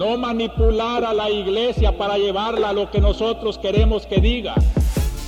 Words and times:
no 0.00 0.16
manipular 0.16 1.04
a 1.04 1.12
la 1.12 1.28
iglesia 1.28 1.94
para 1.98 2.16
llevarla 2.16 2.70
a 2.70 2.72
lo 2.72 2.90
que 2.90 3.02
nosotros 3.02 3.58
queremos 3.58 4.06
que 4.06 4.18
diga, 4.18 4.54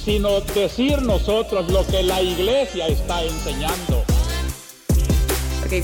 sino 0.03 0.41
decir 0.41 1.03
nosotros 1.03 1.71
lo 1.71 1.87
que 1.88 2.03
la 2.03 2.22
iglesia 2.22 2.87
está 2.87 3.22
enseñando. 3.22 4.03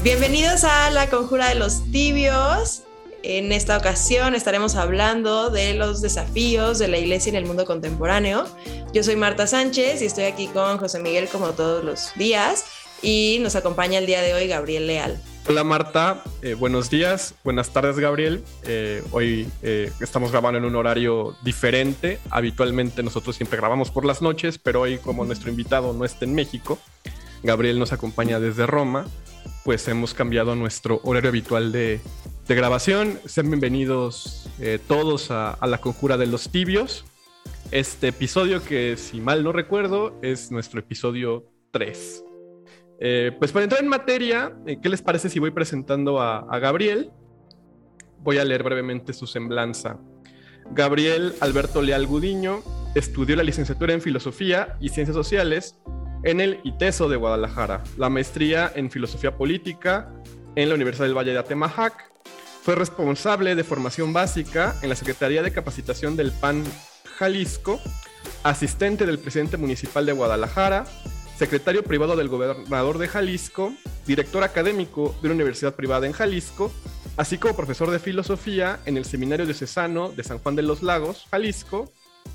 bienvenidos 0.02 0.64
a 0.64 0.90
la 0.90 1.10
conjura 1.10 1.50
de 1.50 1.56
los 1.56 1.84
tibios. 1.92 2.84
En 3.22 3.52
esta 3.52 3.76
ocasión 3.76 4.34
estaremos 4.34 4.74
hablando 4.74 5.50
de 5.50 5.74
los 5.74 6.00
desafíos 6.00 6.78
de 6.78 6.88
la 6.88 6.96
iglesia 6.96 7.28
en 7.28 7.36
el 7.36 7.44
mundo 7.44 7.66
contemporáneo. 7.66 8.46
Yo 8.94 9.04
soy 9.04 9.16
Marta 9.16 9.46
Sánchez 9.46 10.00
y 10.00 10.06
estoy 10.06 10.24
aquí 10.24 10.46
con 10.46 10.78
José 10.78 10.98
Miguel 11.00 11.28
como 11.28 11.48
todos 11.50 11.84
los 11.84 12.14
días 12.16 12.64
y 13.02 13.36
nos 13.42 13.54
acompaña 13.54 13.98
el 13.98 14.06
día 14.06 14.22
de 14.22 14.32
hoy 14.32 14.48
Gabriel 14.48 14.86
Leal. 14.86 15.20
Hola 15.50 15.64
Marta, 15.64 16.22
eh, 16.42 16.52
buenos 16.52 16.90
días, 16.90 17.34
buenas 17.42 17.70
tardes 17.70 17.98
Gabriel. 17.98 18.44
Eh, 18.64 19.02
hoy 19.12 19.48
eh, 19.62 19.90
estamos 19.98 20.30
grabando 20.30 20.58
en 20.58 20.66
un 20.66 20.76
horario 20.76 21.36
diferente. 21.42 22.18
Habitualmente 22.28 23.02
nosotros 23.02 23.34
siempre 23.34 23.56
grabamos 23.56 23.90
por 23.90 24.04
las 24.04 24.20
noches, 24.20 24.58
pero 24.58 24.82
hoy 24.82 24.98
como 24.98 25.24
nuestro 25.24 25.48
invitado 25.48 25.94
no 25.94 26.04
está 26.04 26.26
en 26.26 26.34
México, 26.34 26.78
Gabriel 27.42 27.78
nos 27.78 27.94
acompaña 27.94 28.40
desde 28.40 28.66
Roma, 28.66 29.06
pues 29.64 29.88
hemos 29.88 30.12
cambiado 30.12 30.54
nuestro 30.54 31.00
horario 31.02 31.30
habitual 31.30 31.72
de, 31.72 32.02
grabación. 32.46 33.18
Sean 33.24 33.48
bienvenidos 33.48 34.50
todos 34.86 35.30
a, 35.30 35.52
a 35.52 35.66
la 35.66 35.78
conjura 35.78 36.18
de 36.18 36.26
los 36.26 36.50
tibios. 36.50 37.06
Este 37.70 38.08
episodio 38.08 38.62
que 38.62 38.98
si 38.98 39.22
mal 39.22 39.44
no 39.44 39.52
recuerdo 39.52 40.18
es 40.20 40.50
nuestro 40.50 40.80
episodio 40.80 41.46
3. 41.70 42.24
Eh, 43.00 43.32
pues 43.38 43.52
para 43.52 43.64
entrar 43.64 43.82
en 43.82 43.88
materia, 43.88 44.52
eh, 44.66 44.78
¿qué 44.82 44.88
les 44.88 45.02
parece 45.02 45.28
si 45.28 45.38
voy 45.38 45.52
presentando 45.52 46.20
a, 46.20 46.58
Gabriel? 46.58 47.10
Voy 48.20 48.38
a 48.38 48.44
leer 48.44 48.62
brevemente 48.62 49.12
su 49.12 49.26
semblanza. 49.26 49.98
Gabriel 50.72 51.34
Alberto 51.40 51.80
Leal 51.80 52.06
Gudiño 52.06 52.62
estudió 52.94 53.36
la 53.36 53.42
licenciatura 53.42 53.94
en 53.94 54.02
Filosofía 54.02 54.76
y 54.80 54.88
Ciencias 54.88 55.14
Sociales 55.14 55.78
en 56.24 56.40
el 56.40 56.58
ITESO 56.64 57.08
de 57.08 57.16
Guadalajara, 57.16 57.84
la 57.96 58.10
maestría 58.10 58.70
en 58.74 58.90
Filosofía 58.90 59.36
Política 59.36 60.12
en 60.56 60.68
la 60.68 60.74
Universidad 60.74 61.06
del 61.06 61.16
Valle 61.16 61.32
de 61.32 61.38
Atemajac. 61.38 62.10
Fue 62.62 62.74
responsable 62.74 63.54
de 63.54 63.64
formación 63.64 64.12
básica 64.12 64.74
en 64.82 64.88
la 64.88 64.96
Secretaría 64.96 65.42
de 65.42 65.52
Capacitación 65.52 66.16
del 66.16 66.32
PAN 66.32 66.64
Jalisco, 67.18 67.80
asistente 68.42 69.06
del 69.06 69.20
presidente 69.20 69.56
municipal 69.56 70.04
de 70.04 70.12
Guadalajara, 70.12 70.84
secretario 71.38 71.84
privado 71.84 72.16
del 72.16 72.28
gobernador 72.28 72.98
de 72.98 73.06
Jalisco, 73.06 73.72
director 74.08 74.42
académico 74.42 75.14
de 75.22 75.28
una 75.28 75.36
universidad 75.36 75.76
privada 75.76 76.04
en 76.04 76.12
Jalisco, 76.12 76.72
así 77.16 77.38
como 77.38 77.54
profesor 77.54 77.92
de 77.92 78.00
filosofía 78.00 78.80
en 78.86 78.96
el 78.96 79.04
Seminario 79.04 79.46
Diocesano 79.46 80.10
de 80.10 80.24
San 80.24 80.40
Juan 80.40 80.56
de 80.56 80.62
los 80.62 80.82
Lagos, 80.82 81.28
Jalisco, 81.30 81.92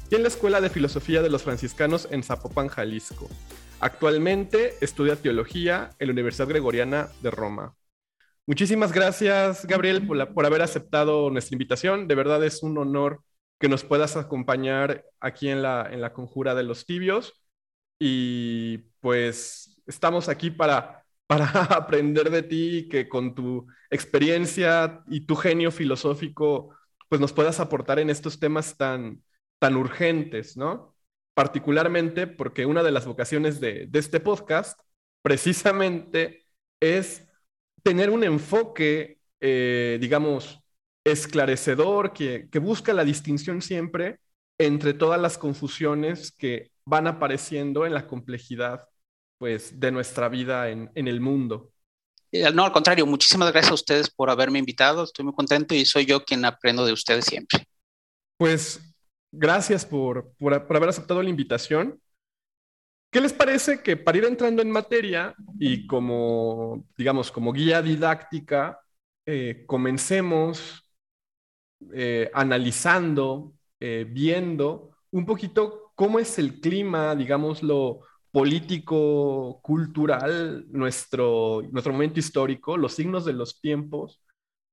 y 0.09 0.15
en 0.15 0.21
la 0.21 0.29
Escuela 0.29 0.61
de 0.61 0.69
Filosofía 0.69 1.21
de 1.21 1.29
los 1.29 1.43
Franciscanos 1.43 2.07
en 2.11 2.23
Zapopan, 2.23 2.69
Jalisco. 2.69 3.27
Actualmente 3.81 4.75
estudia 4.79 5.17
teología 5.17 5.89
en 5.99 6.07
la 6.07 6.13
Universidad 6.13 6.47
Gregoriana 6.47 7.09
de 7.21 7.29
Roma. 7.29 7.75
Muchísimas 8.47 8.93
gracias, 8.93 9.65
Gabriel, 9.65 10.07
por, 10.07 10.33
por 10.33 10.45
haber 10.45 10.61
aceptado 10.61 11.29
nuestra 11.29 11.55
invitación. 11.55 12.07
De 12.07 12.15
verdad 12.15 12.41
es 12.45 12.63
un 12.63 12.77
honor 12.77 13.21
que 13.59 13.67
nos 13.67 13.83
puedas 13.83 14.15
acompañar 14.15 15.03
aquí 15.19 15.49
en 15.49 15.61
la, 15.61 15.89
en 15.91 15.99
la 15.99 16.13
Conjura 16.13 16.55
de 16.55 16.63
los 16.63 16.85
Tibios 16.85 17.42
y 18.05 18.79
pues 18.99 19.81
estamos 19.87 20.27
aquí 20.27 20.51
para, 20.51 21.05
para 21.27 21.45
aprender 21.65 22.29
de 22.29 22.43
ti, 22.43 22.89
que 22.89 23.07
con 23.07 23.33
tu 23.33 23.65
experiencia 23.89 25.03
y 25.07 25.21
tu 25.25 25.37
genio 25.37 25.71
filosófico, 25.71 26.75
pues 27.07 27.21
nos 27.21 27.31
puedas 27.31 27.61
aportar 27.61 27.99
en 27.99 28.09
estos 28.09 28.39
temas 28.41 28.75
tan, 28.75 29.23
tan 29.57 29.77
urgentes, 29.77 30.57
¿no? 30.57 30.93
Particularmente 31.33 32.27
porque 32.27 32.65
una 32.65 32.83
de 32.83 32.91
las 32.91 33.05
vocaciones 33.05 33.61
de, 33.61 33.89
este 33.93 34.19
podcast 34.19 34.77
precisamente 35.21 36.45
es 36.81 37.25
tener 37.83 38.09
un 38.09 38.25
enfoque, 38.25 39.19
eh, 39.39 39.97
digamos, 40.02 40.59
esclarecedor, 41.05 42.11
que, 42.11 42.49
que 42.52 42.59
busca 42.59 42.92
la 42.92 43.05
distinción 43.05 43.61
siempre 43.61 44.19
entre 44.58 44.93
todas 44.93 45.21
las 45.21 45.37
confusiones 45.37 46.33
que 46.33 46.73
van 46.86 47.08
apareciendo 47.08 47.86
en 47.86 47.94
la 47.94 48.08
complejidad 48.08 48.88
pues, 49.38 49.80
de 49.80 49.92
nuestra 49.92 50.30
vida 50.30 50.70
en, 50.70 50.89
el 50.95 51.21
mundo. 51.21 51.71
Eh, 52.32 52.52
no, 52.52 52.66
al 52.66 52.71
contrario, 52.71 53.05
muchísimas 53.05 53.52
gracias 53.52 53.71
a 53.71 53.76
ustedes 53.76 54.10
por 54.10 54.30
haberme 54.30 54.60
invitado. 54.60 55.04
Estoy 55.04 55.26
muy 55.26 55.33
contento 55.33 55.76
y 55.76 55.86
soy 55.86 56.05
yo 56.05 56.23
quien 56.23 56.45
aprendo 56.45 56.86
de 56.86 56.93
ustedes 56.93 57.26
siempre. 57.26 57.67
Pues 58.38 58.82
gracias 59.32 59.86
por, 59.86 60.33
por, 60.38 60.54
haber 60.54 60.89
aceptado 60.89 61.22
la 61.22 61.30
invitación. 61.30 61.99
¿Qué 63.11 63.22
les 63.22 63.33
parece 63.33 63.83
que 63.83 63.95
para 63.95 64.17
ir 64.17 64.26
entrando 64.26 64.61
en 64.61 64.72
materia 64.72 65.36
y 65.60 65.86
como, 65.86 66.86
digamos, 66.98 67.32
como 67.32 67.54
guía 67.54 67.82
didáctica, 67.82 68.80
eh, 69.26 69.64
comencemos 69.67 70.89
eh, 71.93 72.32
analizando, 72.33 73.54
viendo 73.80 74.95
un 75.11 75.26
poquito 75.26 75.83
cómo 75.95 76.20
es 76.20 76.39
el 76.39 76.59
clima, 76.59 77.15
digamos, 77.15 77.64
lo 77.64 78.02
político, 78.31 79.59
cultural, 79.61 80.65
nuestro, 80.70 81.61
nuestro 81.71 81.93
momento 81.93 82.20
histórico, 82.20 82.77
los 82.77 82.93
signos 82.93 83.26
de 83.26 83.33
los 83.33 83.61
tiempos 83.61 84.21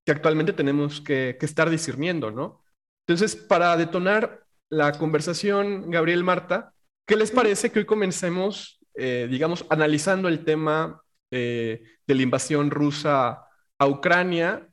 que 0.05 0.13
actualmente 0.13 0.55
tenemos 0.55 1.01
que, 1.03 1.37
estar 1.41 1.69
discerniendo, 1.69 2.31
¿no? 2.31 2.63
Entonces, 3.07 3.37
para 3.37 3.77
detonar 3.77 4.45
la 4.71 4.93
conversación, 4.93 5.91
Gabriel 5.91 6.25
Marta, 6.25 6.73
¿qué 7.07 7.17
les 7.17 7.31
parece 7.31 7.71
que 7.71 7.81
hoy 7.81 7.85
comencemos, 7.85 8.81
eh, 8.95 9.29
digamos, 9.31 9.67
analizando 9.69 10.29
el 10.29 10.43
tema 10.45 11.03
eh, 11.31 11.83
de 12.07 12.15
la 12.15 12.23
invasión 12.23 12.71
rusa 12.71 13.45
a 13.79 13.87
Ucrania 13.87 14.69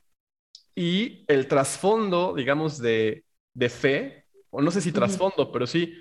y 0.76 1.26
el 1.28 1.48
trasfondo, 1.48 2.34
digamos, 2.36 2.78
de, 2.78 3.26
de 3.54 3.70
fe, 3.70 4.26
o 4.50 4.62
no 4.62 4.72
sé 4.72 4.80
si 4.80 4.94
trasfondo, 4.94 5.52
pero 5.52 5.68
sí 5.68 5.94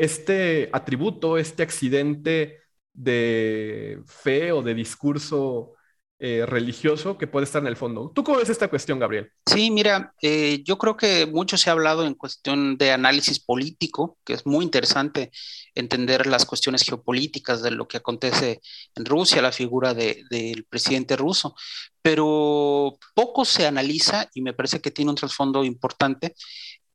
este 0.00 0.70
atributo, 0.72 1.36
este 1.36 1.62
accidente 1.62 2.58
de 2.94 4.00
fe 4.06 4.50
o 4.50 4.62
de 4.62 4.74
discurso 4.74 5.74
eh, 6.18 6.44
religioso 6.46 7.18
que 7.18 7.26
puede 7.26 7.44
estar 7.44 7.60
en 7.60 7.68
el 7.68 7.76
fondo. 7.76 8.10
¿Tú 8.14 8.24
cómo 8.24 8.38
ves 8.38 8.48
esta 8.48 8.68
cuestión, 8.68 8.98
Gabriel? 8.98 9.30
Sí, 9.44 9.70
mira, 9.70 10.14
eh, 10.22 10.62
yo 10.64 10.78
creo 10.78 10.96
que 10.96 11.26
mucho 11.26 11.58
se 11.58 11.68
ha 11.68 11.74
hablado 11.74 12.06
en 12.06 12.14
cuestión 12.14 12.78
de 12.78 12.92
análisis 12.92 13.40
político, 13.40 14.16
que 14.24 14.32
es 14.32 14.46
muy 14.46 14.64
interesante 14.64 15.30
entender 15.74 16.26
las 16.26 16.46
cuestiones 16.46 16.82
geopolíticas 16.82 17.62
de 17.62 17.70
lo 17.70 17.86
que 17.86 17.98
acontece 17.98 18.60
en 18.94 19.04
Rusia, 19.04 19.42
la 19.42 19.52
figura 19.52 19.92
del 19.92 20.66
presidente 20.68 21.14
ruso, 21.14 21.54
pero 22.00 22.98
poco 23.14 23.44
se 23.44 23.66
analiza 23.66 24.28
y 24.32 24.40
me 24.40 24.54
parece 24.54 24.80
que 24.80 24.90
tiene 24.90 25.10
un 25.10 25.16
trasfondo 25.16 25.62
importante 25.62 26.34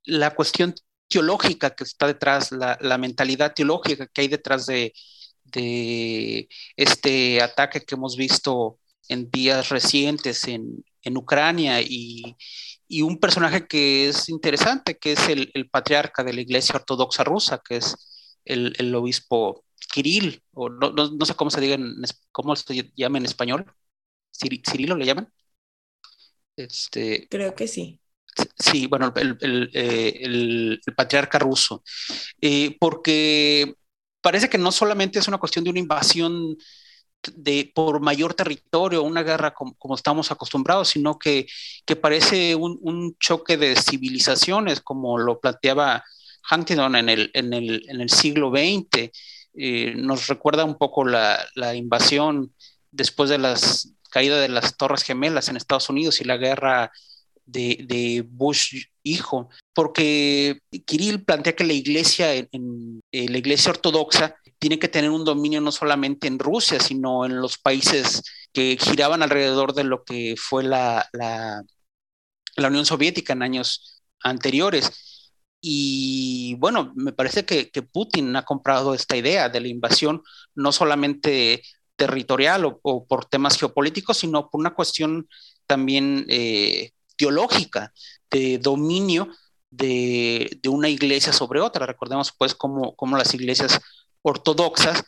la 0.06 0.36
cuestión 0.36 0.74
teológica 1.08 1.76
que 1.76 1.84
está 1.84 2.08
detrás, 2.08 2.52
la, 2.52 2.98
mentalidad 2.98 3.54
teológica 3.54 4.08
que 4.08 4.22
hay 4.22 4.28
detrás 4.28 4.66
de, 4.66 4.94
este 6.76 7.42
ataque 7.42 7.82
que 7.82 7.96
hemos 7.96 8.18
visto 8.18 8.80
en 9.08 9.30
días 9.30 9.70
recientes 9.70 10.48
en, 10.48 10.84
Ucrania 11.18 11.82
y, 11.82 12.36
un 13.04 13.20
personaje 13.20 13.68
que 13.68 14.10
es 14.10 14.30
interesante, 14.30 14.98
que 14.98 15.14
es 15.14 15.30
el, 15.30 15.70
patriarca 15.70 16.24
de 16.24 16.34
la 16.34 16.42
Iglesia 16.42 16.76
Ortodoxa 16.76 17.24
rusa, 17.24 17.62
que 17.64 17.78
es 17.78 17.96
el, 18.46 18.96
obispo 18.96 19.64
Kirill, 19.94 20.42
o 20.54 20.70
no, 20.70 21.26
sé 21.26 21.36
cómo 21.36 21.52
se 21.52 21.62
diga, 21.62 21.76
en, 21.76 21.96
cómo 22.32 22.56
se 22.56 22.92
llama 22.96 23.20
en 23.20 23.26
español, 23.26 23.66
Cirilo 24.32 24.96
le 24.96 25.06
llaman. 25.06 25.32
Este, 26.58 27.28
Creo 27.30 27.54
que 27.56 27.68
sí. 27.68 28.00
Sí, 28.58 28.88
bueno, 28.88 29.14
el, 29.16 29.70
eh, 29.74 30.80
patriarca 30.96 31.40
ruso, 31.40 31.84
eh, 32.42 32.76
porque 32.80 33.76
parece 34.22 34.50
que 34.50 34.58
no 34.58 34.72
solamente 34.72 35.20
es 35.20 35.28
una 35.28 35.38
cuestión 35.38 35.64
de 35.64 35.70
una 35.70 35.80
invasión 35.80 36.58
de, 37.36 37.72
por 37.74 38.02
mayor 38.02 38.34
territorio, 38.34 39.04
una 39.04 39.24
guerra 39.24 39.54
como, 39.54 39.96
estamos 39.96 40.32
acostumbrados, 40.32 40.90
sino 40.90 41.18
que, 41.18 41.48
parece 42.02 42.56
un, 42.56 43.16
choque 43.20 43.58
de 43.58 43.76
civilizaciones, 43.76 44.82
como 44.82 45.18
lo 45.18 45.40
planteaba 45.40 46.04
Huntington 46.52 46.96
en 46.96 47.10
el, 47.10 47.32
en 47.34 47.54
el, 47.54 48.10
siglo 48.10 48.52
XX. 48.52 49.12
Eh, 49.58 49.94
nos 49.96 50.28
recuerda 50.28 50.66
un 50.66 50.78
poco 50.78 51.06
la, 51.06 51.40
la 51.56 51.76
invasión 51.76 52.54
después 52.92 53.30
de 53.30 53.38
la 53.38 53.56
caída 54.12 54.40
de 54.40 54.50
las 54.50 54.78
Torres 54.78 55.04
Gemelas 55.04 55.50
en 55.50 55.58
Estados 55.58 55.90
Unidos 55.90 56.22
y 56.22 56.26
la 56.26 56.38
guerra 56.38 56.92
de, 57.46 58.26
Bush 58.28 58.86
hijo, 59.04 59.50
porque 59.74 60.60
Kirill 60.86 61.24
plantea 61.24 61.56
que 61.56 61.64
la 61.64 61.74
iglesia, 61.74 62.34
eh, 62.34 62.48
la 62.52 63.38
iglesia 63.38 63.72
ortodoxa, 63.72 64.36
tiene 64.58 64.80
que 64.80 64.88
tener 64.88 65.12
un 65.12 65.26
dominio 65.26 65.62
no 65.62 65.72
solamente 65.72 66.28
en 66.28 66.40
Rusia, 66.40 66.80
sino 66.80 67.26
en 67.26 67.40
los 67.40 67.58
países 67.58 68.24
que 68.52 68.78
giraban 68.80 69.22
alrededor 69.22 69.74
de 69.74 69.84
lo 69.84 70.04
que 70.04 70.36
fue 70.38 70.64
la, 70.64 71.08
la 71.14 72.68
Unión 72.68 72.86
Soviética 72.86 73.34
en 73.34 73.44
años 73.44 74.04
anteriores. 74.22 75.32
Y 75.62 76.56
bueno, 76.60 76.94
me 76.96 77.12
parece 77.12 77.46
que, 77.46 77.72
Putin 77.92 78.36
ha 78.36 78.46
comprado 78.46 78.94
esta 78.94 79.18
idea 79.18 79.50
de 79.50 79.60
la 79.62 79.68
invasión, 79.68 80.22
no 80.54 80.72
solamente 80.72 81.64
territorial 81.96 82.78
o, 82.84 83.06
por 83.08 83.26
temas 83.26 83.58
geopolíticos, 83.58 84.18
sino 84.18 84.50
por 84.50 84.60
una 84.60 84.76
cuestión 84.76 85.28
también 85.66 86.26
eh, 86.30 86.92
teológica, 87.16 87.94
de 88.30 88.58
dominio 88.58 89.30
de, 89.72 90.60
una 90.68 90.90
iglesia 90.90 91.34
sobre 91.34 91.62
otra. 91.62 91.86
Recordemos 91.86 92.34
pues 92.38 92.56
cómo, 92.56 92.96
las 93.18 93.34
iglesias 93.34 93.80
ortodoxas 94.22 95.04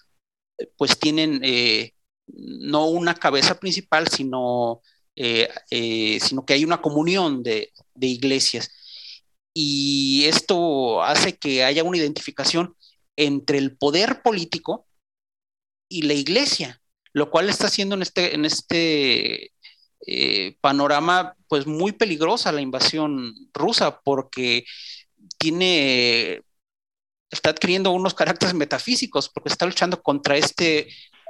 pues 0.75 0.97
tienen 0.99 1.41
eh, 1.43 1.93
no 2.27 2.87
una 2.87 3.13
cabeza 3.15 3.59
principal, 3.59 4.07
sino, 4.07 4.81
eh, 5.15 5.49
eh, 5.71 6.19
sino 6.19 6.45
que 6.45 6.53
hay 6.53 6.65
una 6.65 6.81
comunión 6.81 7.43
de, 7.43 7.71
iglesias. 7.99 8.71
Y 9.53 10.25
esto 10.25 11.01
hace 11.03 11.37
que 11.37 11.63
haya 11.63 11.83
una 11.83 11.97
identificación 11.97 12.75
entre 13.15 13.57
el 13.57 13.75
poder 13.75 14.21
político 14.21 14.87
y 15.89 16.03
la 16.03 16.13
iglesia, 16.13 16.81
lo 17.13 17.31
cual 17.31 17.49
está 17.49 17.67
haciendo 17.67 17.95
en 17.95 18.03
este, 18.03 18.35
en 18.35 18.45
este 18.45 19.51
panorama 20.61 21.35
pues 21.47 21.65
muy 21.67 21.91
peligrosa 21.91 22.51
la 22.51 22.61
invasión 22.61 23.33
rusa 23.53 23.99
porque 24.01 24.63
tiene 25.37 26.41
está 27.29 27.49
adquiriendo 27.49 27.91
unos 27.91 28.13
caracteres 28.13 28.53
metafísicos 28.53 29.29
porque 29.29 29.49
está 29.49 29.65
luchando 29.65 30.01
contra 30.01 30.37
este 30.37 30.87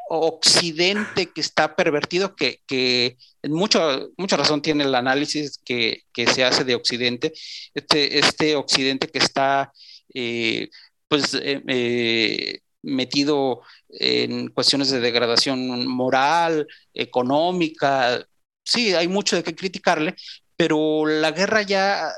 occidente 0.09 1.27
que 1.27 1.41
está 1.41 1.75
pervertido, 1.75 2.35
que, 2.35 2.61
que 2.65 3.17
en 3.41 3.53
mucho, 3.53 4.09
mucha 4.17 4.37
razón 4.37 4.61
tiene 4.61 4.85
el 4.85 4.95
análisis 4.95 5.59
que, 5.63 6.03
que, 6.13 6.27
se 6.27 6.43
hace 6.43 6.63
de 6.63 6.75
occidente, 6.75 7.33
este, 7.73 8.19
este 8.19 8.55
occidente 8.55 9.09
que 9.09 9.19
está 9.19 9.73
eh, 10.13 10.69
pues 11.07 11.33
eh, 11.33 11.61
eh, 11.67 12.59
metido 12.81 13.61
en 13.89 14.49
cuestiones 14.49 14.91
de 14.91 15.01
degradación 15.01 15.87
moral, 15.87 16.67
económica, 16.93 18.25
sí, 18.67 18.93
hay 18.93 19.07
mucho 19.07 19.35
de 19.35 19.43
qué 19.43 19.55
criticarle, 19.55 20.15
pero 20.57 21.05
la 21.05 21.31
guerra 21.31 21.61
ya 21.61 22.09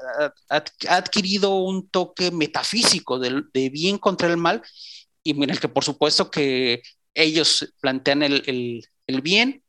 ha, 0.49 0.63
adquirido 0.89 1.57
un 1.57 1.89
toque 1.89 2.31
metafísico 2.31 3.19
de, 3.19 3.69
bien 3.69 3.97
contra 3.97 4.27
el 4.27 4.37
mal 4.37 4.63
y 5.23 5.31
en 5.31 5.49
el 5.49 5.59
que 5.59 5.67
por 5.67 5.83
supuesto 5.83 6.31
que 6.31 6.81
ellos 7.13 7.73
plantean 7.81 8.23
el, 8.23 8.83
bien 9.21 9.63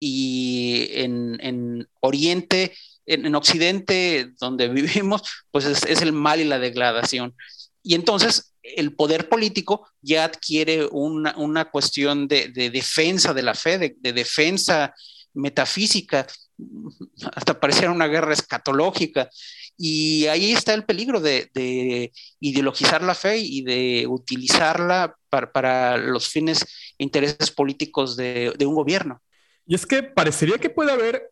y 0.00 0.88
en, 0.92 1.88
Oriente, 2.00 2.74
en, 3.06 3.34
Occidente, 3.34 4.32
donde 4.38 4.68
vivimos, 4.68 5.22
pues 5.50 5.64
es, 5.64 6.02
el 6.02 6.12
mal 6.12 6.40
y 6.40 6.44
la 6.44 6.58
degradación. 6.58 7.34
Y 7.82 7.94
entonces 7.94 8.52
el 8.62 8.94
poder 8.94 9.30
político 9.30 9.88
ya 10.02 10.24
adquiere 10.24 10.86
una, 10.90 11.70
cuestión 11.70 12.28
de, 12.28 12.48
defensa 12.48 13.32
de 13.32 13.42
la 13.42 13.54
fe, 13.54 13.96
de 13.98 14.12
defensa 14.12 14.92
metafísica 15.34 16.26
hasta 17.34 17.60
pareciera 17.60 17.92
una 17.92 18.06
guerra 18.06 18.32
escatológica. 18.32 19.30
Y 19.76 20.26
ahí 20.26 20.52
está 20.52 20.74
el 20.74 20.84
peligro 20.84 21.20
de, 21.20 22.12
ideologizar 22.40 23.02
la 23.02 23.14
fe 23.14 23.38
y 23.38 23.62
de 23.62 24.06
utilizarla 24.08 25.16
para, 25.28 25.96
los 25.96 26.28
fines 26.28 26.62
e 26.98 27.04
intereses 27.04 27.50
políticos 27.50 28.16
de, 28.16 28.54
un 28.60 28.74
gobierno. 28.74 29.22
Y 29.66 29.74
es 29.74 29.86
que 29.86 30.02
parecería 30.02 30.58
que 30.58 30.70
puede 30.70 30.92
haber, 30.92 31.30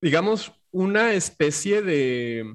digamos, 0.00 0.52
una 0.70 1.14
especie 1.14 1.82
de 1.82 2.52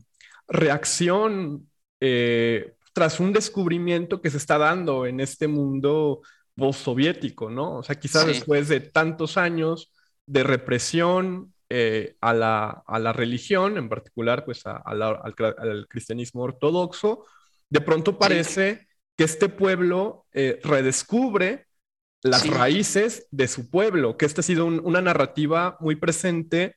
reacción 0.48 1.70
eh, 2.00 2.76
tras 2.94 3.20
un 3.20 3.34
descubrimiento 3.34 4.22
que 4.22 4.30
se 4.30 4.38
está 4.38 4.58
dando 4.58 5.06
en 5.06 5.20
este 5.20 5.48
mundo 5.48 6.22
post-soviético, 6.56 7.50
¿no? 7.50 7.80
O 7.80 7.84
sea, 7.84 8.00
quizás 8.00 8.28
después 8.28 8.70
de 8.70 8.80
tantos 8.80 9.38
años 9.38 9.92
de 10.26 10.44
represión, 10.44 11.54
eh, 11.70 12.18
a, 12.22 12.34
la, 12.34 13.14
religión, 13.14 13.78
en 13.78 13.90
particular 13.90 14.46
pues 14.46 14.62
al, 14.66 15.88
cristianismo 15.88 16.44
ortodoxo, 16.44 17.26
de 17.70 17.82
pronto 17.82 18.20
parece 18.20 18.88
que 19.18 19.24
este 19.24 19.50
pueblo 19.50 20.28
eh, 20.34 20.60
redescubre 20.64 21.66
las 22.22 22.48
raíces 22.48 23.28
de 23.32 23.48
su 23.48 23.72
pueblo, 23.72 24.18
que 24.18 24.26
esta 24.26 24.42
ha 24.42 24.44
sido 24.44 24.66
una 24.68 25.02
narrativa 25.02 25.78
muy 25.80 25.96
presente 25.96 26.76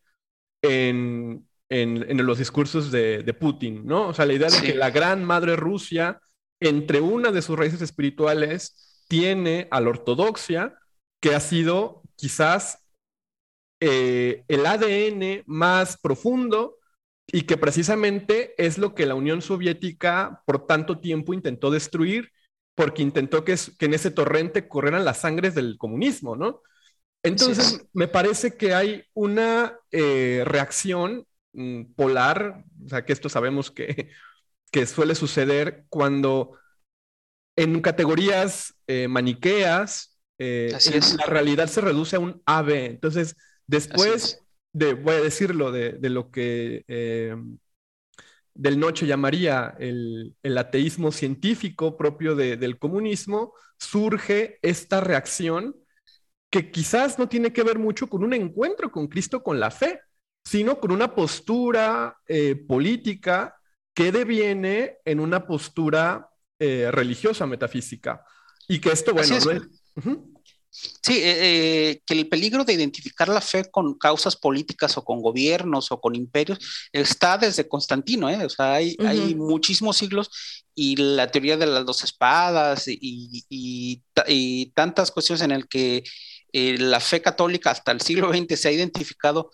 en, 0.63 1.47
los 1.69 2.39
discursos 2.39 2.91
de, 2.91 3.37
Putin, 3.39 3.85
¿no? 3.85 4.09
O 4.09 4.15
sea, 4.15 4.25
la 4.25 4.33
idea 4.33 4.49
de 4.49 4.63
que 4.63 4.75
la 4.75 4.91
gran 4.91 5.25
madre 5.25 5.57
Rusia, 5.57 6.21
entre 6.59 7.03
una 7.03 7.33
de 7.33 7.43
sus 7.43 7.59
raíces 7.59 7.83
espirituales, 7.83 9.05
tiene 9.09 9.69
a 9.71 9.81
la 9.83 9.91
ortodoxia, 9.91 10.75
que 11.21 11.35
ha 11.35 11.41
sido 11.41 12.03
quizás 12.17 12.86
eh, 13.81 14.45
el 14.49 14.65
ADN 14.65 15.43
más 15.47 15.99
profundo 15.99 16.79
y 17.27 17.43
que 17.43 17.57
precisamente 17.57 18.55
es 18.57 18.79
lo 18.79 18.95
que 18.95 19.07
la 19.07 19.15
Unión 19.15 19.43
Soviética 19.43 20.43
por 20.47 20.67
tanto 20.67 20.99
tiempo 20.99 21.35
intentó 21.35 21.71
destruir 21.71 22.33
porque 22.75 23.03
intentó 23.03 23.45
que, 23.45 23.57
en 23.81 23.95
ese 23.95 24.11
torrente 24.11 24.69
corrieran 24.69 25.05
las 25.05 25.21
sangres 25.21 25.55
del 25.55 25.79
comunismo, 25.79 26.37
¿no? 26.37 26.63
Entonces, 27.23 27.87
me 27.93 28.07
parece 28.07 28.57
que 28.57 28.75
hay 28.75 29.05
una 29.15 29.79
eh, 29.91 30.43
reacción 30.47 31.27
mm, 31.55 31.95
polar, 31.97 32.65
o 32.85 32.89
sea, 32.89 33.05
que 33.05 33.13
esto 33.13 33.29
sabemos 33.29 33.71
que, 33.71 34.11
que 34.71 34.87
suele 34.87 35.15
suceder 35.15 35.87
cuando 35.89 36.53
en 37.57 37.81
categorías 37.81 38.75
eh, 38.87 39.09
maniqueas, 39.09 40.19
la 40.39 41.27
realidad 41.27 41.67
se 41.67 41.81
reduce 41.81 42.17
a 42.17 42.21
un 42.21 42.43
AB. 42.45 42.69
Entonces, 42.71 43.37
Después 43.67 44.43
de, 44.73 44.95
voy 44.95 45.15
a 45.15 45.21
decirlo, 45.21 45.73
de, 45.73 45.99
lo 46.11 46.31
que 46.31 46.85
eh, 46.87 47.35
Del 48.55 48.79
Noche 48.79 49.07
llamaría 49.07 49.75
el, 49.79 50.35
ateísmo 50.57 51.13
científico 51.13 51.97
propio 51.97 52.37
del 52.37 52.79
comunismo, 52.79 53.53
surge 53.79 54.59
esta 54.63 55.01
reacción 55.01 55.77
que 56.51 56.71
quizás 56.71 57.19
no 57.19 57.29
tiene 57.29 57.53
que 57.53 57.63
ver 57.63 57.79
mucho 57.79 58.09
con 58.09 58.23
un 58.23 58.33
encuentro 58.33 58.91
con 58.91 59.09
Cristo, 59.09 59.43
con 59.43 59.59
la 59.59 59.71
fe, 59.71 60.01
sino 60.45 60.79
con 60.79 60.93
una 60.93 61.15
postura 61.15 62.19
eh, 62.27 62.55
política 62.55 63.57
que 63.93 64.13
deviene 64.13 64.99
en 65.05 65.21
una 65.21 65.47
postura 65.47 66.29
eh, 66.59 66.91
religiosa, 66.93 67.47
metafísica. 67.47 68.25
Y 68.69 68.81
que 68.81 68.91
esto, 68.91 69.13
bueno, 69.13 69.37
Sí, 71.03 71.15
eh, 71.19 71.91
eh, 71.91 72.03
que 72.05 72.15
el 72.15 72.29
peligro 72.29 72.65
de 72.65 72.75
identificar 72.75 73.29
la 73.29 73.41
fe 73.41 73.71
con 73.71 73.95
causas 73.95 74.37
políticas 74.37 74.97
o 74.99 75.05
con 75.05 75.23
gobiernos 75.23 75.91
o 75.91 76.01
con 76.01 76.15
imperios 76.15 76.59
está 76.93 77.39
desde 77.39 77.69
Constantino, 77.69 78.29
¿eh? 78.29 78.45
o 78.45 78.49
sea, 78.51 78.75
hay, 78.75 78.97
hay 78.99 79.35
muchísimos 79.35 79.97
siglos 79.97 80.31
y 80.75 80.97
la 80.97 81.31
teoría 81.31 81.57
de 81.57 81.67
las 81.67 81.87
dos 81.87 82.05
espadas 82.05 82.85
y, 82.87 84.03
tantas 84.75 85.11
cuestiones 85.11 85.43
en 85.43 85.53
el 85.53 85.69
que 85.69 86.03
la 86.53 87.01
fe 87.01 87.23
católica 87.23 87.71
hasta 87.71 87.93
el 87.93 88.01
siglo 88.01 88.31
XX 88.31 88.59
se 88.61 88.69
ha 88.69 88.73
identificado 88.73 89.51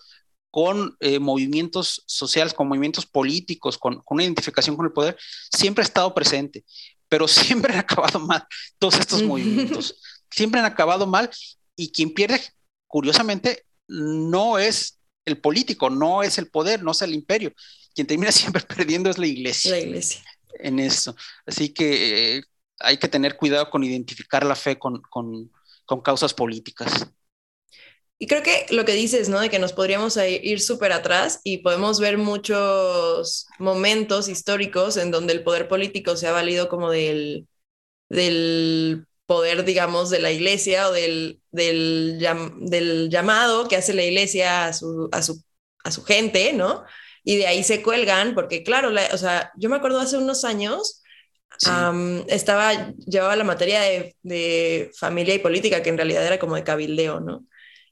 con 0.51 0.97
movimientos 1.19 2.03
sociales, 2.05 2.53
con 2.53 2.67
movimientos 2.67 3.05
políticos, 3.05 3.77
con, 3.77 4.01
con, 4.01 4.15
una 4.15 4.23
identificación 4.23 4.75
con 4.75 4.85
el 4.85 4.91
poder, 4.91 5.17
siempre 5.51 5.83
ha 5.83 5.87
estado 5.87 6.13
presente, 6.13 6.63
pero 7.07 7.27
siempre 7.27 7.73
han 7.73 7.79
acabado 7.79 8.19
mal 8.19 8.45
todos 8.77 8.99
estos 8.99 9.23
movimientos 9.23 9.95
siempre 10.33 10.59
han 10.59 10.65
acabado 10.65 11.05
mal 11.07 11.29
y 11.75 11.91
quien 11.91 12.13
pierde, 12.13 12.41
curiosamente, 12.87 13.65
no 13.87 14.57
es 14.57 14.99
el 15.25 15.39
político, 15.39 15.89
no 15.89 16.23
es 16.23 16.37
el 16.37 16.49
poder, 16.49 16.83
no 16.83 16.91
es 16.91 17.01
el 17.01 17.13
imperio. 17.13 17.53
Quien 17.93 18.07
termina 18.07 18.31
siempre 18.31 18.61
perdiendo 18.61 19.09
es 19.09 19.17
la 19.17 19.27
iglesia. 19.27 19.71
La 19.71 19.79
iglesia. 19.79 20.23
En 20.59 20.79
eso. 20.79 21.15
Así 21.45 21.69
que 21.69 22.37
eh, 22.37 22.43
hay 22.79 22.97
que 22.97 23.07
tener 23.07 23.37
cuidado 23.37 23.69
con 23.69 23.83
identificar 23.83 24.45
la 24.45 24.55
fe 24.55 24.77
con, 24.77 25.01
con, 25.01 25.51
con 25.85 26.01
causas 26.01 26.33
políticas. 26.33 27.07
Y 28.19 28.27
creo 28.27 28.43
que 28.43 28.67
lo 28.69 28.85
que 28.85 28.93
dices, 28.93 29.27
¿no? 29.27 29.39
De 29.39 29.49
que 29.49 29.59
nos 29.59 29.73
podríamos 29.73 30.17
ir 30.17 30.61
súper 30.61 30.93
atrás 30.93 31.41
y 31.43 31.57
podemos 31.57 31.99
ver 31.99 32.17
muchos 32.17 33.47
momentos 33.59 34.29
históricos 34.29 34.95
en 34.97 35.11
donde 35.11 35.33
el 35.33 35.43
poder 35.43 35.67
político 35.67 36.15
se 36.15 36.27
ha 36.27 36.31
valido 36.31 36.69
como 36.69 36.89
del, 36.89 37.47
del 38.09 39.07
poder, 39.25 39.65
digamos, 39.65 40.09
de 40.09 40.19
la 40.19 40.31
iglesia 40.31 40.89
o 40.89 40.91
del, 40.91 41.39
del, 41.51 42.19
del 42.59 43.09
llamado 43.09 43.67
que 43.67 43.77
hace 43.77 43.93
la 43.93 44.03
iglesia 44.03 44.65
a 44.65 44.73
su, 44.73 45.09
a 45.11 45.21
su, 45.21 45.43
a 45.83 45.91
su 45.91 46.03
gente, 46.03 46.53
¿no? 46.53 46.83
Y 47.23 47.37
de 47.37 47.47
ahí 47.47 47.63
se 47.63 47.81
cuelgan, 47.81 48.35
porque 48.35 48.63
claro, 48.63 48.91
o 49.13 49.17
sea, 49.17 49.51
yo 49.55 49.69
me 49.69 49.77
acuerdo 49.77 49.99
hace 49.99 50.17
unos 50.17 50.43
años, 50.43 51.01
estaba, 52.27 52.91
llevaba 53.05 53.35
la 53.35 53.43
materia 53.43 53.79
de, 53.81 54.15
de, 54.23 54.91
familia 54.97 55.35
y 55.35 55.39
política, 55.39 55.81
que 55.81 55.89
en 55.89 55.97
realidad 55.97 56.25
era 56.25 56.39
como 56.39 56.55
de 56.55 56.63
cabildeo, 56.63 57.21
¿no? 57.21 57.45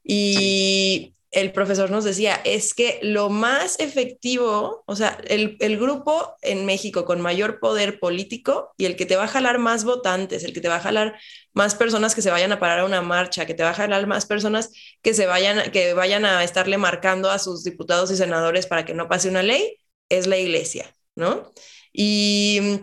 Y, 0.03 1.13
el 1.31 1.53
profesor 1.53 1.89
nos 1.91 2.03
decía, 2.03 2.41
es 2.43 2.73
que 2.73 2.99
lo 3.01 3.29
más 3.29 3.79
efectivo, 3.79 4.83
o 4.85 4.95
sea, 4.97 5.17
el, 5.27 5.55
el, 5.61 5.79
grupo 5.79 6.35
en 6.41 6.65
México 6.65 7.05
con 7.05 7.21
mayor 7.21 7.61
poder 7.61 7.99
político 7.99 8.73
y 8.77 8.85
el 8.85 8.97
que 8.97 9.05
te 9.05 9.15
va 9.15 9.23
a 9.23 9.27
jalar 9.29 9.57
más 9.57 9.85
votantes, 9.85 10.43
el 10.43 10.51
que 10.53 10.59
te 10.59 10.67
va 10.67 10.75
a 10.75 10.81
jalar 10.81 11.17
más 11.53 11.75
personas 11.75 12.15
que 12.15 12.21
se 12.21 12.31
vayan 12.31 12.51
a 12.51 12.59
parar 12.59 12.79
a 12.79 12.85
una 12.85 13.01
marcha, 13.01 13.45
que 13.45 13.53
te 13.53 13.63
va 13.63 13.69
a 13.69 13.73
jalar 13.73 14.07
más 14.07 14.25
personas 14.25 14.71
que 15.01 15.13
se 15.13 15.25
vayan, 15.25 15.71
que 15.71 15.93
vayan 15.93 16.25
a 16.25 16.43
estarle 16.43 16.77
marcando 16.77 17.31
a 17.31 17.39
sus 17.39 17.63
diputados 17.63 18.11
y 18.11 18.17
senadores 18.17 18.67
para 18.67 18.83
que 18.85 18.93
no 18.93 19.07
pase 19.07 19.29
una 19.29 19.41
ley, 19.41 19.77
es 20.09 20.27
la 20.27 20.37
iglesia, 20.37 20.93
¿no? 21.15 21.53
Y 21.93 22.81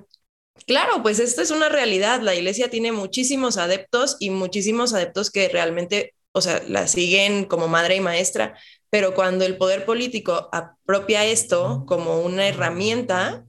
claro, 0.66 1.02
pues 1.02 1.18
esto 1.18 1.42
es 1.42 1.50
una 1.50 1.68
realidad. 1.68 2.22
La 2.22 2.34
iglesia 2.34 2.70
tiene 2.70 2.92
muchísimos 2.92 3.58
adeptos 3.58 4.16
y 4.20 4.30
muchísimos 4.30 4.94
adeptos 4.94 5.30
que 5.30 5.48
realmente 5.48 6.14
o 6.32 6.40
sea, 6.40 6.62
la 6.68 6.86
siguen 6.88 7.44
como 7.44 7.68
madre 7.68 7.96
y 7.96 8.00
maestra, 8.00 8.56
pero 8.90 9.14
cuando 9.14 9.44
el 9.44 9.56
poder 9.56 9.84
político 9.84 10.48
apropia 10.52 11.24
esto 11.24 11.84
como 11.86 12.20
una 12.20 12.48
herramienta, 12.48 13.44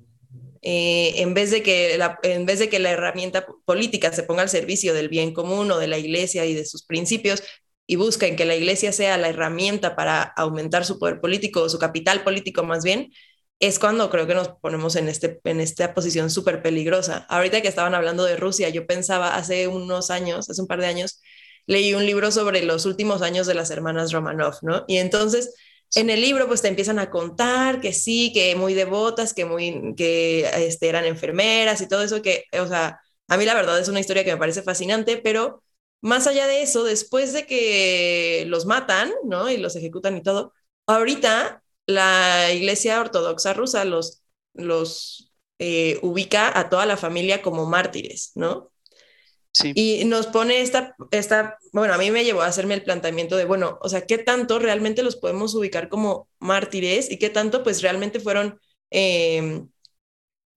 eh, 0.62 1.14
en, 1.18 1.34
vez 1.34 1.52
de 1.52 1.64
que 1.64 1.98
la, 1.98 2.20
en 2.24 2.46
vez 2.46 2.60
de 2.60 2.70
que 2.70 2.80
la 2.80 2.92
herramienta 2.92 3.46
política 3.66 4.12
se 4.12 4.24
ponga 4.24 4.42
al 4.42 4.50
servicio 4.50 4.94
del 4.94 5.08
bien 5.10 5.34
común 5.34 5.72
o 5.72 5.78
de 5.78 5.88
la 5.88 5.98
iglesia 5.98 6.46
y 6.46 6.54
de 6.54 6.66
sus 6.66 6.86
principios, 6.86 7.44
y 7.88 7.96
busquen 7.96 8.36
que 8.36 8.46
la 8.46 8.56
iglesia 8.56 8.92
sea 8.92 9.18
la 9.18 9.30
herramienta 9.30 9.96
para 9.96 10.22
aumentar 10.22 10.86
su 10.86 11.00
poder 11.00 11.20
político 11.22 11.62
o 11.64 11.70
su 11.70 11.80
capital 11.80 12.24
político 12.24 12.64
más 12.64 12.84
bien, 12.84 13.12
es 13.60 13.80
cuando 13.80 14.10
creo 14.10 14.28
que 14.28 14.36
nos 14.36 14.50
ponemos 14.62 14.96
en, 14.96 15.10
este, 15.10 15.40
en 15.44 15.60
esta 15.60 15.94
posición 15.94 16.30
súper 16.30 16.62
peligrosa. 16.62 17.26
Ahorita 17.30 17.62
que 17.62 17.68
estaban 17.68 17.96
hablando 17.96 18.24
de 18.26 18.38
Rusia, 18.38 18.70
yo 18.70 18.88
pensaba 18.88 19.36
hace 19.36 19.68
unos 19.68 20.12
años, 20.12 20.50
hace 20.50 20.62
un 20.62 20.68
par 20.68 20.80
de 20.80 20.88
años, 20.88 21.22
leí 21.70 21.94
un 21.94 22.04
libro 22.06 22.32
sobre 22.32 22.64
los 22.64 22.88
últimos 22.88 23.22
años 23.22 23.46
de 23.46 23.54
las 23.54 23.70
hermanas 23.70 24.12
Romanov, 24.12 24.56
¿no? 24.64 24.86
Y 24.88 24.98
entonces 24.98 25.54
en 25.96 26.10
el 26.10 26.20
libro 26.20 26.48
pues 26.48 26.64
te 26.64 26.68
empiezan 26.68 26.98
a 26.98 27.12
contar 27.12 27.80
que 27.80 27.94
sí, 27.94 28.32
que 28.34 28.56
muy 28.56 28.74
devotas, 28.74 29.36
que 29.36 29.46
muy 29.46 29.94
que 29.96 30.50
este, 30.66 30.90
eran 30.90 31.06
enfermeras 31.06 31.82
y 31.82 31.88
todo 31.88 32.02
eso 32.02 32.24
que, 32.24 32.46
o 32.60 32.68
sea, 32.68 33.00
a 33.28 33.38
mí 33.38 33.46
la 33.46 33.54
verdad 33.54 33.80
es 33.80 33.88
una 33.88 34.00
historia 34.00 34.24
que 34.26 34.32
me 34.32 34.40
parece 34.40 34.64
fascinante, 34.64 35.18
pero 35.18 35.64
más 36.02 36.26
allá 36.26 36.48
de 36.48 36.64
eso, 36.64 36.84
después 36.84 37.34
de 37.34 37.46
que 37.46 38.46
los 38.48 38.66
matan, 38.66 39.12
¿no? 39.26 39.50
Y 39.52 39.58
los 39.58 39.76
ejecutan 39.76 40.18
y 40.18 40.24
todo, 40.24 40.54
ahorita 40.88 41.64
la 41.86 42.52
Iglesia 42.52 43.00
Ortodoxa 43.00 43.54
rusa 43.54 43.86
los, 43.86 44.24
los 44.54 45.32
eh, 45.60 46.00
ubica 46.02 46.58
a 46.58 46.70
toda 46.70 46.88
la 46.88 46.98
familia 46.98 47.44
como 47.44 47.68
mártires, 47.68 48.32
¿no? 48.34 48.72
Y 49.74 50.06
nos 50.06 50.28
pone 50.28 50.62
esta, 50.62 50.96
esta, 51.12 51.58
bueno, 51.74 51.94
a 51.94 51.98
mí 51.98 52.12
me 52.12 52.24
llevó 52.24 52.42
a 52.42 52.48
hacerme 52.48 52.76
el 52.76 52.84
planteamiento 52.84 53.36
de, 53.36 53.46
bueno, 53.46 53.78
o 53.82 53.90
sea, 53.90 54.06
¿qué 54.06 54.18
tanto 54.18 54.60
realmente 54.60 55.04
los 55.04 55.16
podemos 55.16 55.54
ubicar 55.56 55.90
como 55.90 56.30
mártires 56.40 57.12
y 57.12 57.18
qué 57.20 57.30
tanto 57.30 57.64
pues 57.64 57.82
realmente 57.82 58.20
fueron, 58.20 58.60
em, 58.90 59.70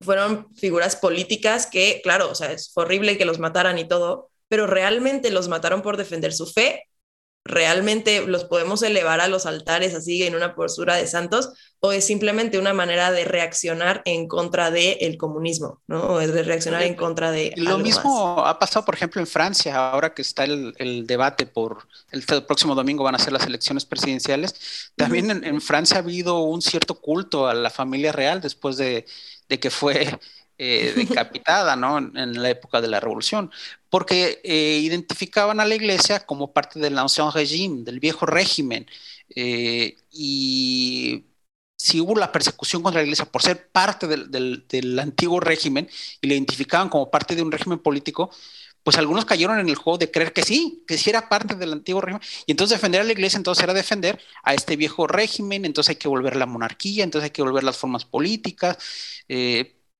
fueron 0.00 0.54
figuras 0.56 0.96
políticas 0.96 1.66
que, 1.66 2.00
claro, 2.02 2.30
o 2.30 2.34
sea, 2.34 2.52
es 2.52 2.72
horrible 2.76 3.18
que 3.18 3.24
los 3.24 3.38
mataran 3.38 3.78
y 3.78 3.88
todo, 3.88 4.30
pero 4.48 4.66
realmente 4.66 5.30
los 5.30 5.48
mataron 5.48 5.82
por 5.82 5.96
defender 5.96 6.32
su 6.32 6.46
fe 6.46 6.84
realmente 7.44 8.24
los 8.26 8.44
podemos 8.44 8.82
elevar 8.82 9.20
a 9.20 9.28
los 9.28 9.46
altares 9.46 9.94
así 9.94 10.22
en 10.22 10.36
una 10.36 10.54
postura 10.54 10.96
de 10.96 11.06
santos 11.06 11.50
o 11.80 11.90
es 11.90 12.06
simplemente 12.06 12.58
una 12.58 12.72
manera 12.72 13.10
de 13.10 13.24
reaccionar 13.24 14.02
en 14.04 14.28
contra 14.28 14.70
del 14.70 14.96
el 15.00 15.16
comunismo, 15.16 15.82
¿no? 15.88 16.02
O 16.02 16.20
es 16.20 16.32
de 16.32 16.44
reaccionar 16.44 16.82
en 16.82 16.94
contra 16.94 17.32
de... 17.32 17.52
Lo 17.56 17.78
mismo 17.78 18.46
ha 18.46 18.58
pasado, 18.60 18.84
por 18.84 18.94
ejemplo, 18.94 19.20
en 19.20 19.26
Francia, 19.26 19.90
ahora 19.90 20.14
que 20.14 20.22
está 20.22 20.44
el, 20.44 20.74
el 20.78 21.06
debate 21.08 21.46
por 21.46 21.88
el, 22.12 22.22
próximo 22.22 22.76
domingo 22.76 23.02
van 23.02 23.16
a 23.16 23.18
ser 23.18 23.32
las 23.32 23.46
elecciones 23.46 23.84
presidenciales. 23.84 24.92
También 24.94 25.30
en, 25.44 25.60
Francia 25.60 25.96
ha 25.96 26.00
habido 26.00 26.38
un 26.40 26.62
cierto 26.62 27.00
culto 27.00 27.48
a 27.48 27.54
la 27.54 27.70
familia 27.70 28.12
real 28.12 28.40
después 28.40 28.76
de, 28.76 29.04
de 29.48 29.58
que 29.58 29.70
fue 29.70 30.20
eh, 30.58 30.92
decapitada, 30.96 31.76
¿no? 31.76 31.98
En, 31.98 32.42
la 32.42 32.50
época 32.50 32.80
de 32.80 32.88
la 32.88 33.00
revolución, 33.00 33.50
porque 33.90 34.40
eh, 34.44 34.80
identificaban 34.82 35.60
a 35.60 35.64
la 35.64 35.74
iglesia 35.74 36.20
como 36.26 36.52
parte 36.52 36.78
del 36.78 36.98
ancien 36.98 37.30
régime, 37.32 37.82
del 37.84 38.00
viejo 38.00 38.26
régimen, 38.26 38.86
eh, 39.34 39.96
y 40.10 41.26
si 41.76 42.00
hubo 42.00 42.14
la 42.16 42.30
persecución 42.30 42.82
contra 42.82 43.00
la 43.00 43.04
iglesia 43.04 43.24
por 43.24 43.42
ser 43.42 43.70
parte 43.70 44.06
del, 44.06 44.98
antiguo 45.00 45.40
régimen 45.40 45.88
y 46.20 46.28
la 46.28 46.34
identificaban 46.34 46.88
como 46.88 47.10
parte 47.10 47.34
de 47.34 47.42
un 47.42 47.50
régimen 47.50 47.80
político, 47.80 48.30
pues 48.84 48.98
algunos 48.98 49.24
cayeron 49.24 49.58
en 49.58 49.68
el 49.68 49.76
juego 49.76 49.98
de 49.98 50.10
creer 50.10 50.32
que 50.32 50.42
sí, 50.42 50.84
que 50.86 50.98
sí 50.98 51.10
era 51.10 51.28
parte 51.28 51.54
del 51.54 51.72
antiguo 51.72 52.00
régimen. 52.00 52.22
Y 52.46 52.52
entonces 52.52 52.78
defender 52.78 53.00
a 53.00 53.04
la 53.04 53.12
iglesia 53.12 53.36
entonces 53.36 53.62
era 53.64 53.74
defender 53.74 54.20
a 54.44 54.54
este 54.54 54.76
viejo 54.76 55.06
régimen, 55.06 55.64
entonces 55.64 55.90
hay 55.90 55.96
que 55.96 56.08
volver 56.08 56.36
la 56.36 56.46
monarquía, 56.46 57.04
entonces 57.04 57.26
hay 57.26 57.32
que 57.32 57.42
volver 57.42 57.64
las 57.64 57.76
formas 57.76 58.04
políticas. 58.04 58.78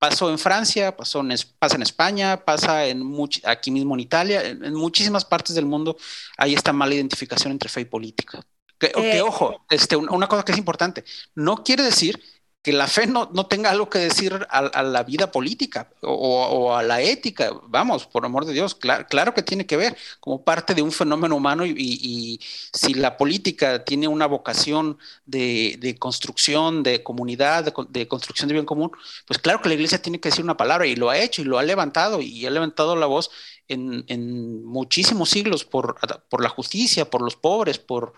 Pasó 0.02 0.30
en 0.30 0.38
Francia, 0.40 0.97
pasó 0.97 1.21
en, 1.21 1.32
pasa 1.61 1.76
en 1.76 1.82
España, 1.82 2.44
pasa 2.44 2.87
en 2.87 3.09
aquí 3.44 3.71
mismo 3.71 3.94
en 3.94 4.00
Italia, 4.00 4.42
en, 4.42 4.75
muchísimas 4.75 5.25
partes 5.25 5.54
del 5.54 5.64
mundo 5.64 5.97
hay 6.37 6.54
esta 6.54 6.73
mala 6.73 6.92
identificación 6.92 7.52
entre 7.52 7.68
fe 7.68 7.82
y 7.82 7.85
política. 7.85 8.44
Que, 8.80 8.90
eh, 8.97 9.23
ojo, 9.23 9.64
este, 9.71 9.94
una 9.94 10.26
cosa 10.26 10.44
que 10.44 10.50
es 10.50 10.59
importante, 10.59 11.04
no 11.37 11.62
quiere 11.62 11.85
decir 11.85 12.21
que 12.62 12.73
la 12.73 12.87
fe 12.87 13.09
no, 13.09 13.28
no 13.35 13.47
tenga 13.47 13.71
algo 13.71 13.90
que 13.90 13.99
decir 13.99 14.47
a, 14.49 14.83
la 14.85 15.02
vida 15.02 15.33
política 15.33 15.90
o, 16.00 16.75
a 16.76 16.83
la 16.85 17.00
ética, 17.02 17.50
vamos, 17.66 18.07
por 18.07 18.25
amor 18.25 18.45
de 18.45 18.52
Dios, 18.52 18.76
claro, 18.76 19.04
claro 19.09 19.35
que 19.35 19.42
tiene 19.42 19.66
que 19.66 19.76
ver 19.76 19.97
como 20.21 20.45
parte 20.45 20.75
de 20.75 20.83
un 20.83 20.92
fenómeno 20.92 21.35
humano 21.37 21.66
y, 21.66 22.40
si 22.73 22.95
la 22.95 23.16
política 23.16 23.85
tiene 23.85 24.07
una 24.07 24.26
vocación 24.26 24.99
de, 25.26 25.76
de 25.81 25.97
construcción, 25.99 26.85
de 26.85 27.02
comunidad, 27.02 27.64
de, 27.88 28.09
construcción 28.09 28.49
de 28.49 28.54
bien 28.54 28.66
común, 28.66 28.92
pues 29.26 29.40
claro 29.40 29.61
que 29.61 29.69
la 29.69 29.75
iglesia 29.75 30.00
tiene 30.00 30.21
que 30.21 30.28
decir 30.28 30.45
una 30.45 30.57
palabra 30.57 30.87
y 30.87 30.95
lo 30.95 31.11
ha 31.11 31.19
hecho 31.19 31.42
y 31.42 31.45
lo 31.45 31.59
ha 31.59 31.64
levantado 31.64 32.21
y 32.21 32.47
ha 32.47 32.50
levantado 32.50 32.95
la 32.95 33.07
voz 33.07 33.31
en, 33.66 34.04
en 34.07 34.64
muchísimos 34.64 35.31
siglos 35.31 35.64
por, 35.64 35.97
por 36.28 36.42
la 36.42 36.49
justicia, 36.49 37.11
por 37.11 37.23
los 37.23 37.35
pobres, 37.35 37.78
por 37.78 38.14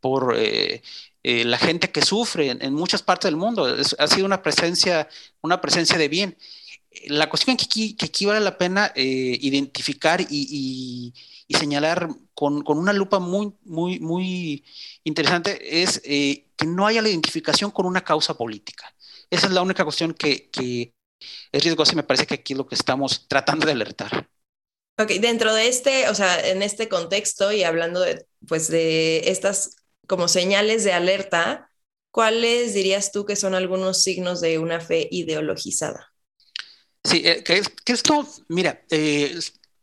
por 0.00 0.34
eh, 0.36 0.82
eh, 1.22 1.44
la 1.44 1.58
gente 1.58 1.90
que 1.90 2.02
sufre 2.02 2.50
en, 2.50 2.74
muchas 2.74 3.02
partes 3.02 3.28
del 3.28 3.36
mundo. 3.36 3.66
ha 3.98 4.06
sido 4.06 4.26
una 4.26 4.42
presencia, 4.42 5.08
una 5.42 5.60
presencia 5.60 5.98
de 5.98 6.08
bien. 6.08 6.36
La 7.06 7.28
cuestión 7.28 7.56
que 7.56 7.64
aquí, 7.64 7.94
que 7.94 8.06
aquí 8.06 8.26
vale 8.26 8.40
la 8.40 8.58
pena 8.58 8.92
eh, 8.94 9.38
identificar 9.40 10.20
y, 10.28 11.14
señalar 11.50 12.08
con, 12.34 12.62
una 12.66 12.92
lupa 12.92 13.18
muy, 13.18 13.52
muy, 13.64 14.00
muy 14.00 14.64
interesante 15.04 15.82
es 15.82 16.00
que 16.00 16.66
no 16.66 16.86
haya 16.86 17.02
la 17.02 17.08
identificación 17.08 17.70
con 17.70 17.86
una 17.86 18.02
causa 18.02 18.34
política. 18.34 18.94
Esa 19.30 19.46
es 19.46 19.52
la 19.52 19.62
única 19.62 19.84
cuestión 19.84 20.14
que, 20.14 20.48
que 20.50 20.94
es 21.52 21.62
riesgosa 21.62 21.92
y 21.92 21.96
me 21.96 22.02
parece 22.02 22.26
que 22.26 22.34
aquí 22.34 22.52
es 22.52 22.58
lo 22.58 22.66
que 22.66 22.74
estamos 22.74 23.26
tratando 23.28 23.66
de 23.66 23.72
alertar. 23.72 24.28
Ok, 24.98 25.12
dentro 25.12 25.54
de 25.54 25.68
este, 25.68 26.08
o 26.10 26.14
sea, 26.14 26.46
en 26.46 26.62
este 26.62 26.88
contexto 26.88 27.52
y 27.52 27.62
hablando 27.62 28.00
de, 28.00 28.26
pues, 28.46 28.68
de 28.68 29.30
estas 29.30 29.76
como 30.10 30.26
señales 30.26 30.82
de 30.82 30.92
alerta, 30.92 31.70
¿cuáles 32.10 32.74
dirías 32.74 33.12
tú 33.12 33.24
que 33.24 33.36
son 33.36 33.54
algunos 33.54 34.02
signos 34.02 34.40
de 34.40 34.58
una 34.58 34.80
fe 34.80 35.06
ideologizada? 35.12 36.12
Sí, 37.04 37.22
eh, 37.24 37.44
que, 37.44 37.62
esto, 37.92 38.26
mira, 38.48 38.82
eh, 38.90 39.38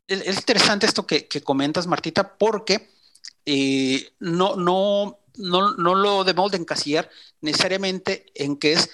es, 0.05 0.37
interesante 0.37 0.85
esto 0.85 1.07
que, 1.07 1.29
comentas, 1.45 1.87
Martita, 1.87 2.37
porque 2.37 2.89
eh, 3.45 4.09
no, 4.19 4.57
no, 4.57 5.17
no, 5.37 5.75
no 5.75 5.95
lo 5.95 6.23
debemos 6.23 6.51
de 6.51 6.57
encasillar 6.57 7.09
necesariamente 7.41 8.25
en 8.35 8.57
que 8.57 8.73
es 8.73 8.89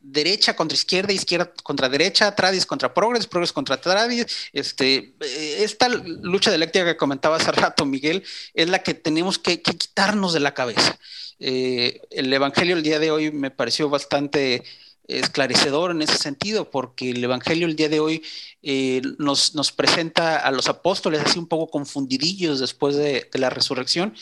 derecha 0.00 0.56
contra 0.56 0.74
izquierda, 0.74 1.12
izquierda 1.12 1.52
contra 1.62 1.88
derecha, 1.88 2.34
tradis 2.34 2.66
contra 2.66 2.92
progres, 2.92 3.28
progres 3.28 3.52
contra 3.52 3.80
tradis. 3.80 4.26
Este, 4.52 5.14
esta 5.20 5.88
lucha 5.88 6.50
dialéctica 6.50 6.84
que 6.84 6.96
comentaba 6.96 7.36
hace 7.36 7.52
rato, 7.52 7.86
Miguel, 7.86 8.24
es 8.54 8.68
la 8.68 8.80
que 8.80 8.94
tenemos 8.94 9.38
que, 9.38 9.62
quitarnos 9.62 10.32
de 10.32 10.40
la 10.40 10.52
cabeza. 10.52 10.98
el 11.38 12.32
Evangelio 12.32 12.76
el 12.76 12.82
día 12.82 12.98
de 12.98 13.12
hoy 13.12 13.30
me 13.30 13.52
pareció 13.52 13.88
bastante 13.88 14.64
esclarecedor 15.06 15.92
en 15.92 16.02
ese 16.02 16.16
sentido, 16.16 16.70
porque 16.70 17.10
el 17.10 17.22
Evangelio 17.22 17.68
el 17.68 17.76
día 17.76 17.88
de 17.88 18.00
hoy 18.00 18.22
nos, 19.18 19.54
nos, 19.54 19.70
presenta 19.70 20.38
a 20.38 20.50
los 20.50 20.68
apóstoles 20.68 21.20
así 21.24 21.38
un 21.38 21.46
poco 21.46 21.70
confundidillos 21.70 22.58
después 22.58 22.96
de, 22.96 23.28
de 23.32 23.38
la 23.38 23.50
resurrección 23.50 24.14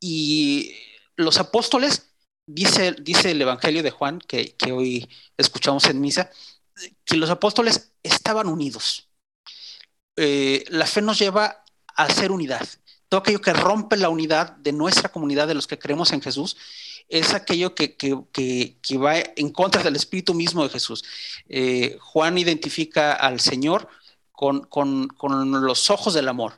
y 0.00 0.72
los 1.16 1.38
apóstoles, 1.38 2.10
dice, 2.46 2.92
dice 2.92 3.30
el 3.32 3.42
Evangelio 3.42 3.82
de 3.82 3.90
Juan, 3.90 4.20
que, 4.20 4.54
hoy 4.72 5.08
escuchamos 5.36 5.84
en 5.86 6.00
misa, 6.00 6.30
que 7.04 7.16
los 7.16 7.30
apóstoles 7.30 7.92
estaban 8.02 8.48
unidos. 8.48 9.08
Eh, 10.16 10.64
la 10.68 10.86
fe 10.86 11.02
nos 11.02 11.18
lleva 11.18 11.64
a 11.94 12.04
hacer 12.04 12.30
unidad. 12.30 12.66
Todo 13.08 13.20
aquello 13.20 13.40
que 13.40 13.52
rompe 13.52 13.96
la 13.96 14.08
unidad 14.08 14.52
de 14.56 14.72
nuestra 14.72 15.10
comunidad, 15.10 15.46
de 15.46 15.54
los 15.54 15.66
que 15.66 15.78
creemos 15.78 16.12
en 16.12 16.20
Jesús, 16.20 16.56
es 17.08 17.34
aquello 17.34 17.74
que, 17.74 17.96
va 18.94 19.14
en 19.36 19.50
contra 19.50 19.82
del 19.82 19.96
espíritu 19.96 20.34
mismo 20.34 20.62
de 20.64 20.70
Jesús. 20.70 21.04
Eh, 21.48 21.96
Juan 22.00 22.36
identifica 22.36 23.12
al 23.12 23.40
Señor 23.40 23.88
con, 24.36 24.68
los 25.66 25.90
ojos 25.90 26.14
del 26.14 26.28
amor. 26.28 26.54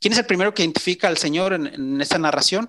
¿Quién 0.00 0.12
es 0.12 0.18
el 0.18 0.26
primero 0.26 0.52
que 0.52 0.62
identifica 0.62 1.08
al 1.08 1.16
Señor 1.16 1.54
en, 1.54 2.00
esta 2.00 2.18
narración? 2.18 2.68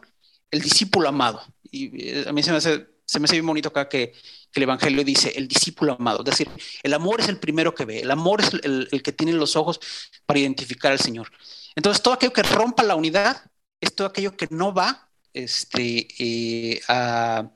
el 0.51 0.61
discípulo 0.61 1.09
amado. 1.09 1.43
Y 1.69 2.09
eh, 2.09 2.25
a 2.27 2.31
mí 2.31 2.41
se 2.41 2.51
me 2.51 2.57
hace, 2.57 2.87
se 3.03 3.19
me 3.19 3.25
hace 3.25 3.35
bien 3.35 3.45
bonito 3.45 3.69
acá 3.69 3.89
que, 3.89 4.13
el 4.53 4.63
Evangelio 4.63 5.03
dice 5.03 5.33
el 5.35 5.49
discípulo 5.49 5.97
amado. 5.99 6.19
Es 6.19 6.25
decir, 6.25 6.49
el 6.81 6.93
amor 6.93 7.19
es 7.19 7.27
el 7.27 7.39
primero 7.39 7.75
que 7.75 7.83
ve, 7.83 7.99
el 7.99 8.09
amor 8.09 8.39
es 8.39 8.53
el, 8.63 8.87
el 8.89 9.03
que 9.03 9.11
tiene 9.11 9.33
los 9.33 9.57
ojos 9.57 9.81
para 10.25 10.39
identificar 10.39 10.93
al 10.93 10.99
Señor. 11.01 11.29
Entonces, 11.75 12.01
todo 12.01 12.13
aquello 12.13 12.31
que 12.31 12.41
rompa 12.41 12.81
la 12.81 12.95
unidad 12.95 13.51
es 13.81 13.93
todo 13.93 14.07
aquello 14.07 14.37
que 14.37 14.47
no 14.49 14.73
va 14.73 15.05
este, 15.35 16.07
eh, 16.19 16.81
a, 16.87 17.51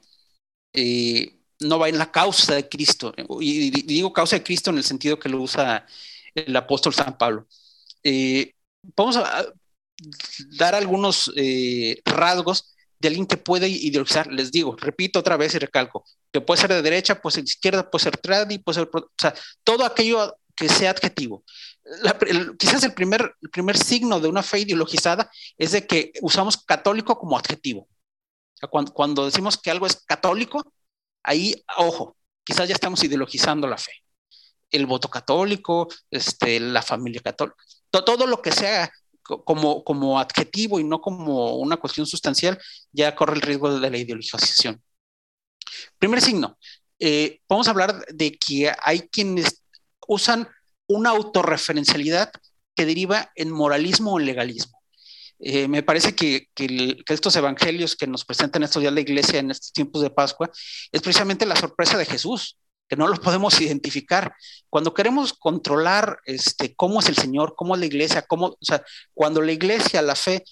eh, 0.74 1.40
no 1.62 1.80
va 1.80 1.90
en 1.90 1.98
la 1.98 2.12
causa 2.12 2.56
de 2.56 2.70
Cristo. 2.70 3.14
Y, 3.40 3.72
digo 3.84 4.14
causa 4.14 4.36
de 4.36 4.44
Cristo 4.44 4.70
en 4.70 4.78
el 4.78 4.84
sentido 4.84 5.18
que 5.18 5.30
lo 5.30 5.42
usa 5.42 5.88
el 6.48 6.56
apóstol 6.56 6.94
San 6.94 7.18
Pablo. 7.18 7.48
Eh, 8.04 8.54
vamos 8.96 9.18
a 9.18 9.46
dar 10.58 10.76
algunos 10.76 11.32
eh, 11.36 12.02
rasgos 12.06 12.76
de 13.00 13.08
alguien 13.08 13.26
que 13.26 13.38
puede 13.38 13.68
ideologizar. 13.68 14.28
Les 14.28 14.52
digo, 14.52 14.76
repito 14.78 15.20
otra 15.20 15.38
vez 15.38 15.56
y 15.56 15.60
recalco, 15.60 16.06
que 16.32 16.42
puede 16.42 16.62
ser 16.62 16.70
de 16.72 16.82
derecha, 16.82 17.22
puede 17.22 17.36
ser 17.36 17.44
de 17.44 17.50
izquierda, 17.50 17.90
puede 17.90 18.04
ser 18.04 18.18
tradi, 18.18 18.60
puede 18.60 18.80
ser, 18.80 18.90
o 18.94 19.10
sea, 19.18 19.34
todo 19.64 19.86
aquello 19.86 20.38
que 20.56 20.70
sea 20.70 20.92
adjetivo. 20.92 21.44
quizás 22.58 22.84
el 22.84 22.94
primer, 22.94 23.34
primer 23.52 23.78
signo 23.78 24.20
de 24.20 24.28
una 24.28 24.44
fe 24.44 24.60
ideologizada 24.60 25.32
es 25.58 25.72
de 25.72 25.88
que 25.88 26.12
usamos 26.22 26.58
católico 26.58 27.18
como 27.18 27.38
adjetivo. 27.38 27.88
Cuando, 28.70 28.94
cuando 28.94 29.26
decimos 29.26 29.58
que 29.58 29.72
algo 29.72 29.88
es 29.88 29.96
católico, 30.06 30.74
ahí, 31.24 31.64
ojo, 31.78 32.18
quizás 32.44 32.68
ya 32.68 32.74
estamos 32.74 33.02
ideologizando 33.04 33.68
la 33.68 33.78
fe. 33.78 33.92
El 34.72 34.86
voto 34.86 35.10
católico, 35.10 35.88
este, 36.12 36.60
la 36.60 36.82
familia 36.82 37.22
católica, 37.22 37.58
todo, 37.90 38.28
lo 38.28 38.42
que 38.42 38.52
sea 38.52 38.92
como, 39.24 39.84
como 39.84 40.20
adjetivo 40.20 40.80
y 40.80 40.84
no 40.84 41.02
como 41.02 41.56
una 41.58 41.78
cuestión 41.78 42.06
sustancial, 42.06 42.60
ya 42.92 43.16
corre 43.16 43.36
el 43.36 43.42
riesgo 43.42 43.80
de 43.80 43.90
la 43.90 43.98
ideologización. 43.98 44.82
Primer 45.98 46.22
signo, 46.22 46.58
eh, 47.00 47.40
vamos 47.48 47.68
a 47.68 47.72
hablar 47.72 48.06
de 48.08 48.38
que 48.38 48.72
hay 48.84 49.02
quienes 49.10 49.64
usan 50.08 50.48
una 50.88 51.12
autorreferencialidad 51.12 52.32
que 52.76 52.86
deriva 52.86 53.32
en 53.36 53.52
moralismo 53.52 54.14
o 54.14 54.20
legalismo. 54.20 54.80
Eh, 55.42 55.70
me 55.70 55.84
parece 55.84 56.16
que, 56.16 56.50
estos 57.08 57.36
evangelios 57.38 57.96
que 57.96 58.08
nos 58.08 58.26
presentan 58.26 58.64
estos 58.64 58.82
días 58.82 58.94
la 58.94 59.00
iglesia 59.00 59.40
en 59.40 59.52
estos 59.52 59.72
tiempos 59.72 60.02
de 60.02 60.10
Pascua 60.10 60.52
es 60.92 61.02
precisamente 61.02 61.46
la 61.46 61.56
sorpresa 61.56 61.98
de 61.98 62.06
Jesús, 62.06 62.59
que 62.90 62.96
no 62.96 63.08
lo 63.08 63.16
podemos 63.22 63.62
identificar. 63.62 64.34
Cuando 64.70 64.94
queremos 64.94 65.34
controlar 65.34 66.20
este, 66.26 66.76
cómo 66.76 67.00
es 67.00 67.08
el 67.08 67.16
Señor, 67.16 67.54
cómo 67.56 67.76
es 67.76 67.80
la 67.80 67.86
iglesia, 67.86 68.24
cómo, 68.24 68.48
o 68.48 68.58
sea, 68.60 68.84
cuando 69.14 69.42
la 69.42 69.52
iglesia, 69.52 70.02
la 70.02 70.16
fe, 70.16 70.44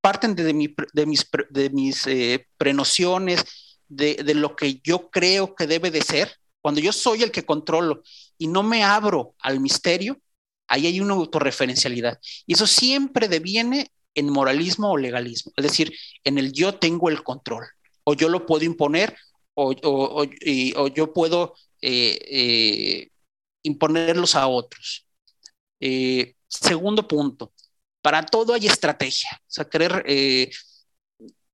parten 0.00 0.34
de, 0.34 0.52
mis, 0.52 0.70
de 0.92 1.70
mis 1.70 2.06
eh, 2.06 2.46
prenociones, 2.56 3.44
de, 3.88 4.16
de 4.16 4.34
lo 4.34 4.54
que 4.54 4.80
yo 4.84 5.10
creo 5.10 5.54
que 5.54 5.66
debe 5.66 5.90
de 5.90 6.02
ser, 6.02 6.36
cuando 6.60 6.80
yo 6.80 6.92
soy 6.92 7.22
el 7.22 7.30
que 7.30 7.44
controlo 7.44 8.02
y 8.38 8.46
no 8.46 8.62
me 8.62 8.84
abro 8.84 9.34
al 9.40 9.60
misterio, 9.60 10.20
ahí 10.68 10.86
hay 10.86 11.00
una 11.00 11.14
autorreferencialidad. 11.14 12.20
Y 12.46 12.54
eso 12.54 12.66
siempre 12.66 13.28
deviene 13.28 13.90
en 14.14 14.30
moralismo 14.30 14.90
o 14.90 14.96
legalismo, 14.96 15.52
es 15.56 15.64
decir, 15.64 15.96
en 16.24 16.38
el 16.38 16.52
yo 16.52 16.74
tengo 16.74 17.08
el 17.08 17.22
control, 17.22 17.64
o 18.04 18.14
yo 18.14 18.28
lo 18.28 18.44
puedo 18.44 18.64
imponer, 18.64 19.16
o, 19.54 19.74
yo 19.74 21.12
puedo 21.12 21.54
eh, 21.82 22.18
eh, 22.30 23.08
imponerlos 23.62 24.34
a 24.34 24.46
otros. 24.46 25.06
Eh, 25.80 26.34
segundo 26.48 27.06
punto, 27.06 27.52
para 28.02 28.24
todo 28.24 28.54
hay 28.54 28.66
estrategia, 28.66 29.30
o 29.34 29.50
sea, 29.50 29.68
querer 29.68 30.04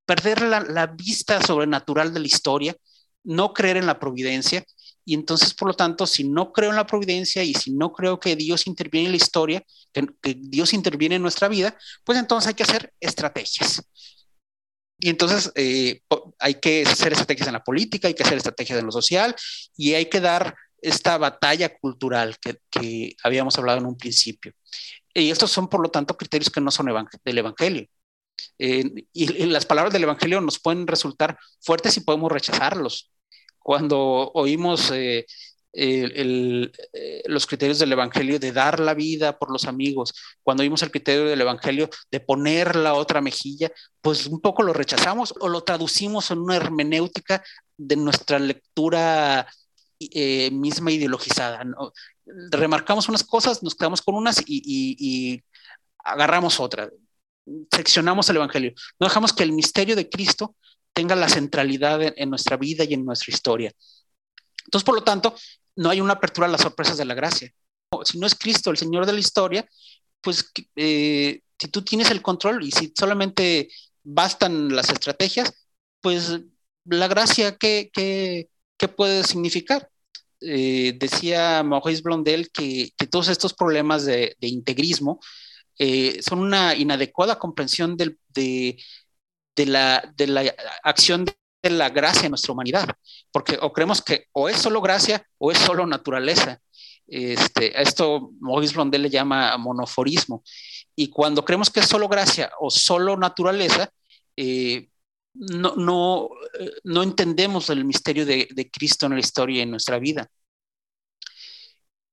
perder 0.04 0.42
la, 0.42 0.60
la, 0.60 0.86
vista 0.86 1.42
sobrenatural 1.42 2.14
de 2.14 2.20
la 2.20 2.26
historia, 2.26 2.76
no 3.24 3.52
creer 3.52 3.76
en 3.76 3.86
la 3.86 3.98
providencia, 3.98 4.64
y 5.08 5.14
entonces, 5.14 5.54
por 5.54 5.68
lo 5.68 5.74
tanto, 5.74 6.04
si 6.04 6.24
no 6.24 6.52
creo 6.52 6.70
en 6.70 6.76
la 6.76 6.86
providencia 6.86 7.44
y 7.44 7.54
si 7.54 7.70
no 7.70 7.92
creo 7.92 8.18
que 8.18 8.34
Dios 8.34 8.66
interviene 8.66 9.06
en 9.06 9.12
la 9.12 9.16
historia, 9.16 9.64
que, 9.92 10.34
Dios 10.34 10.74
interviene 10.74 11.14
en 11.14 11.22
nuestra 11.22 11.46
vida, 11.46 11.78
pues 12.04 12.18
entonces 12.18 12.48
hay 12.48 12.54
que 12.54 12.64
hacer 12.64 12.92
estrategias. 12.98 13.82
Y 14.98 15.10
entonces 15.10 15.52
eh, 15.54 16.00
hay 16.38 16.54
que 16.54 16.82
hacer 16.82 17.12
estrategias 17.12 17.48
en 17.48 17.54
la 17.54 17.64
política, 17.64 18.08
hay 18.08 18.14
que 18.14 18.22
hacer 18.22 18.38
estrategias 18.38 18.78
en 18.78 18.86
lo 18.86 18.92
social 18.92 19.34
y 19.76 19.94
hay 19.94 20.06
que 20.06 20.20
dar 20.20 20.54
esta 20.80 21.18
batalla 21.18 21.76
cultural 21.76 22.36
que, 22.40 23.16
habíamos 23.22 23.58
hablado 23.58 23.78
en 23.78 23.86
un 23.86 23.96
principio. 23.96 24.52
Y 25.12 25.30
estos 25.30 25.50
son, 25.50 25.68
por 25.68 25.80
lo 25.80 25.90
tanto, 25.90 26.16
criterios 26.16 26.50
que 26.50 26.60
no 26.60 26.70
son 26.70 26.86
del 27.24 27.38
Evangelio. 27.38 27.86
Y, 28.58 29.06
y, 29.12 29.46
las 29.46 29.66
palabras 29.66 29.92
del 29.92 30.04
Evangelio 30.04 30.40
nos 30.40 30.58
pueden 30.58 30.86
resultar 30.86 31.38
fuertes 31.60 31.96
y 31.96 32.00
podemos 32.00 32.30
rechazarlos 32.30 33.10
cuando 33.66 34.30
oímos 34.34 34.92
eh, 34.92 35.26
eh, 35.78 37.22
los 37.26 37.46
criterios 37.46 37.78
del 37.78 37.92
Evangelio 37.92 38.38
de 38.38 38.50
dar 38.50 38.80
la 38.80 38.94
vida 38.94 39.38
por 39.38 39.50
los 39.50 39.66
amigos, 39.66 40.14
cuando 40.42 40.62
oímos 40.62 40.82
el 40.82 40.90
criterio 40.90 41.26
del 41.26 41.40
Evangelio 41.40 41.90
de 42.10 42.20
poner 42.20 42.76
la 42.76 42.94
otra 42.94 43.20
mejilla, 43.20 43.70
pues 44.00 44.26
un 44.26 44.40
poco 44.40 44.62
lo 44.62 44.72
rechazamos 44.72 45.34
o 45.38 45.48
lo 45.48 45.62
traducimos 45.64 46.30
en 46.30 46.38
una 46.38 46.56
hermenéutica 46.56 47.44
de 47.76 47.96
nuestra 47.96 48.38
lectura 48.38 49.46
eh, 50.00 50.50
misma 50.50 50.92
ideologizada. 50.92 51.62
Remarcamos 52.50 53.08
unas 53.08 53.24
cosas, 53.24 53.62
nos 53.62 53.74
quedamos 53.74 54.00
con 54.00 54.14
unas 54.14 54.42
y, 54.46 55.42
agarramos 55.98 56.58
otra. 56.58 56.90
Seccionamos 57.70 58.28
el 58.30 58.36
Evangelio. 58.36 58.72
No 58.98 59.08
dejamos 59.08 59.32
que 59.32 59.42
el 59.42 59.52
misterio 59.52 59.94
de 59.94 60.08
Cristo 60.08 60.56
tenga 60.92 61.14
la 61.14 61.28
centralidad 61.28 62.00
en, 62.02 62.30
nuestra 62.30 62.56
vida 62.56 62.84
y 62.84 62.94
en 62.94 63.04
nuestra 63.04 63.32
historia. 63.34 63.72
Entonces, 64.66 64.84
por 64.84 64.94
lo 64.94 65.02
tanto, 65.02 65.34
no 65.76 65.90
hay 65.90 66.00
una 66.00 66.14
apertura 66.14 66.46
a 66.46 66.50
las 66.50 66.62
sorpresas 66.62 66.96
de 66.96 67.04
la 67.04 67.14
gracia. 67.14 67.52
Si 68.04 68.18
no 68.18 68.26
es 68.26 68.34
Cristo 68.34 68.70
el 68.70 68.76
Señor 68.76 69.06
de 69.06 69.12
la 69.12 69.20
historia, 69.20 69.68
pues 70.20 70.50
eh, 70.74 71.40
si 71.58 71.68
tú 71.68 71.82
tienes 71.82 72.10
el 72.10 72.22
control 72.22 72.64
y 72.64 72.70
si 72.72 72.92
solamente 72.96 73.68
bastan 74.02 74.74
las 74.74 74.90
estrategias, 74.90 75.52
pues 76.00 76.40
la 76.84 77.08
gracia, 77.08 77.56
¿qué, 77.56 77.90
qué, 77.92 78.48
qué 78.76 78.88
puede 78.88 79.24
significar? 79.24 79.90
Eh, 80.40 80.94
decía 80.98 81.62
Maurice 81.62 82.02
Blondel 82.02 82.50
que, 82.50 82.90
que, 82.96 83.06
todos 83.06 83.28
estos 83.28 83.54
problemas 83.54 84.04
de, 84.04 84.36
de 84.38 84.48
integrismo 84.48 85.18
eh, 85.78 86.22
son 86.22 86.40
una 86.40 86.74
inadecuada 86.74 87.38
comprensión 87.38 87.96
de, 87.96 88.16
de 89.56 89.66
la, 89.66 90.12
de 90.16 90.26
la 90.26 90.54
acción 90.82 91.24
de 91.68 91.76
la 91.76 91.90
gracia 91.90 92.26
en 92.26 92.30
nuestra 92.30 92.52
humanidad, 92.52 92.88
porque 93.30 93.58
o 93.60 93.72
creemos 93.72 94.02
que 94.02 94.26
o 94.32 94.48
es 94.48 94.56
solo 94.56 94.80
gracia 94.80 95.26
o 95.38 95.50
es 95.50 95.58
solo 95.58 95.86
naturaleza. 95.86 96.60
Este, 97.06 97.80
esto 97.80 98.32
Maurice 98.40 98.74
Blondel 98.74 99.02
le 99.02 99.10
llama 99.10 99.56
monoforismo. 99.56 100.42
Y 100.94 101.08
cuando 101.08 101.44
creemos 101.44 101.70
que 101.70 101.80
es 101.80 101.86
solo 101.86 102.08
gracia 102.08 102.50
o 102.60 102.70
solo 102.70 103.16
naturaleza, 103.16 103.90
eh, 104.36 104.88
no, 105.34 105.74
no, 105.76 106.30
eh, 106.58 106.72
no, 106.84 107.02
entendemos 107.02 107.68
el 107.70 107.84
misterio 107.84 108.24
de, 108.24 108.48
de, 108.50 108.70
Cristo 108.70 109.06
en 109.06 109.12
la 109.12 109.20
historia 109.20 109.58
y 109.58 109.62
en 109.62 109.70
nuestra 109.70 109.98
vida. 109.98 110.26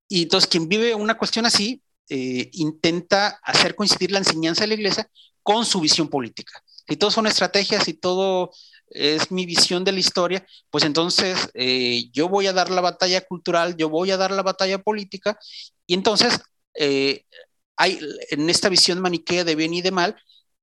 Y 0.08 0.24
entonces 0.24 0.50
quien 0.50 0.68
vive 0.68 0.94
una 0.94 1.18
cuestión 1.18 1.46
así 1.46 1.82
eh, 2.10 2.50
intenta 2.54 3.40
hacer 3.44 3.76
coincidir 3.76 4.12
la 4.12 4.20
enseñanza 4.20 4.62
de 4.64 4.68
la 4.68 4.74
iglesia 4.76 5.10
con 5.42 5.66
su 5.66 5.80
visión 5.80 6.10
política 6.10 6.62
si 6.88 6.98
todo 6.98 7.12
son 7.12 7.28
estrategias 7.28 7.88
y 7.88 7.94
todo 7.94 8.52
es 8.94 9.32
mi 9.32 9.46
visión 9.46 9.84
de 9.84 9.92
la 9.92 10.00
historia, 10.00 10.46
pues 10.70 10.84
entonces 10.84 11.50
eh, 11.54 12.10
yo 12.12 12.30
voy 12.30 12.48
a 12.48 12.54
dar 12.54 12.70
la 12.70 12.82
batalla 12.82 13.22
cultural, 13.22 13.76
yo 13.78 13.90
voy 13.90 14.12
a 14.12 14.18
dar 14.18 14.32
la 14.32 14.44
batalla 14.44 14.80
política, 14.80 15.38
y 15.86 15.94
entonces 15.96 16.40
eh, 16.76 17.26
hay 17.76 18.00
en 18.32 18.50
esta 18.50 18.70
visión 18.70 19.02
maniquea 19.02 19.44
de 19.44 19.56
bien 19.56 19.74
y 19.74 19.82
de 19.82 19.92
mal, 19.92 20.16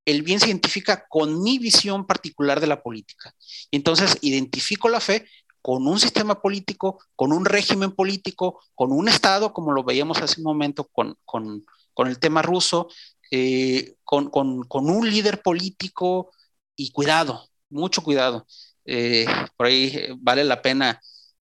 el 0.04 0.22
bien 0.22 0.40
se 0.40 0.46
identifica 0.46 1.06
con 1.08 1.42
mi 1.42 1.58
visión 1.58 2.06
particular 2.06 2.60
de 2.60 2.66
la 2.66 2.82
política. 2.82 3.34
Y 3.70 3.76
entonces 3.76 4.18
identifico 4.22 4.88
la 4.88 5.00
fe 5.00 5.26
con 5.62 5.86
un 5.86 6.00
sistema 6.00 6.40
político, 6.40 6.98
con 7.16 7.32
un 7.32 7.44
régimen 7.44 7.92
político, 7.92 8.60
con 8.74 8.92
un 8.92 9.08
Estado, 9.08 9.52
como 9.52 9.72
lo 9.72 9.84
veíamos 9.84 10.18
hace 10.18 10.40
un 10.40 10.44
momento 10.44 10.88
con, 10.92 11.16
con, 11.24 11.64
el 12.06 12.18
tema 12.18 12.40
ruso, 12.40 12.88
eh, 13.30 13.96
con, 14.04 14.30
con, 14.30 14.66
un 14.72 15.10
líder 15.10 15.42
político 15.42 16.30
y 16.76 16.90
cuidado, 16.92 17.49
mucho 17.70 18.02
cuidado. 18.02 18.46
Eh, 18.85 19.26
por 19.56 19.66
ahí 19.66 19.92
eh, 19.94 20.14
vale 20.18 20.44
la 20.44 20.62
pena 20.62 21.00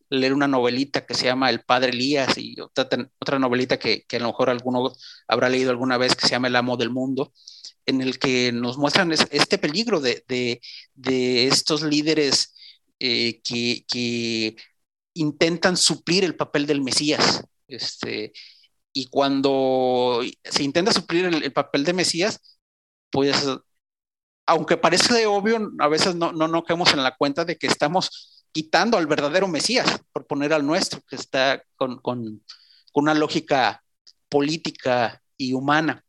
leer 0.10 0.34
una 0.34 0.48
novelita 0.48 1.06
que 1.06 1.14
se 1.14 1.26
llama 1.26 1.50
El 1.50 1.62
Padre 1.62 1.92
Elías 1.92 2.38
y 2.38 2.60
otra, 2.60 2.88
otra 3.20 3.40
novelita 3.40 3.78
que, 3.78 4.06
que, 4.06 4.18
a 4.18 4.20
lo 4.20 4.28
mejor 4.28 4.50
alguno 4.50 4.92
habrá 5.28 5.50
leído 5.50 5.72
alguna 5.72 5.98
vez 5.98 6.16
que 6.16 6.28
se 6.28 6.32
llama 6.32 6.48
El 6.48 6.56
Amo 6.56 6.78
del 6.78 6.90
Mundo, 6.90 7.34
en 7.86 8.02
el 8.02 8.20
que 8.20 8.52
nos 8.52 8.78
muestran 8.78 9.12
este 9.12 9.58
peligro 9.58 10.00
de, 10.02 10.24
de, 10.28 10.62
de 10.96 11.48
estos 11.48 11.84
líderes 11.84 12.56
que, 13.00 13.42
que, 13.44 14.56
intentan 15.14 15.78
suplir 15.78 16.24
el 16.24 16.36
papel 16.36 16.66
del 16.66 16.82
Mesías. 16.82 17.44
Este, 17.68 18.32
y 18.94 19.08
cuando 19.08 20.22
se 20.44 20.64
intenta 20.64 20.92
suplir 20.92 21.26
el, 21.26 21.54
papel 21.54 21.84
de 21.84 21.94
Mesías, 21.94 22.60
pues 23.12 23.36
aunque 24.50 24.78
parece 24.78 25.28
obvio, 25.28 25.72
a 25.78 25.88
veces 25.88 26.16
no, 26.16 26.32
no, 26.32 26.48
no 26.48 26.64
caemos 26.64 26.92
en 26.94 27.04
la 27.04 27.16
cuenta 27.16 27.46
de 27.46 27.56
que 27.56 27.68
estamos 27.68 28.46
quitando 28.52 28.98
al 28.98 29.06
verdadero 29.06 29.48
Mesías 29.48 30.02
por 30.12 30.26
poner 30.26 30.54
al 30.54 30.66
nuestro, 30.66 31.02
que 31.08 31.16
está 31.16 31.62
con, 31.76 32.00
con, 32.00 32.44
con 32.92 33.04
una 33.04 33.14
lógica 33.14 33.84
política 34.28 35.22
y 35.38 35.54
humana. 35.54 36.04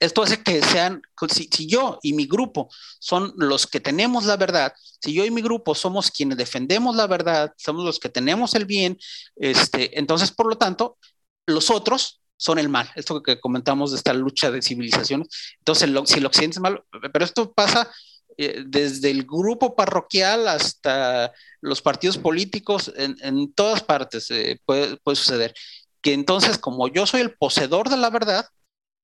Esto 0.00 0.22
hace 0.22 0.42
que 0.42 0.60
sean, 0.62 1.00
si, 1.30 1.48
si, 1.52 1.68
yo 1.68 2.00
y 2.02 2.12
mi 2.12 2.26
grupo 2.26 2.68
son 2.98 3.32
los 3.36 3.68
que 3.68 3.78
tenemos 3.78 4.24
la 4.24 4.36
verdad, 4.36 4.74
si 5.00 5.14
yo 5.14 5.24
y 5.24 5.30
mi 5.30 5.40
grupo 5.40 5.76
somos 5.76 6.10
quienes 6.10 6.36
defendemos 6.36 6.96
la 6.96 7.06
verdad, 7.06 7.54
somos 7.56 7.84
los 7.84 8.00
que 8.00 8.08
tenemos 8.08 8.54
el 8.56 8.64
bien, 8.64 8.98
este, 9.36 9.96
entonces, 9.96 10.32
por 10.32 10.48
lo 10.48 10.58
tanto, 10.58 10.98
los 11.46 11.70
otros 11.70 12.20
son 12.36 12.58
el 12.58 12.68
mal. 12.68 12.90
Esto 12.96 13.22
que 13.22 13.40
comentamos 13.40 13.90
de 13.90 13.96
esta 13.98 14.12
lucha 14.12 14.50
de 14.50 14.62
civilizaciones. 14.62 15.28
Entonces, 15.58 15.90
si 16.06 16.18
el 16.18 16.26
occidente 16.26 16.56
es 16.56 16.60
malo, 16.60 16.84
pero 17.12 17.24
esto 17.24 17.52
pasa 17.52 17.90
eh, 18.36 18.64
desde 18.66 19.10
el 19.10 19.24
grupo 19.24 19.76
parroquial 19.76 20.48
hasta 20.48 21.32
los 21.60 21.82
partidos 21.82 22.18
políticos, 22.18 22.92
en, 22.96 23.16
en 23.20 23.52
todas 23.52 23.82
partes 23.82 24.30
eh, 24.30 24.60
puede, 24.64 24.96
puede, 24.98 25.16
suceder. 25.16 25.54
Que 26.00 26.12
entonces, 26.12 26.58
como 26.58 26.88
yo 26.88 27.06
soy 27.06 27.20
el 27.20 27.34
poseedor 27.36 27.88
de 27.88 27.96
la 27.96 28.10
verdad, 28.10 28.46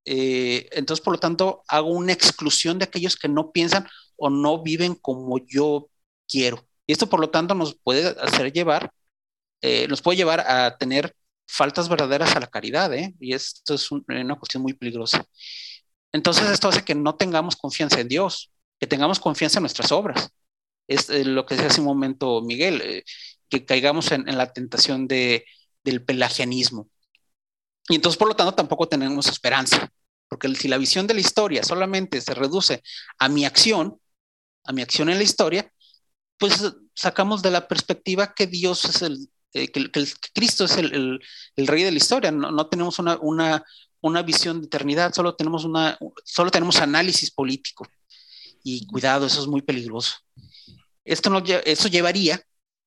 eh, 0.05 0.69
entonces, 0.73 1.05
por 1.05 1.15
lo 1.15 1.21
tanto, 1.21 1.63
hago 1.69 1.91
una 1.91 2.13
exclusión 2.13 2.79
de 2.79 2.85
aquellos 2.85 3.17
que 3.17 3.29
no 3.29 3.53
piensan 3.53 3.87
o 4.17 4.31
no 4.31 4.63
viven 4.63 4.95
como 4.95 5.39
yo 5.39 5.89
quiero. 6.29 6.67
Y 6.87 6.93
esto, 6.93 7.09
por 7.09 7.21
lo 7.21 7.31
tanto, 7.31 7.55
nos 7.55 7.75
puede 7.75 8.09
hacer 8.21 8.53
llevar, 8.53 8.93
nos 9.89 10.03
puede 10.03 10.17
llevar 10.17 10.41
a 10.41 10.77
tener 10.79 11.15
faltas 11.51 11.89
verdaderas 11.89 12.37
a 12.37 12.41
la 12.41 12.47
caridad, 12.47 12.93
¿eh? 12.95 13.15
y 13.19 13.35
esto 13.35 13.75
es 13.75 13.91
un, 13.91 14.05
una 14.09 14.37
cuestión 14.37 14.63
muy 14.63 14.73
peligrosa. 14.73 15.25
Entonces, 16.13 16.49
esto 16.49 16.69
hace 16.69 16.85
que 16.85 16.95
no 16.95 17.17
tengamos 17.17 17.57
confianza 17.57 18.01
en 18.01 18.09
Dios, 18.09 18.53
que 18.79 18.87
tengamos 18.87 19.21
confianza 19.21 19.59
en 19.59 19.63
nuestras 19.65 19.93
obras. 19.93 20.31
Es 20.87 21.11
eh, 21.11 21.25
lo 21.25 21.47
que 21.47 21.55
decía 21.55 21.71
hace 21.71 21.81
un 21.81 21.87
momento 21.87 22.41
Miguel, 22.43 22.81
eh, 22.83 23.05
que 23.49 23.65
caigamos 23.65 24.13
en, 24.13 24.29
en 24.29 24.39
la 24.39 24.53
tentación 24.53 25.09
de, 25.09 25.45
del 25.85 26.05
pelagianismo. 26.05 26.89
Y 27.89 27.97
entonces, 27.97 28.19
por 28.19 28.29
lo 28.29 28.37
tanto, 28.37 28.55
tampoco 28.55 28.89
tenemos 28.89 29.27
esperanza, 29.27 29.93
porque 30.29 30.55
si 30.55 30.69
la 30.69 30.79
visión 30.79 31.07
de 31.07 31.15
la 31.15 31.21
historia 31.21 31.65
solamente 31.65 32.21
se 32.21 32.35
reduce 32.35 32.83
a 33.19 33.29
mi 33.29 33.45
acción, 33.45 34.01
a 34.65 34.73
mi 34.73 34.83
acción 34.83 35.11
en 35.11 35.19
la 35.19 35.25
historia, 35.25 35.73
pues 36.39 36.73
sacamos 36.95 37.43
de 37.43 37.51
la 37.51 37.67
perspectiva 37.67 38.35
que 38.35 38.47
Dios 38.47 38.85
es 38.85 39.03
el, 39.03 39.29
eh, 39.53 39.69
que, 39.69 39.91
Cristo 40.33 40.65
es 40.65 40.77
el, 40.77 41.21
rey 41.57 41.83
de 41.83 41.91
la 41.91 41.97
historia, 41.97 42.31
no, 42.31 42.51
no 42.51 42.67
tenemos 42.69 42.99
una, 42.99 43.19
una, 43.21 43.65
una, 44.01 44.23
visión 44.23 44.61
de 44.61 44.67
eternidad, 44.67 45.13
solo 45.13 45.35
tenemos, 45.35 45.65
una, 45.65 45.99
solo 46.25 46.51
tenemos 46.51 46.77
análisis 46.77 47.31
político. 47.31 47.87
Y 48.63 48.87
cuidado, 48.87 49.27
eso 49.27 49.41
es 49.41 49.47
muy 49.47 49.63
peligroso. 49.63 50.17
Esto 51.05 51.31
no, 51.31 51.43
eso 51.65 51.89
llevaría 51.89 52.43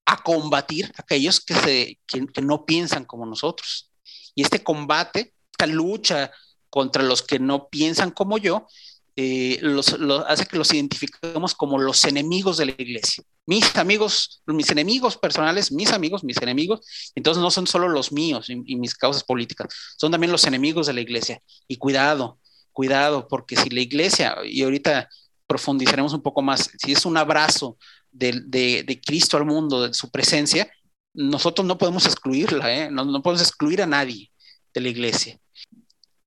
a 0.06 0.21
combatir 0.21 0.86
a 0.95 1.02
aquellos 1.02 1.41
que, 1.41 1.56
se, 1.56 1.99
que 2.06 2.41
no 2.41 2.65
piensan 2.65 3.06
como 3.06 3.26
nosotros. 3.26 3.89
Y 4.36 4.43
este 4.43 4.63
combate, 4.63 5.34
esta 5.52 5.65
lucha 5.67 6.32
contra 6.69 7.04
los 7.04 7.21
que 7.21 7.39
no 7.39 7.69
piensan 7.69 8.12
como 8.12 8.38
yo, 8.38 8.67
eh, 9.15 9.60
los, 9.62 9.95
hace 10.28 10.45
que 10.45 10.58
los 10.58 10.73
identifiquemos 10.73 11.54
como 11.54 11.78
los 11.78 12.04
enemigos 12.06 12.58
de 12.58 12.65
la 12.65 12.76
iglesia. 12.78 13.23
Mis 13.45 13.76
amigos, 13.76 14.41
mis 14.47 14.71
enemigos 14.71 15.17
personales, 15.17 15.71
mis 15.71 15.91
amigos, 15.91 16.23
mis 16.23 16.38
enemigos, 16.38 17.12
entonces 17.13 17.41
no 17.41 17.52
son 17.52 17.67
solo 17.67 17.89
los 17.89 18.12
míos 18.12 18.49
y, 18.49 18.76
mis 18.76 18.95
causas 18.95 19.23
políticas, 19.23 19.67
son 19.97 20.12
también 20.12 20.32
los 20.32 20.45
enemigos 20.45 20.88
de 20.88 20.93
la 20.93 21.02
iglesia. 21.02 21.41
Y 21.67 21.78
cuidado, 21.78 22.39
cuidado, 22.71 23.28
porque 23.28 23.56
si 23.56 23.69
la 23.69 23.82
iglesia, 23.82 24.36
y 24.43 24.63
ahorita 24.63 25.08
profundizaremos 25.45 26.13
un 26.13 26.23
poco 26.23 26.41
más, 26.41 26.71
si 26.78 26.93
es 26.93 27.06
un 27.06 27.17
abrazo 27.17 27.78
de, 28.12 28.41
de, 28.45 28.84
de 28.84 29.02
Cristo 29.02 29.38
al 29.38 29.45
mundo, 29.45 29.88
de 29.88 29.93
su 29.93 30.10
presencia, 30.10 30.71
nosotros 31.13 31.67
no 31.67 31.78
podemos 31.78 32.06
excluirla, 32.06 32.73
¿eh? 32.73 32.89
no, 32.89 33.06
no, 33.06 33.21
podemos 33.21 33.47
excluir 33.47 33.82
a 33.82 33.86
nadie 33.86 34.32
de 34.73 34.82
la 34.82 34.89
iglesia. 34.89 35.39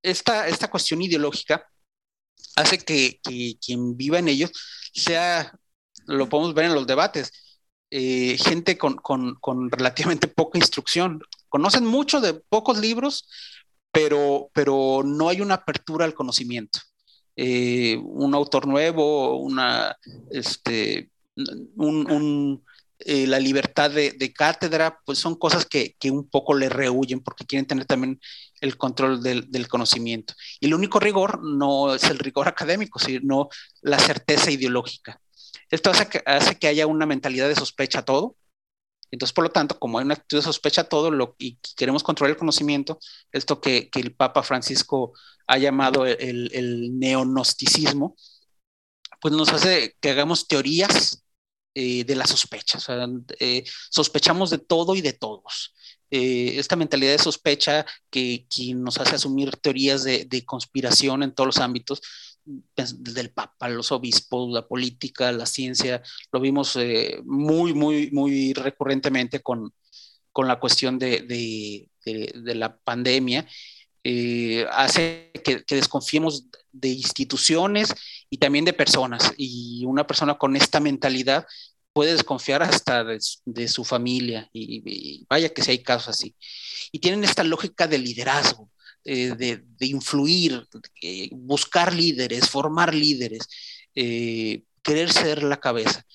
Esta, 0.02 0.46
esta 0.46 0.70
cuestión 0.70 1.02
ideológica 1.02 1.66
hace 2.56 2.78
que, 2.78 3.20
que, 3.22 3.56
quien 3.64 3.96
viva 3.96 4.18
en 4.18 4.28
ellos 4.28 4.52
sea, 4.92 5.52
lo 6.06 6.28
podemos 6.28 6.54
ver 6.54 6.66
en 6.66 6.74
los 6.74 6.86
debates, 6.86 7.32
eh, 7.90 8.36
gente 8.38 8.76
con, 8.78 8.96
con, 8.96 9.36
con, 9.36 9.70
relativamente 9.70 10.26
poca 10.28 10.58
instrucción. 10.58 11.20
Conocen 11.48 11.86
mucho 11.86 12.20
de 12.20 12.34
pocos 12.34 12.78
libros, 12.78 13.28
pero, 13.92 14.50
pero 14.52 15.02
no 15.04 15.28
hay 15.28 15.40
una 15.40 15.54
apertura 15.54 16.04
al 16.04 16.14
conocimiento. 16.14 16.80
Eh, 17.36 17.96
un 18.02 18.34
autor 18.34 18.66
nuevo, 18.66 19.36
una, 19.38 19.96
este, 20.30 21.10
un, 21.76 22.10
un 22.10 22.64
eh, 23.00 23.26
la 23.26 23.38
libertad 23.38 23.90
de, 23.90 24.32
cátedra, 24.32 25.00
pues 25.04 25.18
son 25.18 25.34
cosas 25.36 25.66
que, 25.66 25.96
un 26.10 26.28
poco 26.28 26.54
le 26.54 26.68
rehuyen 26.70 27.20
porque 27.20 27.44
quieren 27.44 27.66
tener 27.66 27.84
también 27.84 28.20
el 28.60 28.78
control 28.78 29.22
del, 29.22 29.68
conocimiento. 29.68 30.34
Y 30.60 30.66
el 30.66 30.74
único 30.74 30.98
rigor 30.98 31.42
no 31.42 31.94
es 31.94 32.04
el 32.04 32.18
rigor 32.18 32.48
académico, 32.48 32.98
sino 32.98 33.48
la 33.82 33.98
certeza 33.98 34.50
ideológica. 34.50 35.20
Esto 35.70 35.90
hace 35.90 36.58
que, 36.58 36.68
haya 36.68 36.86
una 36.86 37.06
mentalidad 37.06 37.48
de 37.48 37.54
sospecha 37.56 37.98
a 38.00 38.04
todo. 38.04 38.36
Entonces, 39.10 39.34
por 39.34 39.44
lo 39.44 39.50
tanto, 39.50 39.78
como 39.78 39.98
hay 39.98 40.04
una 40.04 40.14
actitud 40.14 40.38
de 40.38 40.42
sospecha 40.42 40.82
a 40.82 40.88
todo 40.88 41.36
y 41.38 41.58
queremos 41.76 42.02
controlar 42.02 42.30
el 42.30 42.38
conocimiento, 42.38 42.98
esto 43.30 43.60
que, 43.60 43.90
el 43.94 44.14
Papa 44.14 44.42
Francisco 44.42 45.12
ha 45.46 45.58
llamado 45.58 46.06
el, 46.06 46.50
el 46.52 46.98
neonosticismo, 46.98 48.16
pues 49.20 49.34
nos 49.34 49.52
hace 49.52 49.96
que 50.00 50.10
hagamos 50.10 50.48
teorías 50.48 51.25
eh, 51.78 52.04
de 52.04 52.16
la 52.16 52.26
sospecha. 52.26 52.78
O 52.78 52.80
sea, 52.80 53.06
eh, 53.38 53.62
sospechamos 53.90 54.48
de 54.48 54.56
todo 54.56 54.94
y 54.94 55.02
de 55.02 55.12
todos. 55.12 55.74
Eh, 56.10 56.54
esta 56.58 56.74
mentalidad 56.74 57.12
de 57.12 57.18
sospecha 57.18 57.84
que, 58.08 58.46
que, 58.48 58.74
nos 58.74 58.96
hace 58.98 59.16
asumir 59.16 59.54
teorías 59.56 60.02
de, 60.02 60.24
de, 60.24 60.42
conspiración 60.46 61.22
en 61.22 61.34
todos 61.34 61.48
los 61.48 61.58
ámbitos, 61.58 62.00
pues, 62.74 63.02
desde 63.02 63.20
el 63.20 63.30
Papa, 63.30 63.68
los 63.68 63.92
obispos, 63.92 64.50
la 64.50 64.66
política, 64.66 65.30
la 65.32 65.44
ciencia, 65.44 66.02
lo 66.32 66.40
vimos 66.40 66.76
eh, 66.76 67.20
muy, 67.26 67.74
muy, 67.74 68.10
muy 68.10 68.54
recurrentemente 68.54 69.40
con, 69.40 69.74
con 70.32 70.48
la 70.48 70.58
cuestión 70.58 70.98
de, 70.98 71.20
de, 71.22 71.90
de 72.06 72.54
la 72.54 72.78
pandemia. 72.78 73.46
Eh, 74.08 74.64
hace 74.70 75.32
que, 75.42 75.64
desconfiemos 75.68 76.44
de 76.70 76.90
instituciones 76.90 77.92
y 78.30 78.38
también 78.38 78.64
de 78.64 78.72
personas. 78.72 79.32
Y 79.36 79.84
una 79.84 80.06
persona 80.06 80.38
con 80.38 80.54
esta 80.54 80.78
mentalidad 80.78 81.44
puede 81.92 82.12
desconfiar 82.12 82.62
hasta 82.62 83.02
de, 83.02 83.68
su 83.68 83.82
familia. 83.82 84.48
Y, 84.52 85.26
vaya 85.28 85.48
que 85.48 85.60
si 85.62 85.72
hay 85.72 85.82
casos 85.82 86.10
así. 86.10 86.36
Y 86.92 87.00
tienen 87.00 87.24
esta 87.24 87.42
lógica 87.42 87.88
de 87.88 87.98
liderazgo, 87.98 88.70
eh, 89.04 89.34
de, 89.36 89.86
influir, 89.86 90.68
eh, 91.02 91.28
buscar 91.32 91.92
líderes, 91.92 92.48
formar 92.48 92.94
líderes, 92.94 93.48
querer 93.92 95.12
ser 95.12 95.42
la 95.42 95.58
cabeza. 95.58 96.06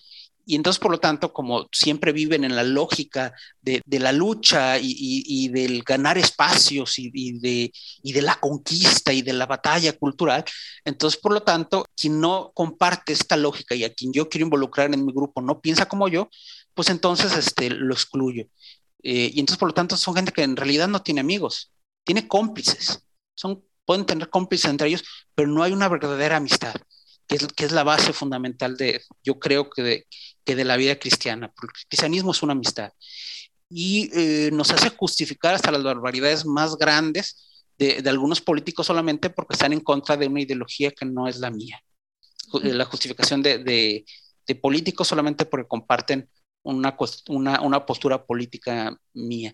Y 0.45 0.56
entonces, 0.56 0.80
por 0.80 0.91
lo 0.91 0.99
tanto, 0.99 1.32
como 1.34 1.67
siempre 1.71 2.12
viven 2.12 2.43
en 2.43 2.56
la 2.56 2.63
lógica 2.63 3.34
de, 3.62 3.82
la 3.88 4.12
lucha 4.12 4.77
y, 4.80 5.47
del 5.49 5.84
ganar 5.84 6.17
espacios 6.17 6.97
y, 6.97 7.39
de, 7.39 7.71
y 8.01 8.13
de 8.13 8.21
la 8.21 8.39
conquista 8.39 9.13
y 9.13 9.21
de 9.21 9.34
la 9.34 9.45
batalla 9.45 9.97
cultural, 9.97 10.43
entonces, 10.84 11.19
por 11.19 11.34
lo 11.34 11.43
tanto, 11.43 11.86
quien 11.95 12.19
no 12.19 12.51
comparte 12.54 13.13
esta 13.13 13.38
lógica 13.38 13.75
y 13.75 13.84
a 13.84 13.93
quien 13.93 14.13
yo 14.13 14.30
quiero 14.30 14.45
involucrar 14.45 14.93
en 14.93 15.06
mi 15.06 15.13
grupo 15.13 15.41
no 15.41 15.62
piensa 15.62 15.88
como 15.88 16.08
yo, 16.08 16.30
pues 16.73 16.89
entonces 16.89 17.36
este, 17.36 17.69
lo 17.69 17.93
excluyo. 17.93 18.47
Eh, 19.04 19.32
y 19.34 19.39
entonces, 19.39 19.60
por 19.60 19.69
lo 19.69 19.73
tanto, 19.73 19.97
son 19.97 20.15
gente 20.15 20.32
que 20.32 20.43
en 20.43 20.56
realidad 20.56 20.88
no 20.88 21.01
tiene 21.01 21.21
amigos, 21.21 21.71
tiene 22.04 22.27
cómplices. 22.27 23.04
Son, 23.36 23.63
pueden 23.86 24.06
tener 24.06 24.30
cómplices 24.30 24.69
entre 24.69 24.88
ellos, 24.88 25.04
pero 25.36 25.49
no 25.49 25.63
hay 25.63 25.71
una 25.71 25.88
verdadera 25.89 26.38
amistad 26.38 26.75
que 27.32 27.38
es, 27.38 27.48
que 27.48 27.63
es 27.63 27.72
la 27.72 27.86
base 27.86 28.12
fundamental 28.12 28.76
de, 28.76 29.02
yo 29.24 29.39
creo 29.39 29.70
que 29.70 29.82
de, 29.82 30.08
que 30.44 30.54
de 30.54 30.65
la 30.65 30.76
vida 30.76 31.00
cristiana, 31.00 31.50
porque 31.56 31.80
el 31.80 31.88
cristianismo 31.88 32.32
es 32.32 32.44
una 32.44 32.52
amistad. 32.52 32.91
Y 33.70 34.10
eh, 34.13 34.52
nos 34.52 34.72
hace 34.72 34.89
justificar 34.89 35.56
hasta 35.56 35.72
las 35.72 35.82
barbaridades 35.82 36.46
más 36.46 36.76
grandes 36.76 37.65
de, 37.78 38.02
de, 38.02 38.10
algunos 38.10 38.41
políticos 38.41 38.88
solamente 38.88 39.30
porque 39.30 39.54
están 39.54 39.72
en 39.72 39.80
contra 39.80 40.17
de 40.17 40.28
una 40.28 40.41
ideología 40.41 40.91
que 40.91 41.06
no 41.06 41.26
es 41.26 41.39
la 41.39 41.52
mía. 41.52 41.82
La 42.63 42.84
justificación 42.84 43.41
de, 43.41 43.60
de, 43.60 44.04
de 44.46 44.56
políticos 44.56 45.08
solamente 45.08 45.46
porque 45.46 45.70
comparten 45.70 46.30
una, 46.63 46.98
una, 47.30 47.62
una, 47.62 47.86
postura 47.86 48.26
política 48.26 48.94
mía. 49.13 49.54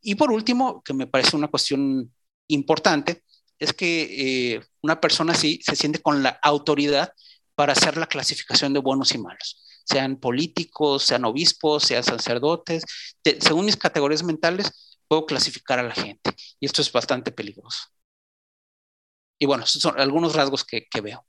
Y 0.00 0.14
por 0.14 0.32
último, 0.32 0.82
que 0.82 0.94
me 0.94 1.06
parece 1.06 1.36
una 1.36 1.48
cuestión 1.48 2.10
importante, 2.46 3.22
es 3.58 3.72
que 3.72 4.54
eh, 4.54 4.62
una 4.82 5.00
persona 5.00 5.32
así 5.32 5.60
se 5.62 5.76
siente 5.76 6.00
con 6.00 6.22
la 6.22 6.38
autoridad 6.42 7.12
para 7.54 7.72
hacer 7.72 7.96
la 7.96 8.06
clasificación 8.06 8.72
de 8.72 8.80
buenos 8.80 9.12
y 9.14 9.18
malos, 9.18 9.62
sean 9.84 10.16
políticos, 10.18 11.04
sean 11.04 11.24
obispos, 11.24 11.84
sean 11.84 12.04
sacerdotes. 12.04 12.84
Según 13.40 13.66
mis 13.66 13.76
categorías 13.76 14.22
mentales, 14.22 14.98
puedo 15.08 15.26
clasificar 15.26 15.78
a 15.78 15.82
la 15.82 15.94
gente. 15.94 16.32
Y 16.60 16.66
esto 16.66 16.82
es 16.82 16.92
bastante 16.92 17.32
peligroso. 17.32 17.80
Y 19.38 19.46
bueno, 19.46 19.64
estos 19.64 19.82
son 19.82 19.98
algunos 20.00 20.34
rasgos 20.34 20.64
que, 20.64 20.86
que 20.90 21.00
veo. 21.00 21.24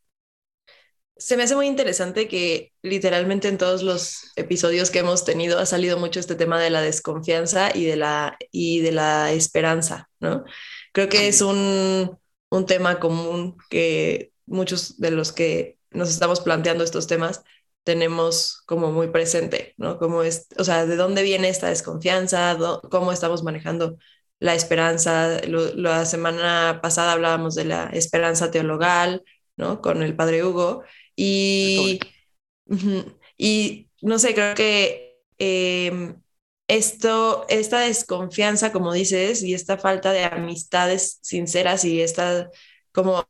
se 1.17 1.35
me 1.35 1.43
hace 1.43 1.55
muy 1.55 1.67
interesante 1.67 2.27
que 2.29 2.71
literalmente 2.81 3.49
en 3.49 3.57
todos 3.57 3.83
los 3.83 4.31
episodios 4.37 4.89
que 4.89 4.99
hemos 4.99 5.25
tenido 5.25 5.59
ha 5.59 5.65
salido 5.65 5.99
mucho 5.99 6.19
este 6.19 6.35
tema 6.35 6.59
de 6.61 6.69
la 6.69 6.81
desconfianza 6.81 7.75
y 7.75 7.85
de 7.85 7.97
la, 7.97 8.37
y 8.51 8.79
de 8.81 8.93
la 8.93 9.31
esperanza, 9.33 10.09
¿no? 10.19 10.45
Creo 10.93 11.10
que 11.10 11.28
es 11.28 11.41
un, 11.41 12.17
un 12.49 12.65
tema 12.65 12.99
común 12.99 13.58
que 13.69 14.32
muchos 14.45 14.99
de 14.99 15.12
los 15.12 15.32
que 15.32 15.78
nos 15.91 16.10
estamos 16.10 16.41
planteando 16.41 16.84
estos 16.84 17.08
temas 17.08 17.43
tenemos 17.84 18.62
como 18.65 18.91
muy 18.91 19.08
presente, 19.10 19.73
¿no? 19.78 19.97
Como 19.97 20.23
es, 20.23 20.47
o 20.58 20.63
sea, 20.63 20.86
¿de 20.86 20.95
dónde 20.95 21.23
viene 21.23 21.49
esta 21.49 21.69
desconfianza? 21.69 22.58
¿Cómo 22.91 23.12
estamos 23.12 23.43
manejando 23.43 23.97
la 24.39 24.56
esperanza? 24.56 25.41
la 25.47 26.06
semana 26.06 26.80
pasada 26.82 27.13
hablábamos 27.13 27.56
de 27.56 27.65
la 27.65 27.86
esperanza 27.88 28.52
teologal, 28.52 29.23
¿no? 29.58 29.82
Con 29.82 30.04
el 30.04 30.15
padre 30.15 30.43
Hugo. 30.43 30.84
Y, 31.15 31.99
y 33.38 33.89
no 34.02 34.19
sé, 34.19 34.34
creo 34.34 34.56
que 34.56 35.19
em, 35.38 36.21
esto, 36.69 37.45
esta 37.49 37.82
desconfianza, 37.82 38.71
como 38.73 38.93
dices, 38.93 39.43
y 39.43 39.55
esta 39.55 39.77
falta 39.79 40.13
de 40.13 40.25
amistades 40.25 41.19
sinceras 41.23 41.86
y 41.86 42.01
esta 42.01 42.49
como 42.93 43.27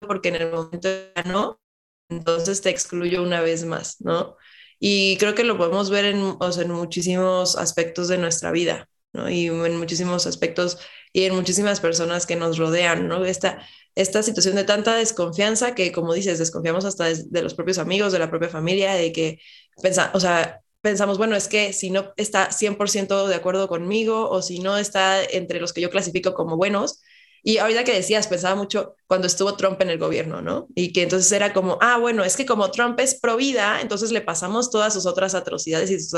porque 0.00 0.28
en 0.28 0.36
el 0.36 0.52
momento 0.52 0.88
ya 1.16 1.22
no, 1.24 1.60
entonces 2.08 2.60
te 2.62 2.70
excluyo 2.70 3.22
una 3.22 3.40
vez 3.40 3.64
más, 3.64 4.00
¿no? 4.00 4.36
Y 4.78 5.16
creo 5.18 5.34
que 5.34 5.44
lo 5.44 5.58
podemos 5.58 5.90
ver 5.90 6.04
en, 6.06 6.36
en 6.40 6.70
muchísimos 6.72 7.56
aspectos 7.56 8.08
de 8.08 8.18
nuestra 8.18 8.52
vida, 8.52 8.88
Y 9.28 9.46
en 9.46 9.76
muchísimos 9.78 10.26
aspectos 10.26 10.78
y 11.12 11.24
en 11.24 11.34
muchísimas 11.34 11.80
personas 11.80 12.26
que 12.26 12.36
nos 12.36 12.58
rodean, 12.58 13.08
¿no? 13.08 13.24
Esta, 13.24 13.66
esta 13.94 14.22
situación 14.22 14.54
de 14.54 14.64
tanta 14.64 14.94
desconfianza 14.96 15.74
que, 15.74 15.92
como 15.92 16.14
dices, 16.14 16.38
desconfiamos 16.38 16.84
hasta 16.84 17.06
de, 17.06 17.42
los 17.42 17.54
propios 17.54 17.78
amigos, 17.78 18.12
de 18.12 18.18
la 18.18 18.30
propia 18.30 18.48
familia, 18.48 18.94
de 18.94 19.12
que, 19.12 19.40
pensa, 19.82 20.10
o 20.14 20.20
sea, 20.20 20.60
pensamos, 20.80 21.18
bueno, 21.18 21.34
es 21.36 21.48
que 21.48 21.72
si 21.72 21.90
no 21.90 22.12
está 22.16 22.50
100% 22.52 23.26
de 23.26 23.34
acuerdo 23.34 23.68
conmigo 23.68 24.28
o 24.30 24.42
si 24.42 24.60
no 24.60 24.78
está 24.78 25.24
entre 25.24 25.60
los 25.60 25.72
que 25.72 25.80
yo 25.80 25.90
clasifico 25.90 26.34
como 26.34 26.56
buenos, 26.56 27.02
y 27.42 27.58
ahorita 27.58 27.84
que 27.84 27.92
decías, 27.92 28.26
pensaba 28.26 28.54
mucho 28.54 28.96
cuando 29.06 29.26
estuvo 29.26 29.56
Trump 29.56 29.80
en 29.80 29.90
el 29.90 29.98
gobierno, 29.98 30.42
¿no? 30.42 30.68
Y 30.74 30.92
que 30.92 31.02
entonces 31.02 31.30
era 31.32 31.52
como, 31.52 31.78
ah, 31.80 31.98
bueno, 31.98 32.24
es 32.24 32.36
que 32.36 32.46
como 32.46 32.70
Trump 32.70 32.98
es 33.00 33.18
pro 33.18 33.36
vida, 33.36 33.80
entonces 33.80 34.10
le 34.10 34.20
pasamos 34.20 34.70
todas 34.70 34.92
sus 34.92 35.06
otras 35.06 35.34
atrocidades 35.34 35.90
y 35.90 36.00
sus, 36.00 36.14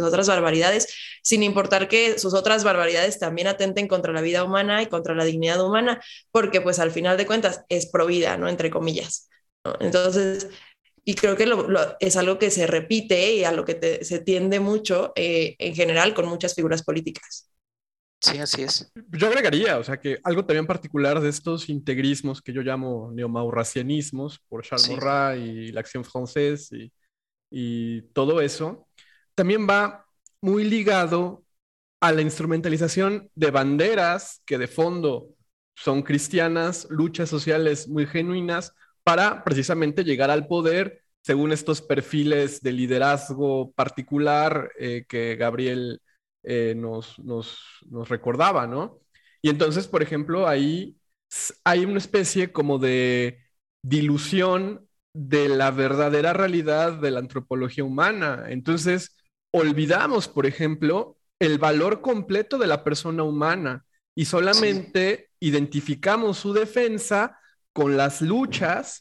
otras 0.00 0.28
barbaridades, 0.28 0.88
sin 1.22 1.42
importar 1.42 1.88
que 1.88 2.18
sus 2.18 2.34
otras 2.34 2.64
barbaridades 2.64 3.18
también 3.18 3.48
atenten 3.48 3.88
contra 3.88 4.12
la 4.12 4.20
vida 4.20 4.44
humana 4.44 4.82
y 4.82 4.86
contra 4.86 5.14
la 5.14 5.24
dignidad 5.24 5.64
humana, 5.64 6.00
porque 6.30 6.60
pues 6.60 6.78
al 6.78 6.90
final 6.90 7.16
de 7.16 7.26
cuentas 7.26 7.62
es 7.68 7.86
pro 7.86 8.06
vida, 8.06 8.36
¿no? 8.36 8.48
Entre 8.48 8.70
comillas. 8.70 9.28
Entonces, 9.80 10.48
y 11.04 11.14
creo 11.14 11.36
que 11.36 11.48
es 12.00 12.16
algo 12.16 12.38
que 12.38 12.50
se 12.50 12.66
repite 12.66 13.34
y 13.34 13.44
a 13.44 13.52
lo 13.52 13.64
que 13.64 14.00
se 14.04 14.20
tiende 14.20 14.60
mucho 14.60 15.12
eh, 15.16 15.56
en 15.58 15.74
general 15.74 16.14
con 16.14 16.26
muchas 16.26 16.54
figuras 16.54 16.82
políticas. 16.82 17.51
Sí, 18.22 18.38
así 18.38 18.62
es. 18.62 18.92
Yo 19.10 19.26
agregaría, 19.26 19.78
o 19.78 19.84
sea, 19.84 19.98
que 19.98 20.20
algo 20.22 20.46
también 20.46 20.66
particular 20.66 21.20
de 21.20 21.28
estos 21.28 21.68
integrismos 21.68 22.40
que 22.40 22.52
yo 22.52 22.62
llamo 22.62 23.10
neomaurracianismos 23.12 24.38
por 24.48 24.62
Charles 24.62 24.86
sí. 24.86 25.40
y 25.40 25.72
la 25.72 25.80
Acción 25.80 26.04
Francesa 26.04 26.76
y, 26.76 26.92
y 27.50 28.02
todo 28.12 28.40
eso, 28.40 28.86
también 29.34 29.66
va 29.68 30.06
muy 30.40 30.62
ligado 30.62 31.44
a 32.00 32.12
la 32.12 32.22
instrumentalización 32.22 33.28
de 33.34 33.50
banderas 33.50 34.40
que 34.44 34.56
de 34.56 34.68
fondo 34.68 35.34
son 35.74 36.02
cristianas, 36.02 36.86
luchas 36.90 37.28
sociales 37.28 37.88
muy 37.88 38.06
genuinas 38.06 38.72
para 39.02 39.42
precisamente 39.42 40.04
llegar 40.04 40.30
al 40.30 40.46
poder 40.46 41.02
según 41.22 41.50
estos 41.52 41.82
perfiles 41.82 42.60
de 42.60 42.72
liderazgo 42.72 43.72
particular 43.72 44.70
eh, 44.78 45.04
que 45.08 45.36
Gabriel 45.36 46.00
eh, 46.42 46.74
nos, 46.76 47.18
nos, 47.18 47.58
nos, 47.88 48.08
recordaba, 48.08 48.66
¿no? 48.66 49.00
Y 49.40 49.50
entonces, 49.50 49.86
por 49.86 50.02
ejemplo, 50.02 50.48
ahí 50.48 50.96
hay 51.64 51.84
una 51.84 51.98
especie 51.98 52.52
como 52.52 52.78
de 52.78 53.42
dilución 53.82 54.88
de 55.14 55.48
la 55.48 55.70
verdadera 55.70 56.32
realidad 56.32 56.94
de 56.94 57.10
la 57.10 57.20
antropología 57.20 57.84
humana. 57.84 58.46
Entonces, 58.48 59.16
olvidamos, 59.52 60.28
por 60.28 60.46
ejemplo, 60.46 61.16
el 61.38 61.58
valor 61.58 62.00
completo 62.00 62.58
de 62.58 62.66
la 62.66 62.84
persona 62.84 63.22
humana 63.22 63.84
y 64.14 64.26
solamente 64.26 65.30
identificamos 65.40 66.38
su 66.38 66.52
defensa 66.52 67.38
con 67.72 67.96
las 67.96 68.20
luchas 68.20 69.00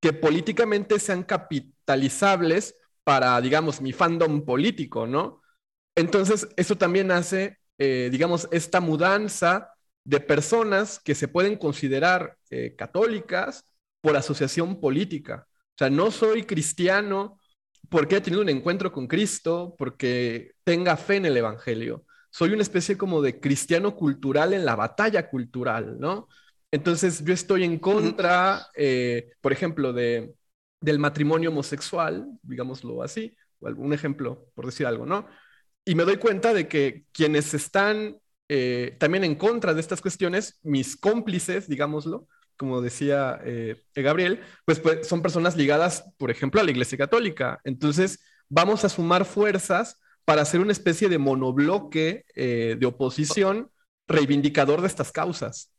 que 0.00 0.12
políticamente 0.12 0.98
sean 0.98 1.22
capitalizables 1.22 2.74
para, 3.04 3.40
digamos, 3.40 3.80
mi 3.80 3.92
fandom 3.92 4.44
político, 4.44 5.06
¿no? 5.06 5.42
Entonces, 5.96 6.46
eso 6.56 6.76
también 6.76 7.10
hace, 7.10 7.58
eh, 7.78 8.08
digamos, 8.12 8.48
esta 8.52 8.80
mudanza 8.80 9.72
de 10.04 10.20
personas 10.20 11.00
que 11.00 11.14
se 11.14 11.26
pueden 11.26 11.56
considerar 11.56 12.36
eh, 12.50 12.76
católicas 12.76 13.64
por 14.00 14.16
asociación 14.16 14.78
política. 14.80 15.48
O 15.48 15.78
sea, 15.78 15.90
no 15.90 16.10
soy 16.10 16.44
cristiano 16.44 17.40
porque 17.88 18.16
he 18.16 18.20
tenido 18.20 18.42
un 18.42 18.48
encuentro 18.48 18.92
con 18.92 19.06
Cristo, 19.06 19.74
porque 19.78 20.52
tenga 20.64 20.96
fe 20.96 21.16
en 21.16 21.26
el 21.26 21.36
Evangelio. 21.36 22.04
Soy 22.30 22.50
una 22.52 22.62
especie 22.62 22.96
como 22.98 23.22
de 23.22 23.40
cristiano 23.40 23.96
cultural 23.96 24.52
en 24.52 24.64
la 24.64 24.76
batalla 24.76 25.28
cultural, 25.28 25.98
¿no? 25.98 26.28
Entonces, 26.70 27.24
yo 27.24 27.32
estoy 27.32 27.64
en 27.64 27.78
contra, 27.78 28.66
eh, 28.76 29.30
por 29.40 29.52
ejemplo, 29.52 29.92
de, 29.92 30.34
del 30.80 30.98
matrimonio 30.98 31.50
homosexual, 31.50 32.26
digámoslo 32.42 33.02
así, 33.02 33.34
o 33.60 33.68
algún 33.68 33.92
ejemplo, 33.92 34.50
por 34.54 34.66
decir 34.66 34.86
algo, 34.86 35.06
¿no? 35.06 35.26
Y 35.88 35.94
me 35.94 36.04
doy 36.04 36.16
cuenta 36.16 36.52
de 36.52 36.66
que 36.66 37.04
quienes 37.12 37.54
están 37.54 38.18
eh, 38.48 38.96
también 38.98 39.22
en 39.22 39.36
contra 39.36 39.72
de 39.72 39.80
estas 39.80 40.00
cuestiones, 40.00 40.58
mis 40.64 40.96
cómplices, 40.96 41.68
digámoslo, 41.68 42.26
como 42.56 42.80
decía 42.80 43.40
eh, 43.44 43.84
Gabriel, 43.94 44.40
pues, 44.64 44.80
pues, 44.80 45.06
son 45.06 45.22
personas 45.22 45.56
ligadas, 45.56 46.04
por 46.16 46.32
ejemplo, 46.32 46.60
a 46.60 46.64
la 46.64 46.72
Iglesia 46.72 46.98
Católica. 46.98 47.60
Entonces, 47.62 48.18
vamos 48.48 48.84
a 48.84 48.88
sumar 48.88 49.24
fuerzas 49.24 50.00
para 50.24 50.42
hacer 50.42 50.58
una 50.60 50.72
especie 50.72 51.08
de 51.08 51.18
monobloque 51.18 52.24
eh, 52.34 52.74
de 52.76 52.86
oposición 52.86 53.70
reivindicador 54.08 54.80
de 54.80 54.88
estas 54.88 55.12
causas. 55.12 55.70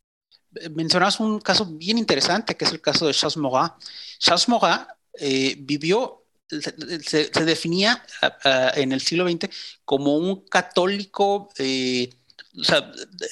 Mencionas 0.73 1.19
un 1.19 1.39
caso 1.41 1.65
bien 1.65 1.97
interesante, 1.97 2.55
que 2.55 2.63
es 2.63 2.71
el 2.71 2.79
caso 2.79 3.07
de 3.07 3.13
Charles 3.13 3.35
Morat. 3.35 3.73
Charles 4.19 4.47
Morat 4.47 4.87
vivió 5.59 6.26
se, 6.49 7.29
definía 7.45 8.03
en 8.75 8.91
el 8.91 9.01
siglo 9.01 9.27
XX 9.27 9.49
como 9.85 10.15
un 10.17 10.45
católico 10.45 11.49
eh, 11.57 12.09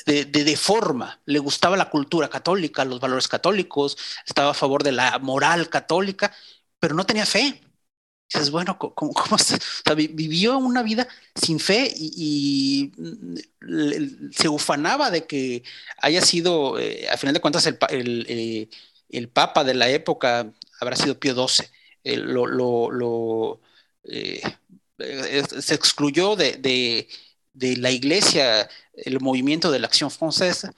de, 0.05 0.25
de, 0.25 0.57
forma, 0.57 1.19
le 1.25 1.39
gustaba 1.39 1.75
la 1.77 1.89
cultura 1.89 2.29
católica, 2.29 2.85
los 2.85 2.99
valores 2.99 3.27
católicos, 3.27 3.97
estaba 4.25 4.51
a 4.51 4.53
favor 4.53 4.83
de 4.83 4.91
la 4.91 5.17
moral 5.19 5.69
católica, 5.69 6.31
pero 6.79 6.93
no 6.93 7.05
tenía 7.05 7.25
fe. 7.25 7.61
Dices, 8.31 8.51
bueno, 8.51 8.77
¿cómo, 8.77 9.13
vivió 9.95 10.57
una 10.57 10.83
vida 10.83 11.07
sin 11.35 11.59
fe 11.59 11.91
y, 11.95 12.91
se 14.31 14.49
ufanaba 14.49 15.11
de 15.11 15.25
que 15.25 15.63
haya 16.01 16.21
sido, 16.21 16.79
eh, 16.79 17.07
a 17.09 17.17
final 17.17 17.33
de 17.33 17.41
cuentas, 17.41 17.65
el, 17.67 17.77
el, 17.89 18.25
eh, 18.29 18.69
el, 19.09 19.29
Papa 19.29 19.63
de 19.63 19.73
la 19.73 19.89
época 19.89 20.51
habrá 20.79 20.95
sido 20.95 21.19
Pío 21.19 21.33
XII 21.47 21.67
eh, 22.05 22.17
lo, 22.17 23.61
eh, 24.03 24.41
eh, 24.99 25.43
se 25.59 25.73
excluyó 25.73 26.35
de, 26.35 27.07
la 27.53 27.91
iglesia 27.91 28.69
el 28.93 29.19
movimiento 29.19 29.71
de 29.71 29.79
la 29.79 29.87
acción 29.87 30.11
francesa 30.11 30.73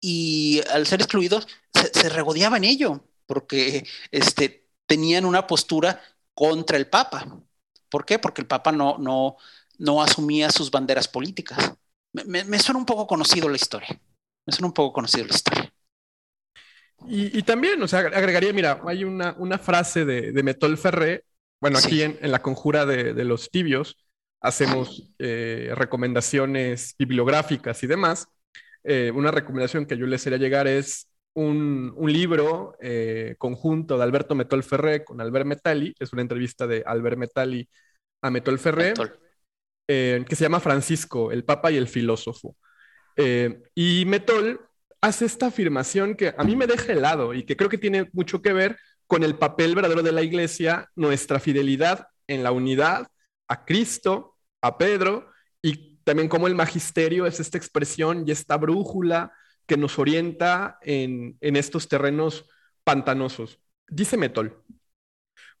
y 0.00 0.60
al 0.70 0.86
ser 0.86 1.00
excluidos 1.00 1.48
se, 1.72 2.08
regodeaban 2.10 2.64
en 2.64 2.70
ello 2.70 3.04
porque 3.24 3.86
este, 4.10 4.68
tenían 4.86 5.24
una 5.24 5.46
postura 5.46 6.00
contra 6.34 6.76
el 6.76 6.88
Papa. 6.88 7.26
¿Por 7.88 8.04
qué? 8.04 8.18
Porque 8.18 8.42
el 8.42 8.46
Papa 8.46 8.70
no, 8.70 8.98
no, 8.98 9.36
no 9.78 10.02
asumía 10.02 10.50
sus 10.50 10.70
banderas 10.70 11.08
políticas. 11.08 11.72
Me, 12.12 12.44
me, 12.44 12.58
suena 12.58 12.78
un 12.78 12.86
poco 12.86 13.06
conocido 13.06 13.48
la 13.48 13.56
historia. 13.56 13.98
Me 14.44 14.52
suena 14.52 14.66
un 14.66 14.74
poco 14.74 14.92
conocido 14.92 15.24
la 15.26 15.34
historia. 15.34 15.72
Y, 17.08 17.42
también, 17.42 17.80
o 17.82 17.88
sea, 17.88 18.00
agregaría, 18.00 18.52
mira, 18.52 18.80
hay 18.86 19.04
una, 19.04 19.34
una 19.38 19.58
frase 19.58 20.04
de, 20.04 20.32
de 20.32 20.42
Metol 20.42 20.76
Ferré, 20.78 21.24
bueno, 21.60 21.78
aquí 21.78 22.02
en, 22.02 22.18
en, 22.20 22.32
la 22.32 22.42
conjura 22.42 22.84
de, 22.84 23.14
de 23.14 23.24
los 23.24 23.50
tibios 23.50 23.96
hacemos 24.40 25.14
eh, 25.18 25.72
recomendaciones 25.74 26.94
bibliográficas 26.98 27.82
y 27.82 27.86
demás. 27.86 28.28
Eh, 28.84 29.10
una 29.14 29.30
recomendación 29.30 29.86
que 29.86 29.96
yo 29.96 30.06
les 30.06 30.26
haría 30.26 30.38
llegar 30.38 30.68
es 30.68 31.08
un, 31.34 31.92
un 31.96 32.12
libro 32.12 32.76
eh, 32.80 33.34
conjunto 33.38 33.96
de 33.98 34.04
Alberto 34.04 34.34
Metol 34.34 34.62
Ferré 34.62 35.04
con 35.04 35.20
Albert 35.20 35.46
Metali, 35.46 35.94
es 35.98 36.12
una 36.12 36.22
entrevista 36.22 36.66
de 36.66 36.82
Albert 36.86 37.18
Metali 37.18 37.68
a 38.22 38.30
Metol 38.30 38.58
Ferré, 38.58 38.94
que 39.86 40.26
se 40.28 40.44
llama 40.44 40.60
Francisco, 40.60 41.30
el 41.30 41.44
Papa 41.44 41.70
y 41.70 41.76
el 41.76 41.86
Filósofo. 41.86 42.56
Y 43.74 44.04
Metol 44.06 44.65
hace 45.06 45.24
esta 45.24 45.46
afirmación 45.46 46.16
que 46.16 46.34
a 46.36 46.42
mí 46.42 46.56
me 46.56 46.66
deja 46.66 46.92
helado 46.92 47.32
y 47.32 47.44
que 47.44 47.56
creo 47.56 47.70
que 47.70 47.78
tiene 47.78 48.10
mucho 48.12 48.42
que 48.42 48.52
ver 48.52 48.76
con 49.06 49.22
el 49.22 49.38
papel 49.38 49.76
verdadero 49.76 50.02
de 50.02 50.10
la 50.10 50.22
iglesia, 50.22 50.90
nuestra 50.96 51.38
fidelidad 51.38 52.08
en 52.26 52.42
la 52.42 52.50
unidad 52.50 53.06
a 53.46 53.64
Cristo, 53.64 54.36
a 54.60 54.78
Pedro, 54.78 55.30
y 55.62 55.98
también 56.02 56.28
como 56.28 56.48
el 56.48 56.56
magisterio 56.56 57.24
es 57.24 57.38
esta 57.38 57.56
expresión 57.56 58.24
y 58.26 58.32
esta 58.32 58.56
brújula 58.56 59.32
que 59.66 59.76
nos 59.76 59.96
orienta 59.98 60.78
en, 60.82 61.36
en 61.40 61.54
estos 61.54 61.88
terrenos 61.88 62.48
pantanosos. 62.82 63.60
Dice 63.88 64.16
Metol, 64.16 64.64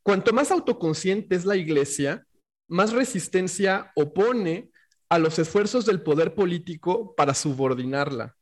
cuanto 0.02 0.32
más 0.32 0.50
autoconsciente 0.50 1.36
es 1.36 1.44
la 1.44 1.54
iglesia, 1.54 2.26
más 2.66 2.92
resistencia 2.92 3.92
opone 3.94 4.72
a 5.08 5.20
los 5.20 5.38
esfuerzos 5.38 5.86
del 5.86 6.02
poder 6.02 6.34
político 6.34 7.14
para 7.14 7.32
subordinarla. 7.32 8.35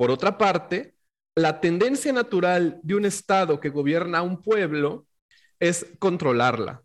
Por 0.00 0.10
otra 0.10 0.38
parte, 0.38 0.94
la 1.36 1.60
tendencia 1.60 2.10
natural 2.10 2.80
de 2.82 2.94
un 2.94 3.04
Estado 3.04 3.60
que 3.60 3.68
gobierna 3.68 4.20
a 4.20 4.22
un 4.22 4.40
pueblo 4.40 5.06
es 5.58 5.86
controlarla. 5.98 6.82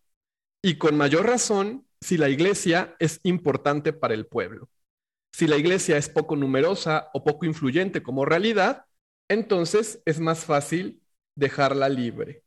Y 0.61 0.77
con 0.77 0.97
mayor 0.97 1.25
razón 1.25 1.87
si 2.01 2.17
la 2.17 2.27
iglesia 2.27 2.93
es 2.99 3.21
importante 3.23 3.93
para 3.93 4.15
el 4.15 4.27
pueblo. 4.27 4.67
Si 5.31 5.47
la 5.47 5.55
iglesia 5.55 5.95
es 5.95 6.09
poco 6.09 6.35
numerosa 6.35 7.09
o 7.13 7.23
poco 7.23 7.45
influyente 7.45 8.03
como 8.03 8.25
realidad, 8.25 8.83
entonces 9.29 10.01
es 10.03 10.19
más 10.19 10.43
fácil 10.43 11.01
dejarla 11.35 11.87
libre. 11.87 12.43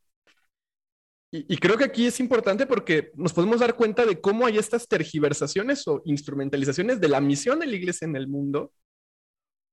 Y, 1.31 1.57
creo 1.57 1.77
que 1.77 1.85
aquí 1.85 2.05
es 2.05 2.19
importante 2.19 2.67
porque 2.67 3.11
nos 3.15 3.33
podemos 3.33 3.59
dar 3.59 3.75
cuenta 3.75 4.05
de 4.05 4.21
cómo 4.21 4.45
hay 4.45 4.59
estas 4.59 4.87
tergiversaciones 4.87 5.87
o 5.87 6.03
instrumentalizaciones 6.05 7.01
de 7.01 7.09
la 7.09 7.21
misión 7.21 7.57
de 7.57 7.65
la 7.65 7.75
iglesia 7.75 8.05
en 8.05 8.15
el 8.15 8.27
mundo 8.27 8.71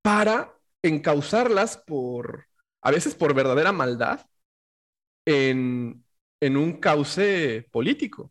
para 0.00 0.56
encauzarlas 0.88 1.76
por, 1.78 2.46
a 2.80 2.90
veces 2.90 3.14
por 3.14 3.34
verdadera 3.34 3.72
maldad, 3.72 4.26
en, 5.24 6.04
un 6.40 6.80
cauce 6.80 7.68
político. 7.70 8.30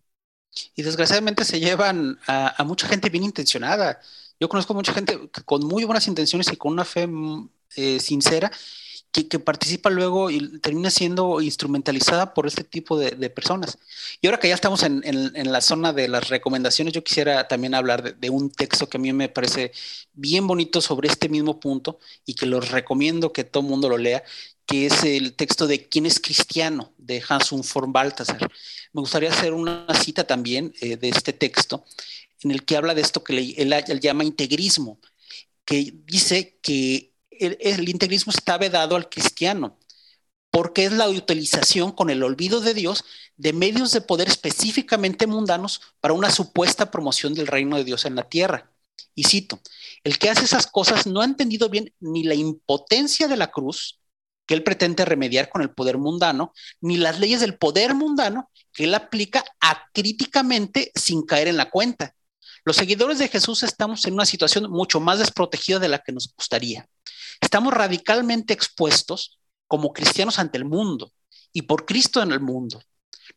Y 0.75 0.83
desgraciadamente 0.83 1.43
se 1.43 1.59
llevan 1.59 2.17
a, 2.27 2.63
mucha 2.63 2.87
gente 2.87 3.09
bien 3.09 3.25
intencionada. 3.25 3.99
Yo 4.39 4.47
conozco 4.47 4.73
mucha 4.73 4.93
gente 4.93 5.29
con 5.43 5.65
muy 5.65 5.83
buenas 5.83 6.07
intenciones 6.07 6.51
y 6.51 6.55
con 6.55 6.71
una 6.71 6.85
fe 6.85 7.07
mm, 7.07 7.49
eh, 7.75 7.99
sincera 7.99 8.51
que, 9.23 9.39
participa 9.39 9.89
luego 9.89 10.29
y 10.29 10.59
termina 10.59 10.89
siendo 10.89 11.41
instrumentalizada 11.41 12.33
por 12.33 12.47
este 12.47 12.63
tipo 12.63 12.99
de, 12.99 13.29
personas. 13.29 13.77
Y 14.21 14.27
ahora 14.27 14.39
que 14.39 14.49
ya 14.49 14.55
estamos 14.55 14.83
en, 14.83 15.51
la 15.51 15.61
zona 15.61 15.93
de 15.93 16.07
las 16.07 16.29
recomendaciones, 16.29 16.93
yo 16.93 17.03
quisiera 17.03 17.47
también 17.47 17.73
hablar 17.73 18.17
de, 18.17 18.29
un 18.29 18.49
texto 18.49 18.89
que 18.89 18.97
a 18.97 18.99
mí 18.99 19.11
me 19.13 19.29
parece 19.29 19.71
bien 20.13 20.47
bonito 20.47 20.81
sobre 20.81 21.07
este 21.07 21.29
mismo 21.29 21.59
punto 21.59 21.99
y 22.25 22.33
que 22.33 22.45
los 22.45 22.71
recomiendo 22.71 23.31
que 23.31 23.43
todo 23.43 23.63
el 23.63 23.69
mundo 23.69 23.89
lo 23.89 23.97
lea, 23.97 24.23
que 24.65 24.87
es 24.87 25.03
el 25.03 25.33
texto 25.33 25.67
de 25.67 25.87
¿Quién 25.87 26.05
es 26.05 26.19
cristiano? 26.19 26.91
de 26.97 27.23
Hans 27.27 27.51
von 27.51 27.93
Balthasar. 27.93 28.51
Me 28.91 29.01
gustaría 29.01 29.29
hacer 29.29 29.53
una 29.53 29.85
cita 30.03 30.25
también 30.25 30.73
eh, 30.81 30.97
de 30.97 31.09
este 31.09 31.33
texto 31.33 31.85
en 32.41 32.51
el 32.51 32.63
que 32.63 32.77
habla 32.77 32.93
de 32.93 33.01
esto 33.01 33.23
que 33.23 33.55
él 33.57 33.99
llama 34.01 34.23
integrismo, 34.23 34.99
que 35.65 35.93
dice 36.05 36.59
que 36.61 37.14
el, 37.39 37.89
integrismo 37.89 38.31
está 38.31 38.57
vedado 38.57 38.95
al 38.95 39.09
cristiano, 39.09 39.77
porque 40.51 40.85
es 40.85 40.91
la 40.91 41.09
utilización 41.09 41.91
con 41.91 42.09
el 42.09 42.23
olvido 42.23 42.61
de 42.61 42.73
Dios 42.73 43.03
de 43.37 43.53
medios 43.53 43.91
de 43.91 44.01
poder 44.01 44.27
específicamente 44.27 45.27
mundanos 45.27 45.81
para 45.99 46.13
una 46.13 46.31
supuesta 46.31 46.91
promoción 46.91 47.33
del 47.33 47.47
reino 47.47 47.77
de 47.77 47.83
Dios 47.83 48.05
en 48.05 48.15
la 48.15 48.29
tierra. 48.29 48.71
Y 49.13 49.25
cito, 49.25 49.59
el 50.03 50.17
que 50.17 50.29
hace 50.29 50.45
esas 50.45 50.67
cosas 50.67 51.07
no 51.07 51.21
ha 51.21 51.25
entendido 51.25 51.69
bien 51.69 51.93
ni 51.99 52.23
la 52.23 52.35
impotencia 52.35 53.27
de 53.27 53.37
la 53.37 53.51
cruz 53.51 53.99
que 54.45 54.53
él 54.53 54.63
pretende 54.63 55.05
remediar 55.05 55.49
con 55.49 55.61
el 55.61 55.71
poder 55.71 55.97
mundano, 55.97 56.53
ni 56.79 56.97
las 56.97 57.19
leyes 57.19 57.41
del 57.41 57.57
poder 57.57 57.95
mundano 57.95 58.51
que 58.71 58.83
él 58.83 58.93
aplica 58.93 59.43
acríticamente 59.59 60.91
sin 60.95 61.25
caer 61.25 61.47
en 61.47 61.57
la 61.57 61.69
cuenta. 61.69 62.15
Los 62.63 62.77
seguidores 62.77 63.19
de 63.19 63.27
Jesús 63.27 63.63
estamos 63.63 64.05
en 64.05 64.13
una 64.13 64.25
situación 64.25 64.69
mucho 64.69 64.99
más 64.99 65.19
desprotegida 65.19 65.79
de 65.79 65.87
la 65.87 65.99
que 65.99 66.11
nos 66.11 66.33
gustaría. 66.35 66.87
Estamos 67.41 67.73
radicalmente 67.73 68.53
expuestos 68.53 69.39
como 69.67 69.93
cristianos 69.93 70.39
ante 70.39 70.57
el 70.57 70.65
mundo 70.65 71.11
y 71.51 71.63
por 71.63 71.85
Cristo 71.85 72.21
en 72.21 72.31
el 72.31 72.39
mundo. 72.39 72.81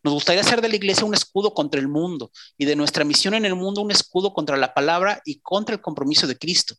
Nos 0.02 0.14
gustaría 0.14 0.42
hacer 0.42 0.60
de 0.60 0.68
la 0.68 0.76
iglesia 0.76 1.04
un 1.04 1.14
escudo 1.14 1.54
contra 1.54 1.80
el 1.80 1.88
mundo 1.88 2.30
y 2.56 2.64
de 2.64 2.76
nuestra 2.76 3.04
misión 3.04 3.34
en 3.34 3.44
el 3.44 3.54
mundo 3.54 3.80
un 3.80 3.90
escudo 3.90 4.32
contra 4.32 4.56
la 4.56 4.74
palabra 4.74 5.20
y 5.24 5.40
contra 5.40 5.74
el 5.74 5.80
compromiso 5.80 6.26
de 6.26 6.36
Cristo. 6.36 6.74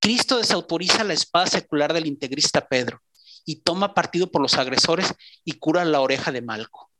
Cristo 0.00 0.38
desautoriza 0.38 1.04
la 1.04 1.12
espada 1.12 1.46
secular 1.46 1.92
del 1.92 2.06
integrista 2.06 2.66
Pedro 2.66 3.02
y 3.44 3.56
toma 3.56 3.94
partido 3.94 4.30
por 4.30 4.42
los 4.42 4.54
agresores 4.54 5.14
y 5.44 5.52
cura 5.52 5.84
la 5.84 6.00
oreja 6.00 6.32
de 6.32 6.42
Malco. 6.42 6.90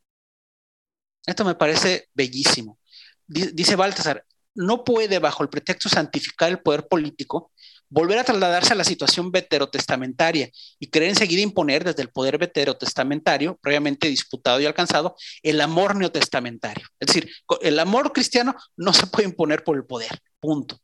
Esto 1.27 1.45
me 1.45 1.55
parece 1.55 2.09
bellísimo. 2.15 2.79
Dice 3.27 3.77
Baltasar, 3.77 4.25
no 4.55 4.85
puede, 4.85 5.19
bajo 5.19 5.43
el 5.43 5.49
pretexto 5.49 5.89
santificar 5.89 6.51
el 6.51 6.61
poder 6.61 6.87
político, 6.89 7.53
volver 7.93 8.19
a 8.19 8.25
trasladarse 8.25 8.73
a 8.73 8.77
la 8.77 8.85
situación 8.85 9.31
veterotestamentaria 9.31 10.51
y 10.79 10.87
querer 10.87 11.11
enseguida 11.11 11.43
imponer 11.43 11.85
desde 11.85 12.01
el 12.01 12.09
poder 12.09 12.39
veterotestamentario, 12.39 13.59
previamente 13.61 14.09
disputado 14.09 14.59
y 14.61 14.65
alcanzado, 14.65 15.15
el 15.43 15.61
amor 15.61 15.95
neotestamentario. 15.97 16.87
Es 16.99 17.09
decir, 17.09 17.31
el 17.61 17.79
amor 17.79 18.13
cristiano 18.13 18.57
no 18.77 18.95
se 18.95 19.07
puede 19.07 19.29
imponer 19.29 19.63
por 19.63 19.77
el 19.77 19.85
poder, 19.85 20.19
punto. 20.41 20.79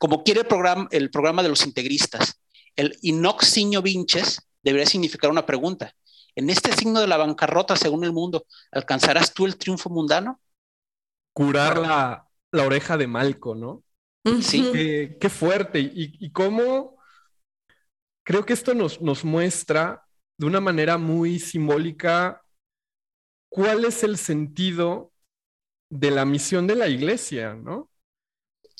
Como 0.00 0.24
quiere 0.24 0.40
el 0.40 0.46
programa, 0.46 0.88
el 0.90 1.10
programa 1.10 1.44
de 1.44 1.50
los 1.50 1.64
integristas, 1.64 2.40
el 2.74 2.98
inox 3.02 3.46
signo 3.46 3.80
vinches 3.80 4.40
debería 4.60 4.86
significar 4.86 5.30
una 5.30 5.46
pregunta. 5.46 5.94
En 6.34 6.50
este 6.50 6.72
signo 6.72 7.00
de 7.00 7.06
la 7.06 7.16
bancarrota, 7.16 7.76
según 7.76 8.02
el 8.02 8.12
mundo, 8.12 8.44
¿alcanzarás 8.72 9.32
tú 9.34 9.46
el 9.46 9.56
triunfo 9.56 9.88
mundano? 9.88 10.40
Curar 11.32 11.78
la 11.78 12.26
oreja 12.64 12.96
de 12.96 13.06
Malco, 13.06 13.54
¿no? 13.54 13.84
Sí. 14.42 14.70
Qué, 15.20 15.28
fuerte. 15.30 15.80
Y, 15.80 16.30
cómo 16.32 16.98
creo 18.22 18.44
que 18.44 18.52
esto 18.52 18.74
nos, 18.74 19.00
nos 19.00 19.24
muestra 19.24 20.06
de 20.38 20.46
una 20.46 20.60
manera 20.60 20.98
muy 20.98 21.38
simbólica 21.38 22.42
cuál 23.50 23.84
es 23.84 24.02
el 24.02 24.16
sentido 24.16 25.12
de 25.90 26.10
la 26.10 26.24
misión 26.24 26.66
de 26.66 26.76
la 26.76 26.88
iglesia, 26.88 27.54
¿no? 27.54 27.90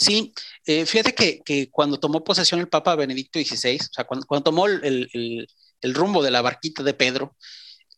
Sí, 0.01 0.33
eh, 0.65 0.87
fíjate 0.87 1.43
que, 1.45 1.69
cuando 1.71 2.01
tomó 2.01 2.25
posesión 2.25 2.61
el 2.61 2.69
Papa 2.69 2.97
Benedicto 2.97 3.39
XVI, 3.39 3.77
o 3.77 3.93
sea, 3.93 4.05
cuando, 4.05 4.27
tomó 4.43 4.67
el, 4.67 5.47
rumbo 5.83 6.23
de 6.23 6.31
la 6.31 6.41
barquita 6.41 6.83
de 6.83 6.95
Pedro, 6.95 7.37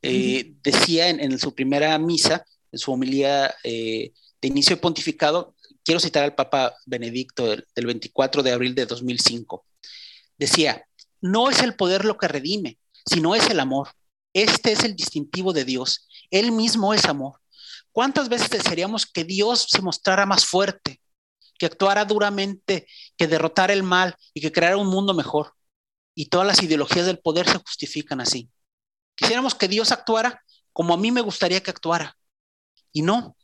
eh, 0.02 0.54
decía 0.64 1.08
en, 1.08 1.38
su 1.38 1.54
primera 1.54 1.96
misa, 1.98 2.44
en 2.72 2.78
su 2.80 2.90
homilía 2.92 3.54
eh, 3.62 4.12
de 4.40 4.48
inicio 4.48 4.74
de 4.74 4.82
pontificado, 4.82 5.54
quiero 5.84 6.00
citar 6.00 6.24
al 6.24 6.34
Papa 6.34 6.74
Benedicto 6.86 7.46
del, 7.46 7.86
24 7.86 8.42
de 8.42 8.52
abril 8.52 8.74
de 8.74 8.86
2005. 8.86 9.64
Decía, 10.38 10.86
no 11.20 11.50
es 11.50 11.60
el 11.60 11.74
poder 11.74 12.04
lo 12.04 12.18
que 12.18 12.28
redime, 12.28 12.78
sino 13.06 13.34
es 13.34 13.48
el 13.50 13.60
amor. 13.60 13.90
Este 14.32 14.72
es 14.72 14.84
el 14.84 14.96
distintivo 14.96 15.52
de 15.52 15.64
Dios. 15.64 16.08
Él 16.30 16.52
mismo 16.52 16.94
es 16.94 17.04
amor. 17.04 17.40
¿Cuántas 17.92 18.28
veces 18.28 18.50
desearíamos 18.50 19.06
que 19.06 19.24
Dios 19.24 19.66
se 19.68 19.82
mostrara 19.82 20.24
más 20.24 20.46
fuerte, 20.46 21.00
que 21.58 21.66
actuara 21.66 22.04
duramente, 22.04 22.86
que 23.16 23.26
derrotara 23.26 23.72
el 23.72 23.82
mal 23.82 24.16
y 24.32 24.40
que 24.40 24.52
creara 24.52 24.78
un 24.78 24.88
mundo 24.88 25.12
mejor? 25.12 25.54
Y 26.14 26.26
todas 26.26 26.46
las 26.46 26.62
ideologías 26.62 27.06
del 27.06 27.18
poder 27.18 27.48
se 27.48 27.58
justifican 27.58 28.20
así. 28.20 28.50
Quisiéramos 29.14 29.54
que 29.54 29.68
Dios 29.68 29.92
actuara 29.92 30.42
como 30.72 30.94
a 30.94 30.96
mí 30.96 31.12
me 31.12 31.20
gustaría 31.20 31.62
que 31.62 31.70
actuara. 31.70 32.16
Y 32.92 33.02
no, 33.02 33.36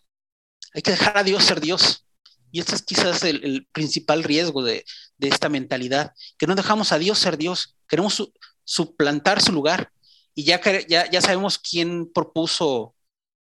hay 0.74 0.82
que 0.82 0.92
dejar 0.92 1.18
a 1.18 1.24
Dios 1.24 1.44
ser 1.44 1.60
Dios. 1.60 2.06
Y 2.50 2.60
este 2.60 2.74
es 2.74 2.82
quizás 2.82 3.22
el, 3.24 3.66
principal 3.72 4.24
riesgo 4.24 4.62
de, 4.62 4.84
esta 5.20 5.48
mentalidad, 5.48 6.12
que 6.38 6.46
no 6.46 6.54
dejamos 6.54 6.92
a 6.92 6.98
Dios 6.98 7.18
ser 7.18 7.36
Dios, 7.36 7.76
queremos 7.88 8.32
suplantar 8.64 9.40
su 9.40 9.52
lugar 9.52 9.90
y 10.34 10.44
ya, 10.44 10.60
ya, 10.86 11.10
ya 11.10 11.20
sabemos 11.20 11.58
quién 11.58 12.10
propuso 12.12 12.94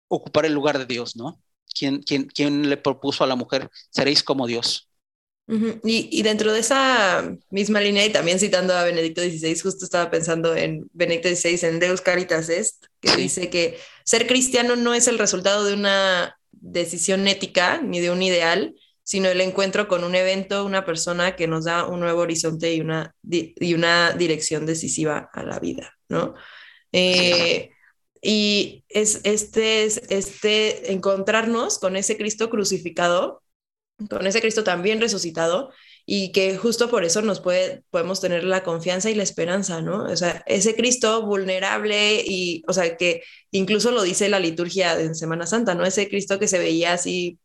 ocupar 0.07 0.45
el 0.45 0.53
lugar 0.53 0.77
de 0.77 0.85
Dios, 0.85 1.15
¿no? 1.15 1.41
¿Quién, 1.77 2.01
quién, 2.01 2.27
quién 2.27 2.69
le 2.69 2.77
propuso 2.77 3.23
a 3.23 3.27
la 3.27 3.35
mujer, 3.35 3.69
seréis 3.91 4.23
como 4.23 4.47
Dios? 4.47 4.87
y, 5.49 6.09
y, 6.11 6.23
dentro 6.23 6.51
de 6.51 6.59
esa 6.59 7.37
misma 7.51 7.79
línea, 7.79 8.05
y 8.05 8.11
también 8.11 8.37
citando 8.37 8.75
a 8.75 8.83
Benedicto 8.83 9.21
XVI, 9.21 9.57
justo 9.57 9.85
estaba 9.85 10.11
pensando 10.11 10.53
en 10.53 10.89
Benedicto 10.91 11.29
XVI, 11.29 11.69
en 11.69 11.79
Deus 11.79 12.01
Caritas 12.01 12.49
Est, 12.49 12.83
que 12.99 13.15
dice 13.15 13.49
que 13.49 13.77
ser 14.03 14.27
cristiano 14.27 14.75
no 14.75 14.93
es 14.93 15.07
el 15.07 15.17
resultado 15.17 15.63
de 15.63 15.73
una 15.73 16.37
decisión 16.51 17.25
ética 17.29 17.81
ni 17.81 18.01
de 18.01 18.11
un 18.11 18.21
ideal, 18.21 18.75
sino 19.07 19.29
el 19.29 19.39
encuentro 19.39 19.87
con 19.87 20.03
un 20.03 20.15
evento, 20.15 20.65
una 20.65 20.83
persona 20.83 21.37
que 21.37 21.47
nos 21.47 21.63
da 21.63 21.87
un 21.87 22.01
nuevo 22.01 22.19
horizonte 22.19 22.73
y 22.73 22.81
una, 22.81 23.15
y 23.23 23.73
una 23.73 24.11
dirección 24.11 24.65
decisiva 24.65 25.29
a 25.31 25.43
la 25.43 25.59
vida, 25.59 25.93
¿no? 26.09 26.33
Eh, 26.91 27.69
y 28.21 28.83
es 28.89 29.21
este, 29.23 29.85
este 29.85 30.91
encontrarnos 30.91 31.79
con 31.79 31.95
ese 31.95 32.17
Cristo 32.17 32.49
crucificado, 32.49 33.41
con 34.09 34.27
ese 34.27 34.41
Cristo 34.41 34.65
también 34.65 34.99
resucitado, 34.99 35.71
y 36.05 36.33
que 36.33 36.57
justo 36.57 36.89
por 36.89 37.05
eso 37.05 37.21
nos 37.21 37.39
puede, 37.39 37.83
podemos 37.89 38.19
tener 38.19 38.43
la 38.43 38.63
confianza 38.63 39.09
y 39.09 39.15
la 39.15 39.23
esperanza, 39.23 39.81
¿no? 39.81 40.03
O 40.03 40.17
sea, 40.17 40.43
ese 40.47 40.75
Cristo 40.75 41.25
vulnerable 41.25 42.23
y, 42.25 42.61
o 42.67 42.73
sea, 42.73 42.97
que 42.97 43.23
incluso 43.51 43.91
lo 43.91 44.01
dice 44.03 44.27
la 44.27 44.41
liturgia 44.41 44.97
de 44.97 45.15
Semana 45.15 45.47
Santa, 45.47 45.75
¿no? 45.75 45.85
Ese 45.85 46.09
Cristo 46.09 46.39
que 46.39 46.49
se 46.49 46.59
veía 46.59 46.91
así 46.91 47.39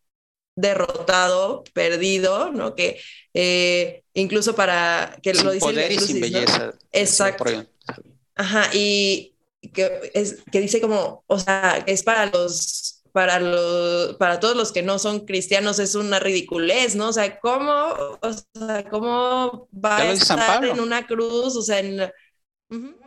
derrotado, 0.55 1.64
perdido, 1.72 2.50
¿no? 2.53 2.74
Que 2.74 3.00
eh, 3.34 4.03
incluso 4.14 4.55
para 4.55 5.18
que 5.22 5.34
sin 5.34 5.44
lo 5.44 5.53
dice 5.53 5.66
poder 5.66 5.92
y 5.92 5.98
sin 5.98 6.20
belleza. 6.20 6.74
Exacto. 6.92 7.66
Ajá, 8.34 8.70
y 8.72 9.34
que, 9.72 10.11
es, 10.14 10.42
que 10.50 10.61
dice 10.61 10.80
como, 10.80 11.24
o 11.26 11.38
sea, 11.38 11.82
es 11.86 12.03
para 12.03 12.26
los 12.26 13.03
para, 13.12 13.38
los, 13.38 14.16
para 14.16 14.40
todos 14.40 14.57
los 14.57 14.72
que 14.72 14.82
no 14.82 14.98
son 14.98 15.26
cristianos 15.26 15.78
es 15.78 15.94
una 15.94 16.18
ridiculez, 16.18 16.96
¿no? 16.96 17.11
O 17.11 17.12
sea, 17.12 17.38
¿cómo, 17.40 17.70
o 18.20 18.32
sea, 18.32 18.84
¿cómo 18.90 19.68
va 19.72 19.98
a 19.98 20.12
estar 20.12 20.64
en 20.64 20.80
una 20.80 21.07
cruz? 21.07 21.55
O 21.57 21.62
sea, 21.62 21.80
en... 21.80 22.11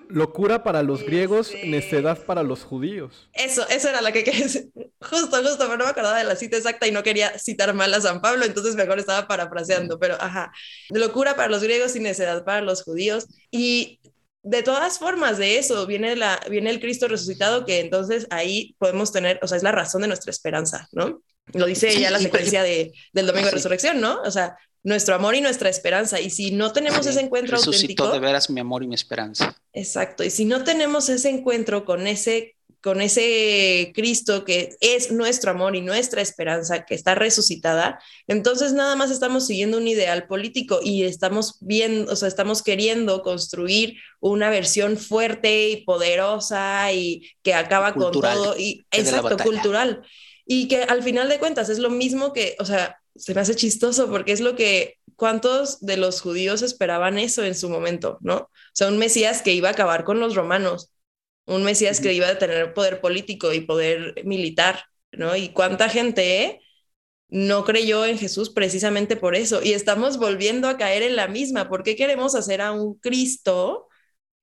Locura 0.09 0.63
para 0.63 0.83
los 0.83 1.03
griegos, 1.03 1.51
necedad 1.63 2.17
para 2.25 2.43
los 2.43 2.63
judíos. 2.63 3.29
Eso, 3.33 3.67
eso 3.69 3.89
era 3.89 4.01
lo 4.01 4.11
que 4.11 4.23
quería 4.23 4.43
decir. 4.43 4.69
Justo, 5.01 5.37
justo, 5.41 5.57
pero 5.59 5.77
no 5.77 5.85
me 5.85 5.89
acordaba 5.91 6.17
de 6.17 6.23
la 6.23 6.35
cita 6.35 6.57
exacta 6.57 6.87
y 6.87 6.91
no 6.91 7.03
quería 7.03 7.37
citar 7.37 7.73
mal 7.73 7.93
a 7.93 8.01
San 8.01 8.21
Pablo, 8.21 8.45
entonces 8.45 8.75
mejor 8.75 8.99
estaba 8.99 9.27
parafraseando, 9.27 9.99
pero 9.99 10.15
ajá. 10.19 10.51
Locura 10.89 11.35
para 11.35 11.49
los 11.49 11.63
griegos 11.63 11.95
y 11.95 11.99
necedad 11.99 12.43
para 12.43 12.61
los 12.61 12.83
judíos. 12.83 13.27
Y 13.51 13.99
de 14.43 14.61
todas 14.61 14.99
formas 14.99 15.37
de 15.37 15.57
eso 15.57 15.85
viene, 15.87 16.15
la, 16.15 16.39
viene 16.49 16.69
el 16.69 16.79
Cristo 16.79 17.07
resucitado, 17.07 17.65
que 17.65 17.79
entonces 17.79 18.27
ahí 18.29 18.75
podemos 18.77 19.11
tener, 19.11 19.39
o 19.41 19.47
sea, 19.47 19.57
es 19.57 19.63
la 19.63 19.71
razón 19.71 20.03
de 20.03 20.07
nuestra 20.07 20.31
esperanza, 20.31 20.87
¿no? 20.91 21.21
Lo 21.53 21.65
dice 21.65 21.99
ya 21.99 22.11
la 22.11 22.19
secuencia 22.19 22.63
de, 22.63 22.93
del 23.11 23.27
domingo 23.27 23.47
de 23.47 23.53
resurrección, 23.53 24.01
¿no? 24.01 24.21
O 24.21 24.31
sea, 24.31 24.57
nuestro 24.85 25.15
amor 25.15 25.35
y 25.35 25.41
nuestra 25.41 25.67
esperanza. 25.67 26.21
Y 26.21 26.29
si 26.29 26.51
no 26.51 26.71
tenemos 26.71 27.05
ese 27.07 27.19
encuentro 27.19 27.57
auténtico. 27.57 28.07
de 28.07 28.19
veras 28.19 28.51
mi 28.51 28.61
amor 28.61 28.83
y 28.83 28.87
mi 28.87 28.93
esperanza. 28.93 29.57
Exacto. 29.73 30.23
Y 30.23 30.29
si 30.29 30.45
no 30.45 30.63
tenemos 30.63 31.09
ese 31.09 31.29
encuentro 31.29 31.83
con 31.83 32.07
ese 32.07 32.55
con 32.81 33.01
ese 33.01 33.91
Cristo 33.95 34.45
que 34.45 34.75
es 34.79 35.11
nuestro 35.11 35.49
amor 35.49 35.75
y 35.75 35.81
nuestra 35.81 36.21
esperanza, 36.21 36.85
que 36.85 36.93
está 36.93 37.15
resucitada, 37.15 37.99
entonces 38.27 38.73
nada 38.73 38.95
más 38.95 39.09
estamos 39.09 39.47
siguiendo 39.47 39.79
un 39.79 39.87
ideal 39.87 40.27
político 40.27 40.79
y 40.83 41.01
estamos 41.01 41.57
viendo, 41.61 42.11
o 42.11 42.15
sea, 42.15 42.27
estamos 42.27 42.61
queriendo 42.61 43.23
construir 43.23 43.97
una 44.19 44.51
versión 44.51 44.97
fuerte 44.97 45.69
y 45.69 45.77
poderosa 45.77 46.93
y 46.93 47.27
que 47.41 47.55
acaba 47.55 47.95
con 47.95 48.11
todo 48.11 48.55
y 48.55 48.85
exacto, 48.91 49.37
cultural. 49.37 50.03
Y 50.45 50.67
que 50.67 50.83
al 50.83 51.01
final 51.01 51.27
de 51.27 51.39
cuentas 51.39 51.69
es 51.69 51.79
lo 51.79 51.89
mismo 51.89 52.33
que, 52.33 52.55
o 52.59 52.65
sea, 52.65 52.99
se 53.15 53.33
me 53.33 53.41
hace 53.41 53.55
chistoso 53.55 54.09
porque 54.09 54.31
es 54.33 54.41
lo 54.41 54.55
que 54.55 54.95
cuántos 55.15 55.79
de 55.81 55.97
los 55.97 56.21
judíos 56.21 56.61
esperaban 56.61 57.17
eso 57.17 57.43
en 57.43 57.55
su 57.55 57.69
momento, 57.69 58.17
¿no? 58.21 58.35
O 58.37 58.49
sea, 58.73 58.87
un 58.89 58.97
Mesías 58.97 59.41
que 59.41 59.53
iba 59.53 59.69
a 59.69 59.71
acabar 59.73 60.03
con 60.03 60.19
los 60.19 60.35
romanos 60.35 60.91
un 61.45 61.63
Mesías 61.63 61.99
que 61.99 62.13
iba 62.13 62.27
a 62.27 62.37
tener 62.39 62.73
poder 62.73 63.01
político 63.01 63.53
y 63.53 63.61
poder 63.61 64.15
militar, 64.25 64.85
¿no? 65.11 65.35
Y 65.35 65.49
cuánta 65.49 65.89
gente 65.89 66.59
no 67.29 67.65
creyó 67.65 68.05
en 68.05 68.17
Jesús 68.17 68.49
precisamente 68.51 69.15
por 69.17 69.35
eso. 69.35 69.61
Y 69.63 69.73
estamos 69.73 70.17
volviendo 70.17 70.67
a 70.67 70.77
caer 70.77 71.03
en 71.03 71.15
la 71.15 71.27
misma. 71.27 71.69
¿Por 71.69 71.83
qué 71.83 71.95
queremos 71.95 72.35
hacer 72.35 72.61
a 72.61 72.71
un 72.71 72.95
Cristo? 72.99 73.84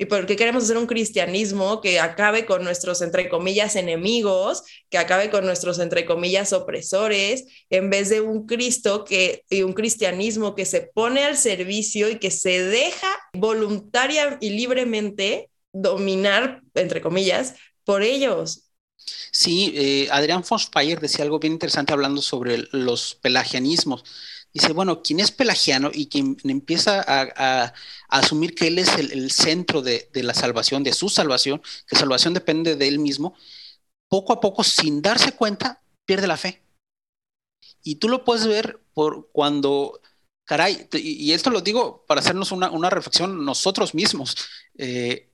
¿Y 0.03 0.07
por 0.07 0.27
qué 0.27 0.35
queremos 0.35 0.65
hacer 0.65 0.79
un 0.79 0.89
cristianismo 0.89 1.81
que 1.81 2.01
acabe 2.01 2.45
con 2.45 2.65
nuestros, 2.65 3.03
entre 3.03 3.29
comillas, 3.29 3.77
enemigos, 3.77 4.65
que 4.91 4.99
acabe 4.99 5.31
con 5.31 5.47
nuestros, 5.47 5.79
entre 5.79 6.05
comillas, 6.05 6.53
opresores, 6.53 7.45
en 7.71 7.89
vez 7.89 8.09
de 8.09 8.21
un 8.21 8.45
Cristo 8.45 9.05
que, 9.05 9.45
y 9.49 9.63
un 9.63 9.75
cristianismo 9.75 10.57
que 10.57 10.65
se 10.65 10.81
pone 10.81 11.23
al 11.23 11.39
servicio 11.39 12.11
y 12.11 12.19
que 12.19 12.33
se 12.33 12.65
deja 12.65 13.07
voluntaria 13.33 14.39
y 14.41 14.51
libremente 14.51 15.51
dominar, 15.73 16.63
entre 16.75 17.01
comillas, 17.01 17.55
por 17.85 18.03
ellos. 18.03 18.73
Sí, 19.31 19.73
eh, 19.77 20.09
Adrián 20.11 20.43
Fonspayer 20.43 20.99
decía 20.99 21.25
algo 21.25 21.39
bien 21.39 21.53
interesante 21.53 21.93
hablando 21.93 22.23
sobre 22.23 22.65
los 22.73 23.15
pelagianismos. 23.23 24.03
Dice, 24.53 24.73
bueno, 24.73 25.03
quien 25.03 25.21
es 25.21 25.31
pelagiano 25.31 25.91
y 25.93 26.09
quien 26.09 26.37
empieza 26.45 27.03
a, 27.07 27.73
asumir 28.09 28.55
que 28.55 28.67
él 28.67 28.79
es 28.79 28.97
el, 28.99 29.31
centro 29.31 29.81
de, 29.81 30.09
la 30.15 30.35
salvación, 30.35 30.85
de 30.85 30.93
su 30.93 31.09
salvación, 31.09 31.63
que 31.87 31.97
salvación 31.97 32.35
depende 32.35 32.77
de 32.77 32.89
él 32.89 32.99
mismo, 32.99 33.35
poco 34.09 34.35
a 34.35 34.41
poco, 34.41 34.63
sin 34.63 35.01
darse 35.01 35.33
cuenta, 35.33 35.83
pierde 36.05 36.27
la 36.27 36.37
fe. 36.37 36.63
Y 37.83 37.97
tú 37.97 38.09
lo 38.09 38.25
puedes 38.25 38.47
ver 38.47 38.81
por 38.93 39.31
cuando, 39.33 40.01
caray, 40.45 40.87
y, 40.93 41.33
esto 41.33 41.51
lo 41.51 41.63
digo 41.63 42.05
para 42.07 42.21
hacernos 42.21 42.53
una, 42.53 42.91
reflexión 42.91 43.45
nosotros 43.45 43.95
mismos. 43.95 44.37
Eh, 44.77 45.33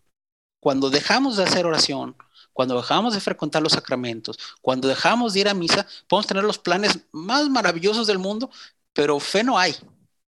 cuando 0.61 0.91
dejamos 0.91 1.37
de 1.37 1.45
hacer 1.45 1.67
oración, 1.67 2.17
cuando 2.53 2.77
dejamos 2.77 3.15
de 3.15 3.21
frecuentar 3.21 3.63
los 3.63 3.73
sacramentos, 3.73 4.39
cuando 4.61 4.89
dejamos 4.89 5.33
de 5.33 5.41
ir 5.41 5.49
a 5.49 5.55
misa, 5.55 5.87
podemos 6.09 6.27
tener 6.27 6.43
los 6.43 6.59
planes 6.59 6.99
más 7.13 7.49
maravillosos 7.49 8.07
del 8.09 8.19
mundo, 8.19 8.51
pero 8.99 9.21
fe 9.21 9.45
no 9.45 9.57
hay, 9.57 9.77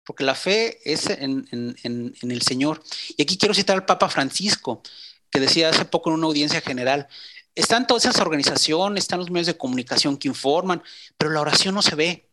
porque 0.06 0.22
la 0.22 0.36
fe 0.36 0.78
es 0.84 1.10
en, 1.10 1.48
el 1.82 2.42
Señor. 2.42 2.80
Y 3.16 3.20
aquí 3.20 3.36
quiero 3.36 3.54
citar 3.54 3.74
al 3.74 3.84
Papa 3.84 4.08
Francisco, 4.08 4.84
que 5.32 5.40
decía 5.40 5.70
hace 5.70 5.84
poco 5.84 6.10
en 6.10 6.14
una 6.14 6.28
audiencia 6.28 6.60
general, 6.60 7.08
están 7.56 7.88
todas 7.88 8.04
esas 8.04 8.20
organizaciones, 8.20 9.02
están 9.02 9.18
los 9.18 9.32
medios 9.32 9.48
de 9.48 9.56
comunicación 9.56 10.16
que 10.16 10.28
informan, 10.28 10.80
pero 11.18 11.32
la 11.32 11.40
oración 11.40 11.74
no 11.74 11.82
se 11.82 11.96
ve, 11.96 12.30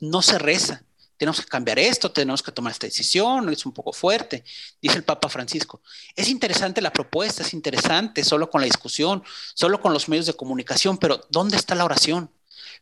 no 0.00 0.22
se 0.22 0.38
reza 0.38 0.82
tenemos 1.18 1.40
que 1.40 1.46
cambiar 1.46 1.78
esto, 1.78 2.10
tenemos 2.10 2.42
que 2.42 2.50
tomar 2.50 2.72
esta 2.72 2.86
decisión, 2.86 3.48
es 3.50 3.64
un 3.64 3.72
poco 3.72 3.92
fuerte, 3.92 4.42
dice 4.80 4.96
el 4.96 5.04
Papa 5.04 5.28
Francisco. 5.28 5.80
Es 6.16 6.28
interesante 6.28 6.80
la 6.80 6.92
propuesta, 6.92 7.42
es 7.42 7.54
interesante 7.54 8.24
solo 8.24 8.50
con 8.50 8.60
la 8.60 8.64
discusión, 8.64 9.22
solo 9.54 9.80
con 9.80 9.92
los 9.92 10.08
medios 10.08 10.26
de 10.26 10.34
comunicación, 10.34 10.98
pero 10.98 11.20
¿dónde 11.30 11.56
está 11.56 11.76
la 11.76 11.84
oración? 11.84 12.32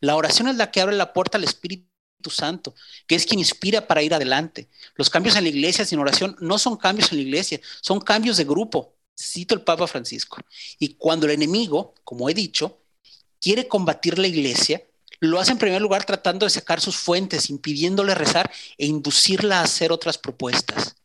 La 0.01 0.17
oración 0.17 0.49
es 0.49 0.57
la 0.57 0.71
que 0.71 0.81
abre 0.81 0.97
la 0.97 1.13
puerta 1.13 1.37
al 1.37 1.45
Espíritu 1.45 1.90
Santo, 2.29 2.75
que 3.07 3.15
es 3.15 3.25
quien 3.25 3.39
inspira 3.39 3.87
para 3.87 4.03
ir 4.03 4.13
adelante. 4.13 4.69
Los 4.97 5.09
cambios 5.09 5.37
en 5.37 5.45
la 5.45 5.49
iglesia 5.49 5.87
sin 5.87 5.99
oración 5.99 6.37
no 6.41 6.59
son 6.59 6.77
cambios 6.77 7.11
en 7.13 7.19
la 7.19 7.23
iglesia, 7.23 7.61
son 7.81 8.01
cambios 8.01 8.37
de 8.37 8.45
grupo, 8.45 8.97
cito 9.19 9.55
el 9.55 9.63
Papa 9.63 9.87
Francisco. 9.87 10.39
Y 10.79 10.95
cuando 10.95 11.27
el 11.27 11.33
enemigo, 11.33 11.95
como 12.05 12.29
he 12.29 12.35
dicho, 12.35 12.83
quiere 13.41 13.69
combatir 13.69 14.19
la 14.19 14.27
iglesia, 14.27 14.83
lo 15.21 15.39
hace 15.39 15.53
en 15.53 15.59
primer 15.59 15.81
lugar 15.81 16.05
tratando 16.05 16.47
de 16.47 16.51
sacar 16.51 16.81
sus 16.81 16.97
fuentes, 16.97 17.51
impidiéndole 17.51 18.15
rezar 18.15 18.51
e 18.77 18.87
inducirla 18.87 19.61
a 19.61 19.65
hacer 19.65 19.93
otras 19.93 20.19
propuestas. 20.19 20.97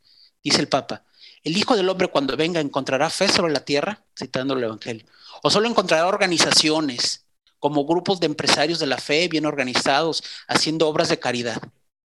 Dice 0.43 0.61
el 0.61 0.67
Papa, 0.67 1.03
el 1.43 1.57
Hijo 1.57 1.75
del 1.75 1.89
Hombre 1.89 2.07
cuando 2.07 2.35
venga 2.37 2.59
encontrará 2.59 3.09
fe 3.09 3.27
sobre 3.27 3.53
la 3.53 3.65
tierra, 3.65 4.03
citando 4.17 4.53
el 4.55 4.63
Evangelio, 4.63 5.05
o 5.43 5.49
solo 5.49 5.67
encontrará 5.67 6.07
organizaciones 6.07 7.24
como 7.59 7.85
grupos 7.85 8.19
de 8.19 8.27
empresarios 8.27 8.79
de 8.79 8.87
la 8.87 8.97
fe 8.97 9.27
bien 9.27 9.45
organizados, 9.45 10.23
haciendo 10.47 10.87
obras 10.87 11.09
de 11.09 11.19
caridad, 11.19 11.61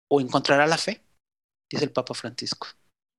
o 0.08 0.22
encontrará 0.22 0.68
la 0.68 0.78
fe, 0.78 1.04
dice 1.70 1.86
el 1.86 1.92
Papa 1.92 2.14
Francisco. 2.14 2.68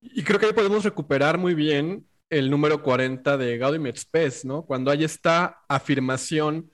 Y 0.01 0.23
creo 0.23 0.39
que 0.39 0.47
ahí 0.47 0.53
podemos 0.53 0.83
recuperar 0.83 1.37
muy 1.37 1.53
bien 1.55 2.07
el 2.29 2.49
número 2.49 2.81
40 2.83 3.37
de 3.37 3.57
Gaudium 3.57 3.87
et 3.87 3.97
Spes, 3.97 4.45
¿no? 4.45 4.65
Cuando 4.65 4.91
hay 4.91 5.03
esta 5.03 5.63
afirmación 5.67 6.71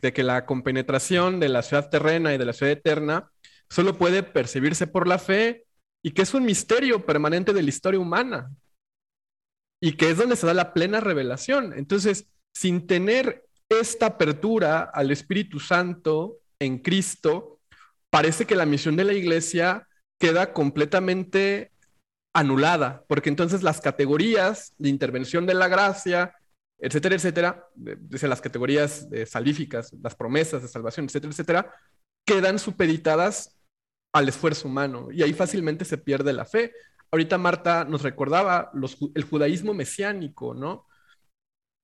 de 0.00 0.12
que 0.12 0.22
la 0.22 0.44
compenetración 0.46 1.40
de 1.40 1.48
la 1.48 1.62
ciudad 1.62 1.88
terrena 1.88 2.34
y 2.34 2.38
de 2.38 2.44
la 2.44 2.52
ciudad 2.52 2.72
eterna 2.72 3.30
solo 3.70 3.96
puede 3.96 4.22
percibirse 4.22 4.86
por 4.86 5.08
la 5.08 5.18
fe 5.18 5.66
y 6.02 6.10
que 6.12 6.22
es 6.22 6.34
un 6.34 6.44
misterio 6.44 7.06
permanente 7.06 7.52
de 7.52 7.62
la 7.62 7.68
historia 7.68 8.00
humana 8.00 8.50
y 9.80 9.96
que 9.96 10.10
es 10.10 10.18
donde 10.18 10.36
se 10.36 10.46
da 10.46 10.54
la 10.54 10.74
plena 10.74 11.00
revelación. 11.00 11.72
Entonces, 11.72 12.28
sin 12.54 12.86
tener 12.86 13.43
esta 13.68 14.06
apertura 14.06 14.82
al 14.82 15.10
Espíritu 15.10 15.60
Santo 15.60 16.38
en 16.58 16.78
Cristo, 16.78 17.60
parece 18.10 18.46
que 18.46 18.56
la 18.56 18.66
misión 18.66 18.96
de 18.96 19.04
la 19.04 19.12
iglesia 19.12 19.88
queda 20.20 20.52
completamente 20.52 21.72
anulada, 22.34 23.04
porque 23.08 23.28
entonces 23.28 23.62
las 23.62 23.80
categorías 23.80 24.74
de 24.78 24.88
intervención 24.88 25.46
de 25.46 25.54
la 25.54 25.68
gracia, 25.68 26.34
etcétera, 26.78 27.14
etcétera, 27.14 27.68
desde 27.74 28.28
las 28.28 28.40
categorías 28.40 29.08
salvíficas, 29.26 29.92
las 30.02 30.14
promesas 30.14 30.62
de 30.62 30.68
salvación, 30.68 31.06
etcétera, 31.06 31.30
etcétera, 31.30 31.74
quedan 32.26 32.58
supeditadas 32.58 33.56
al 34.12 34.28
esfuerzo 34.28 34.68
humano 34.68 35.08
y 35.12 35.22
ahí 35.22 35.32
fácilmente 35.32 35.84
se 35.84 35.98
pierde 35.98 36.32
la 36.32 36.44
fe. 36.44 36.72
Ahorita 37.10 37.38
Marta 37.38 37.84
nos 37.84 38.02
recordaba 38.02 38.72
el 39.14 39.24
judaísmo 39.24 39.74
mesiánico, 39.74 40.54
¿no? 40.54 40.86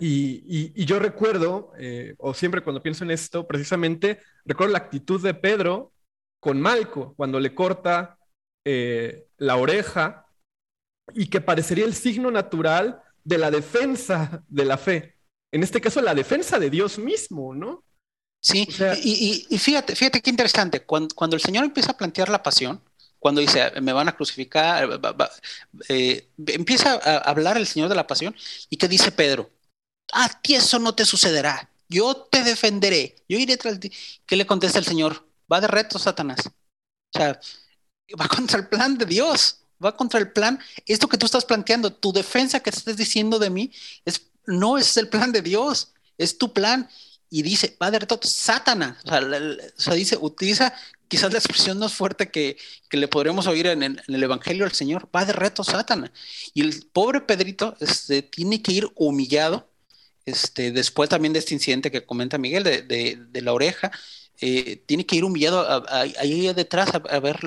Y, 0.01 0.85
yo 0.85 0.99
recuerdo, 0.99 1.73
eh, 1.79 2.15
o 2.19 2.33
siempre 2.33 2.63
cuando 2.63 2.83
pienso 2.83 3.05
en 3.05 3.11
esto, 3.11 3.47
precisamente 3.47 4.21
recuerdo 4.47 4.73
la 4.73 4.79
actitud 4.79 5.23
de 5.23 5.35
Pedro 5.35 5.93
con 6.41 6.61
Malco, 6.61 7.15
cuando 7.17 7.39
le 7.39 7.55
corta 7.55 8.19
eh, 8.65 9.27
la 9.37 9.57
oreja 9.57 10.27
y 11.13 11.27
que 11.27 11.43
parecería 11.43 11.85
el 11.85 11.95
signo 11.95 12.31
natural 12.31 13.03
de 13.25 13.39
la 13.39 13.51
defensa 13.51 14.43
de 14.49 14.65
la 14.65 14.79
fe. 14.79 15.17
En 15.53 15.63
este 15.63 15.81
caso, 15.81 16.01
la 16.01 16.15
defensa 16.15 16.59
de 16.59 16.71
Dios 16.71 16.99
mismo, 16.99 17.55
¿no? 17.55 17.85
Sí, 18.43 18.67
y, 19.03 19.59
fíjate, 19.59 19.95
fíjate 19.95 20.23
qué 20.23 20.31
interesante, 20.31 20.81
cuando, 20.81 21.15
cuando 21.15 21.37
el 21.37 21.43
Señor 21.43 21.65
empieza 21.65 21.93
a 21.93 21.97
plantear 21.99 22.31
la 22.31 22.43
pasión, 22.43 22.83
cuando 23.19 23.43
dice, 23.43 23.71
me 23.83 23.93
van 23.93 24.09
a 24.09 24.17
crucificar, 24.17 24.99
eh, 25.91 26.31
empieza 26.47 26.95
a 26.95 27.19
hablar 27.19 27.59
el 27.59 27.67
Señor 27.67 27.91
de 27.91 27.95
la 27.95 28.07
pasión 28.07 28.35
y 28.71 28.79
que 28.79 28.89
dice 28.89 29.13
Pedro, 29.13 29.51
a 30.13 30.41
ti 30.41 30.55
eso 30.55 30.79
no 30.79 30.95
te 30.95 31.05
sucederá, 31.05 31.71
yo 31.89 32.15
te 32.15 32.45
defenderé, 32.45 33.17
yo 33.29 33.39
iré 33.39 33.57
tras 33.57 33.81
ti. 33.81 33.93
¿Qué 34.27 34.37
le 34.37 34.47
contesta 34.47 34.79
el 34.79 34.85
Señor? 34.85 35.27
Va 35.53 35.61
de 35.61 35.67
reto, 35.67 35.99
Satanás. 35.99 36.39
O 36.47 37.19
sea, 37.19 37.41
va 38.21 38.29
contra 38.29 38.59
el 38.59 38.69
plan 38.69 38.97
de 38.97 39.07
Dios, 39.07 39.61
va 39.85 39.97
contra 39.97 40.21
el 40.21 40.33
plan, 40.33 40.61
esto 40.87 41.09
que 41.09 41.19
tú 41.19 41.27
estás 41.27 41.45
planteando, 41.45 41.93
tu 41.93 42.13
defensa 42.13 42.61
que 42.61 42.71
estás 42.71 42.97
diciendo 42.97 43.39
de 43.39 43.51
mí, 43.51 43.73
es, 44.05 44.31
no 44.47 44.79
es 44.79 44.97
el 44.97 45.09
plan 45.09 45.33
de 45.33 45.43
Dios, 45.43 45.93
es 46.19 46.39
tu 46.39 46.53
plan. 46.53 46.89
Y 47.33 47.43
dice, 47.43 47.77
va 47.81 47.93
de 47.93 48.01
reto, 48.01 48.19
Satanás. 48.23 48.99
O 49.05 49.81
sea, 49.81 49.95
dice, 49.95 50.19
utiliza 50.21 50.75
quizás 51.07 51.33
la 51.33 51.39
expresión 51.39 51.79
más 51.79 51.93
fuerte 51.93 52.31
que, 52.31 52.57
le 52.91 53.09
podremos 53.09 53.47
oír 53.47 53.67
en 53.69 53.83
el, 53.83 54.23
Evangelio 54.23 54.65
del 54.65 54.75
Señor, 54.75 55.09
va 55.15 55.25
de 55.25 55.33
reto 55.33 55.63
Satanás. 55.63 56.11
Y 56.55 56.63
el 56.63 56.87
pobre 56.93 57.21
Pedrito 57.21 57.77
este, 57.81 58.23
tiene 58.23 58.63
que 58.63 58.73
ir 58.73 58.89
humillado, 58.97 59.70
este, 60.27 60.73
después 60.73 61.09
también 61.09 61.33
de 61.33 61.39
este 61.39 61.55
incidente 61.55 61.91
que 61.91 62.05
comenta 62.05 62.39
Miguel 62.39 62.65
de, 62.65 63.43
la 63.43 63.53
oreja, 63.53 63.91
eh, 64.41 64.83
tiene 64.87 65.07
que 65.07 65.17
ir 65.17 65.25
humillado 65.25 65.85
ahí 65.91 66.53
detrás 66.55 66.91
a, 66.95 67.21
ver 67.21 67.41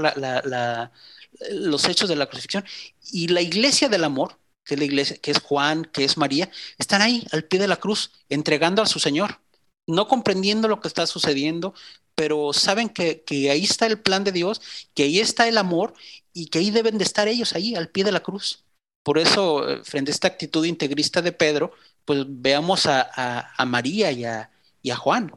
los 1.51 1.86
hechos 1.89 2.09
de 2.09 2.15
la 2.15 2.28
crucifixión. 2.28 2.65
Y 3.11 3.28
la 3.30 3.41
iglesia 3.41 3.89
del 3.89 4.03
amor, 4.03 4.39
que 4.63 4.76
es 4.76 4.80
la 4.80 4.86
iglesia, 4.86 5.17
que 5.17 5.32
es 5.32 5.39
Juan, 5.39 5.86
que 5.86 6.03
es 6.03 6.17
María, 6.17 6.49
están 6.78 7.01
ahí 7.01 7.26
al 7.32 7.43
pie 7.45 7.59
de 7.59 7.67
la 7.67 7.78
cruz, 7.78 8.11
entregando 8.30 8.82
a 8.82 8.86
su 8.86 8.99
Señor 8.99 9.39
no 9.88 10.07
comprendiendo 10.07 10.67
lo 10.67 10.80
que 10.80 10.88
está 10.88 11.07
sucediendo, 11.07 11.74
pero 12.15 12.53
saben 12.53 12.89
que, 12.89 13.24
ahí 13.51 13.63
está 13.63 13.86
el 13.88 13.99
plan 14.01 14.24
de 14.24 14.32
Dios, 14.32 14.61
que 14.93 15.03
ahí 15.03 15.19
está 15.19 15.47
el 15.47 15.57
amor 15.57 15.93
y 16.34 16.47
que 16.47 16.59
ahí 16.59 16.71
deben 16.71 16.97
de 16.97 17.03
estar 17.03 17.28
ellos, 17.28 17.53
ahí 17.53 17.76
al 17.76 17.89
pie 17.89 18.03
de 18.03 18.11
la 18.11 18.21
cruz. 18.24 18.65
Por 19.03 19.17
eso, 19.17 19.69
eh, 19.69 19.84
frente 19.84 20.11
a 20.11 20.13
esta 20.13 20.28
actitud 20.28 20.65
integrista 20.65 21.21
de 21.21 21.32
Pedro, 21.34 21.74
pues 22.06 22.26
veamos 22.28 22.86
a, 22.88 23.66
María 23.66 24.12
y 24.12 24.26
a, 24.26 24.95
Juan. 24.95 25.32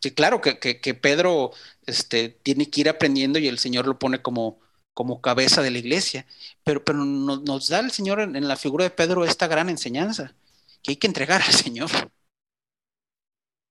Que 0.00 0.14
claro 0.14 0.40
que, 0.40 0.94
Pedro 0.94 1.52
este, 1.86 2.28
tiene 2.28 2.70
que 2.70 2.82
ir 2.82 2.88
aprendiendo 2.88 3.38
y 3.38 3.48
el 3.48 3.58
Señor 3.58 3.86
lo 3.86 3.98
pone 3.98 4.22
como, 4.22 4.60
como 4.92 5.20
cabeza 5.20 5.62
de 5.62 5.70
la 5.70 5.78
iglesia, 5.78 6.26
pero, 6.62 6.84
pero 6.84 6.98
nos, 7.04 7.68
da 7.68 7.80
el 7.80 7.90
Señor 7.90 8.20
en 8.20 8.48
la 8.48 8.56
figura 8.56 8.84
de 8.84 8.90
Pedro 8.90 9.24
esta 9.24 9.46
gran 9.46 9.68
enseñanza, 9.68 10.34
que 10.82 10.92
hay 10.92 10.96
que 10.96 11.06
entregar 11.06 11.42
al 11.42 11.52
Señor. 11.52 11.90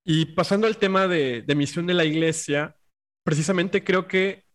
Y 0.06 0.26
pasando 0.26 0.68
al 0.68 0.78
tema 0.78 1.08
de, 1.08 1.46
misión 1.56 1.88
de 1.88 1.94
la 1.94 2.04
iglesia, 2.04 2.76
precisamente 3.24 3.84
creo 3.84 4.08
que 4.08 4.46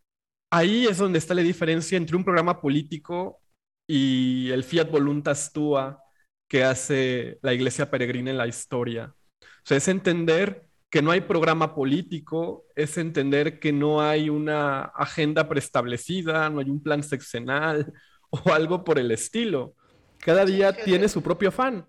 ahí 0.51 0.87
es 0.87 0.99
donde 0.99 1.19
está 1.19 1.35
la 1.35 1.43
diferencia 1.43 1.97
entre 1.97 2.17
un 2.17 2.25
programa 2.25 2.61
político 2.61 3.41
y 3.87 4.51
el 4.51 4.63
Fiat 4.63 4.91
Voluntas 4.91 5.53
Tua 5.53 6.03
que 6.49 6.65
hace 6.65 7.39
la 7.43 7.53
iglesia 7.55 7.91
peregrina 7.91 8.31
en 8.31 8.39
la 8.39 8.47
historia. 8.47 9.15
O 9.41 9.65
sea, 9.65 9.77
es 9.77 9.89
entender 9.89 10.67
que 10.91 11.03
no 11.03 11.11
hay 11.11 11.21
programa 11.21 11.75
político, 11.75 12.67
es 12.75 12.97
entender 12.97 13.61
que 13.61 13.73
no 13.73 14.01
hay 14.01 14.31
una 14.31 14.81
agenda 14.81 15.49
preestablecida, 15.49 16.49
no 16.49 16.61
hay 16.61 16.71
un 16.71 16.83
plan 16.83 17.03
sexenal 17.03 17.93
o 18.31 18.53
algo 18.53 18.85
por 18.85 18.99
el 18.99 19.11
estilo. 19.11 19.75
Cada 20.19 20.45
día 20.45 20.73
tiene 20.73 21.09
su 21.09 21.23
propio 21.23 21.51
afán. 21.51 21.87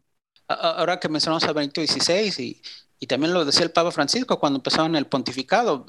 Ahora 0.48 1.00
que 1.00 1.10
mencionamos 1.10 1.44
a 1.44 1.54
Benito 1.54 1.82
XVI 1.82 2.34
y 2.40 2.62
y 3.00 3.08
también 3.08 3.34
lo 3.34 3.46
decía 3.46 3.64
el 3.64 3.72
Papa 3.72 3.92
Francisco 3.92 4.40
cuando 4.40 4.58
empezaban 4.58 4.96
el 4.96 5.08
pontificado. 5.08 5.86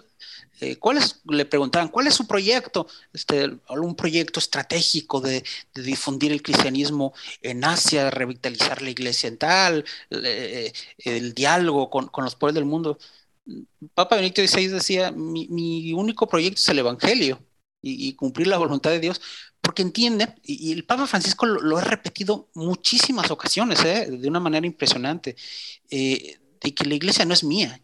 Eh, 0.60 0.78
le 1.24 1.44
preguntaban, 1.46 1.88
¿cuál 1.88 2.06
es 2.06 2.14
su 2.14 2.26
proyecto? 2.26 2.86
Este, 3.12 3.50
un 3.68 3.96
proyecto 3.96 4.38
estratégico 4.40 5.20
de, 5.20 5.42
difundir 5.74 6.32
el 6.32 6.42
cristianismo 6.42 7.12
en 7.42 7.64
Asia, 7.64 8.10
revitalizar 8.10 8.82
la 8.82 8.90
iglesia 8.90 9.28
en 9.28 9.38
tal, 9.38 9.84
eh, 10.10 10.72
el 10.98 11.34
diálogo 11.34 11.90
con, 11.90 12.10
los 12.24 12.36
pueblos 12.36 12.54
del 12.54 12.64
mundo. 12.66 12.98
Papa 13.94 14.16
Benito 14.16 14.42
XVI 14.46 14.68
decía, 14.68 15.10
mi, 15.10 15.92
único 15.92 16.28
proyecto 16.28 16.60
es 16.60 16.68
el 16.68 16.78
Evangelio 16.78 17.40
y, 17.82 18.14
cumplir 18.14 18.46
la 18.46 18.58
voluntad 18.58 18.90
de 18.90 19.00
Dios, 19.00 19.20
porque 19.60 19.82
entienden, 19.82 20.34
y, 20.42 20.72
el 20.72 20.84
Papa 20.84 21.06
Francisco 21.06 21.46
lo, 21.46 21.78
ha 21.78 21.80
repetido 21.84 22.50
muchísimas 22.54 23.30
ocasiones, 23.30 23.84
¿eh? 23.84 24.06
de 24.10 24.28
una 24.28 24.40
manera 24.40 24.66
impresionante, 24.66 25.36
de 26.60 26.74
que 26.74 26.84
la 26.84 26.94
iglesia 26.94 27.24
no 27.24 27.34
es 27.34 27.44
mía, 27.44 27.80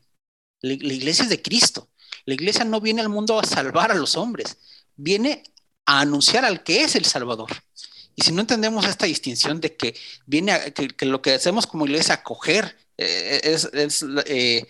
la, 0.60 0.72
iglesia 0.72 1.24
es 1.24 1.30
de 1.30 1.42
Cristo. 1.42 1.90
La 2.24 2.34
iglesia 2.34 2.64
no 2.64 2.80
viene 2.80 3.02
al 3.02 3.08
mundo 3.08 3.38
a 3.38 3.44
salvar 3.44 3.92
a 3.92 3.94
los 3.94 4.16
hombres, 4.16 4.56
viene 4.96 5.42
a 5.84 6.00
anunciar 6.00 6.44
al 6.44 6.62
que 6.62 6.82
es 6.82 6.96
el 6.96 7.04
Salvador. 7.04 7.50
Y 8.14 8.22
si 8.22 8.32
no 8.32 8.40
entendemos 8.40 8.86
esta 8.86 9.06
distinción 9.06 9.60
de 9.60 9.76
que 9.76 9.94
viene 10.26 10.72
que, 10.72 11.06
lo 11.06 11.20
que 11.22 11.34
hacemos 11.34 11.66
como 11.66 11.86
iglesia 11.86 12.14
acoger 12.14 12.76
eh, 12.96 13.40
es, 13.44 13.68
es 13.72 14.04
eh, 14.26 14.66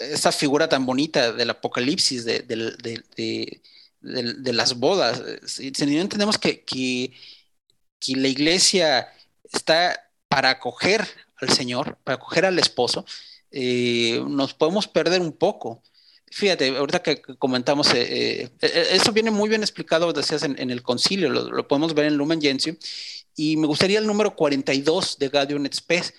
esa 0.00 0.32
figura 0.32 0.68
tan 0.68 0.84
bonita 0.84 1.32
del 1.32 1.50
apocalipsis, 1.50 2.24
de, 2.24 2.40
de 4.02 4.52
las 4.52 4.74
bodas, 4.74 5.22
si, 5.46 5.70
no 5.70 6.00
entendemos 6.00 6.38
que, 6.38 6.64
que 6.64 7.14
la 8.16 8.28
iglesia 8.28 9.08
está 9.52 10.10
para 10.28 10.50
acoger 10.50 11.06
al 11.36 11.50
Señor, 11.50 11.98
para 12.04 12.16
acoger 12.16 12.46
al 12.46 12.58
esposo, 12.58 13.04
eh, 13.52 14.22
nos 14.28 14.54
podemos 14.54 14.88
perder 14.88 15.20
un 15.20 15.32
poco. 15.32 15.82
Fíjate, 16.30 16.76
ahorita 16.76 17.02
que 17.02 17.20
comentamos, 17.38 17.92
eh, 17.94 18.50
eh, 18.60 18.86
eso 18.92 19.12
viene 19.12 19.30
muy 19.30 19.48
bien 19.50 19.62
explicado, 19.62 20.12
decías, 20.12 20.42
en, 20.44 20.70
el 20.70 20.82
concilio, 20.82 21.28
lo, 21.28 21.68
podemos 21.68 21.94
ver 21.94 22.06
en 22.06 22.16
Lumen 22.16 22.40
Gentium, 22.40 22.76
y 23.36 23.56
me 23.58 23.66
gustaría 23.66 23.98
el 23.98 24.06
número 24.06 24.34
42 24.34 25.18
de 25.18 25.28
Gaudium 25.28 25.66
et 25.66 25.74
Spes. 25.74 26.14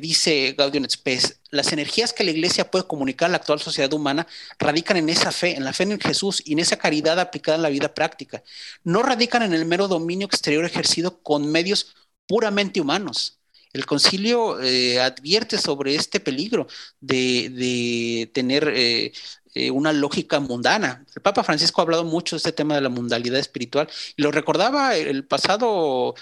dice 0.00 0.54
Gaudium 0.56 0.84
et 0.84 0.90
Spes, 0.90 1.40
las 1.50 1.72
energías 1.72 2.12
que 2.14 2.24
la 2.24 2.30
iglesia 2.30 2.70
puede 2.70 2.86
comunicar 2.86 3.26
a 3.28 3.32
la 3.32 3.36
actual 3.38 3.60
sociedad 3.60 3.92
humana 3.92 4.26
radican 4.58 4.96
en 4.96 5.10
esa 5.10 5.32
fe, 5.32 5.56
en 5.56 5.64
la 5.64 5.74
fe 5.74 5.82
en 5.84 6.00
Jesús 6.00 6.42
y 6.44 6.54
en 6.54 6.60
esa 6.60 6.78
caridad 6.78 7.20
aplicada 7.20 7.56
en 7.56 7.62
la 7.62 7.68
vida 7.68 7.94
práctica. 7.94 8.42
No 8.84 9.02
radican 9.02 9.42
en 9.42 9.52
el 9.52 9.66
mero 9.66 9.88
dominio 9.88 10.26
exterior 10.26 10.64
ejercido 10.64 11.22
con 11.22 11.50
medios 11.52 11.94
puramente 12.26 12.80
humanos. 12.80 13.39
El 13.72 13.86
concilio 13.86 14.60
eh, 14.60 15.00
advierte 15.00 15.58
sobre 15.58 15.94
este 15.94 16.18
peligro 16.20 16.66
de, 17.00 18.30
tener 18.34 18.68
eh, 18.74 19.12
eh, 19.54 19.70
una 19.70 19.92
lógica 19.92 20.40
mundana. 20.40 21.04
El 21.14 21.22
Papa 21.22 21.44
Francisco 21.44 21.80
ha 21.80 21.84
hablado 21.84 22.04
mucho 22.04 22.36
de 22.36 22.38
este 22.38 22.52
tema 22.52 22.74
de 22.74 22.80
la 22.80 22.88
mundalidad 22.88 23.38
espiritual 23.38 23.88
y 24.16 24.22
lo 24.22 24.32
recordaba 24.32 24.96
el 24.96 25.24
pasado 25.24 26.14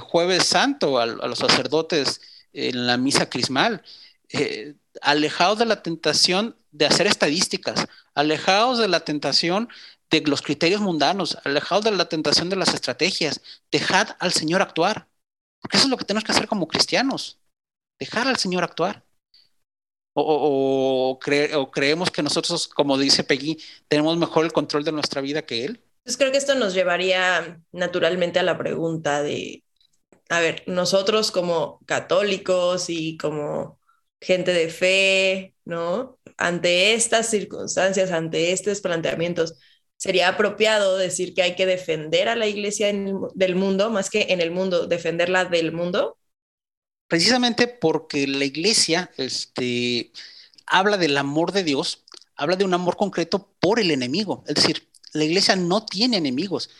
jueves 0.00 0.46
santo 0.46 0.98
a, 0.98 1.04
los 1.04 1.38
sacerdotes 1.38 2.22
en 2.54 2.86
la 2.86 2.96
misa 2.96 3.28
crismal. 3.28 3.82
alejados 5.02 5.58
de 5.58 5.66
la 5.66 5.82
tentación 5.82 6.56
de 6.72 6.86
hacer 6.86 7.06
estadísticas, 7.06 7.86
alejados 8.14 8.78
de 8.78 8.88
la 8.88 9.00
tentación 9.00 9.68
de 10.10 10.22
los 10.22 10.42
criterios 10.42 10.80
mundanos, 10.80 11.38
alejados 11.44 11.84
de 11.84 11.90
la 11.92 12.08
tentación 12.08 12.48
de 12.48 12.56
las 12.56 12.74
estrategias, 12.74 13.40
dejad 13.70 14.16
al 14.20 14.32
Señor 14.32 14.62
actuar. 14.62 15.06
Porque 15.60 15.76
eso 15.76 15.86
es 15.86 15.90
lo 15.90 15.96
que 15.96 16.04
tenemos 16.04 16.24
que 16.24 16.32
hacer 16.32 16.48
como 16.48 16.68
cristianos, 16.68 17.40
dejar 17.98 18.28
al 18.28 18.36
Señor 18.36 18.64
actuar. 18.64 19.04
O, 20.20 21.18
creemos 21.72 22.10
que 22.10 22.22
nosotros, 22.22 22.66
como 22.66 22.98
dice 22.98 23.22
Peggy, 23.22 23.58
tenemos 23.86 24.16
mejor 24.16 24.44
el 24.44 24.52
control 24.52 24.82
de 24.82 24.90
nuestra 24.90 25.20
vida 25.20 25.42
que 25.42 25.64
Él. 25.64 25.80
Pues 26.02 26.16
creo 26.16 26.32
que 26.32 26.38
esto 26.38 26.56
nos 26.56 26.74
llevaría 26.74 27.60
naturalmente 27.70 28.40
a 28.40 28.42
la 28.42 28.58
pregunta 28.58 29.22
de, 29.22 29.62
a 30.28 30.40
ver, 30.40 30.64
nosotros 30.66 31.30
como 31.30 31.80
católicos 31.86 32.86
y 32.88 33.16
como 33.16 33.78
gente 34.20 34.52
de 34.52 34.70
fe, 34.70 35.54
¿no? 35.64 36.18
Ante 36.36 36.94
estas 36.94 37.30
circunstancias, 37.30 38.10
ante 38.10 38.52
estos 38.52 38.80
planteamientos, 38.80 39.54
sería 39.98 40.28
apropiado 40.28 40.96
decir 40.96 41.34
que 41.34 41.42
hay 41.42 41.56
que 41.56 41.66
defender 41.66 42.28
a 42.28 42.36
la 42.36 42.46
iglesia 42.46 42.86
del 43.34 43.56
mundo 43.56 43.90
más 43.90 44.08
que 44.08 44.28
en 44.30 44.40
el 44.40 44.50
mundo, 44.50 44.86
defenderla 44.86 45.44
del 45.44 45.72
mundo? 45.72 46.16
Precisamente 47.08 47.66
porque 47.66 48.26
la 48.26 48.44
iglesia 48.44 49.10
este, 49.16 50.12
habla 50.66 50.96
del 50.96 51.18
amor 51.18 51.52
de 51.52 51.64
Dios, 51.64 52.04
habla 52.36 52.56
de 52.56 52.64
un 52.64 52.74
amor 52.74 52.96
concreto 52.96 53.50
por 53.60 53.80
el 53.80 53.90
enemigo. 53.90 54.44
Es 54.46 54.54
decir, 54.54 54.88
la 55.12 55.24
iglesia 55.24 55.56
no 55.56 55.84
tiene 55.84 56.16
enemigos. 56.16 56.70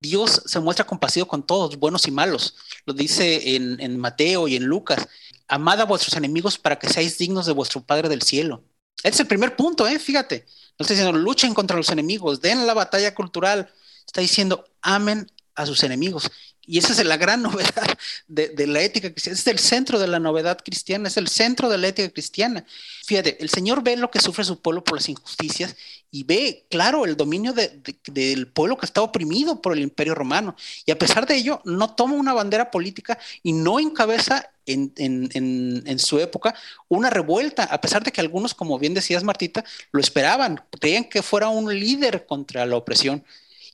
Dios 0.00 0.42
se 0.46 0.60
muestra 0.60 0.86
compasivo 0.86 1.26
con 1.26 1.44
todos, 1.44 1.76
buenos 1.78 2.06
y 2.06 2.12
malos. 2.12 2.54
Lo 2.86 2.94
dice 2.94 3.56
en, 3.56 3.98
Mateo 3.98 4.46
y 4.46 4.54
en 4.54 4.64
Lucas. 4.64 5.08
Amad 5.48 5.80
a 5.80 5.84
vuestros 5.84 6.14
enemigos 6.16 6.58
para 6.58 6.78
que 6.78 6.88
seáis 6.88 7.18
dignos 7.18 7.46
de 7.46 7.52
vuestro 7.52 7.80
Padre 7.80 8.08
del 8.08 8.22
cielo. 8.22 8.62
Este 8.98 9.08
es 9.08 9.20
el 9.20 9.26
primer 9.26 9.56
punto, 9.56 9.88
¿eh? 9.88 9.98
Fíjate. 9.98 10.46
Está 10.78 10.94
diciendo 10.94 11.18
luchen 11.18 11.54
contra 11.54 11.76
los 11.76 11.90
enemigos, 11.90 12.40
den 12.40 12.66
la 12.66 12.74
batalla 12.74 13.14
cultural. 13.14 13.70
Está 14.06 14.20
diciendo 14.20 14.64
amen 14.80 15.30
a 15.54 15.66
sus 15.66 15.82
enemigos. 15.82 16.30
Y 16.68 16.76
esa 16.76 16.92
es 16.92 17.02
la 17.04 17.16
gran 17.16 17.40
novedad 17.48 17.98
de, 18.28 18.66
la 18.66 18.82
ética 18.82 19.10
cristiana. 19.10 19.38
Es 19.38 19.46
el 19.46 19.58
centro 19.58 19.98
de 19.98 20.06
la 20.06 20.20
novedad 20.20 20.58
cristiana, 20.62 21.08
es 21.08 21.16
el 21.16 21.28
centro 21.28 21.70
de 21.70 21.78
la 21.78 21.88
ética 21.88 22.10
cristiana. 22.10 22.64
Fíjate, 23.06 23.42
el 23.42 23.48
Señor 23.48 23.82
ve 23.82 23.96
lo 23.96 24.10
que 24.10 24.20
sufre 24.20 24.44
su 24.44 24.60
pueblo 24.60 24.84
por 24.84 24.98
las 24.98 25.08
injusticias 25.08 25.74
y 26.10 26.24
ve, 26.24 26.66
claro, 26.68 27.06
el 27.06 27.16
dominio 27.16 27.54
del 27.54 28.48
pueblo 28.48 28.76
que 28.76 28.84
está 28.84 29.00
oprimido 29.00 29.62
por 29.62 29.72
el 29.72 29.80
imperio 29.80 30.14
romano. 30.14 30.56
Y 30.84 30.90
a 30.90 30.98
pesar 30.98 31.26
de 31.26 31.36
ello, 31.36 31.62
no 31.64 31.94
toma 31.94 32.14
una 32.16 32.34
bandera 32.34 32.70
política 32.70 33.18
y 33.42 33.54
no 33.54 33.80
encabeza 33.80 34.50
en, 34.66 34.92
en, 34.96 35.98
su 35.98 36.18
época 36.18 36.54
una 36.88 37.08
revuelta, 37.08 37.64
a 37.64 37.80
pesar 37.80 38.04
de 38.04 38.12
que 38.12 38.20
algunos, 38.20 38.52
como 38.52 38.78
bien 38.78 38.92
decías 38.92 39.24
Martita, 39.24 39.64
lo 39.90 40.00
esperaban, 40.00 40.62
creían 40.78 41.04
que 41.04 41.22
fuera 41.22 41.48
un 41.48 41.74
líder 41.74 42.26
contra 42.26 42.66
la 42.66 42.76
opresión. 42.76 43.24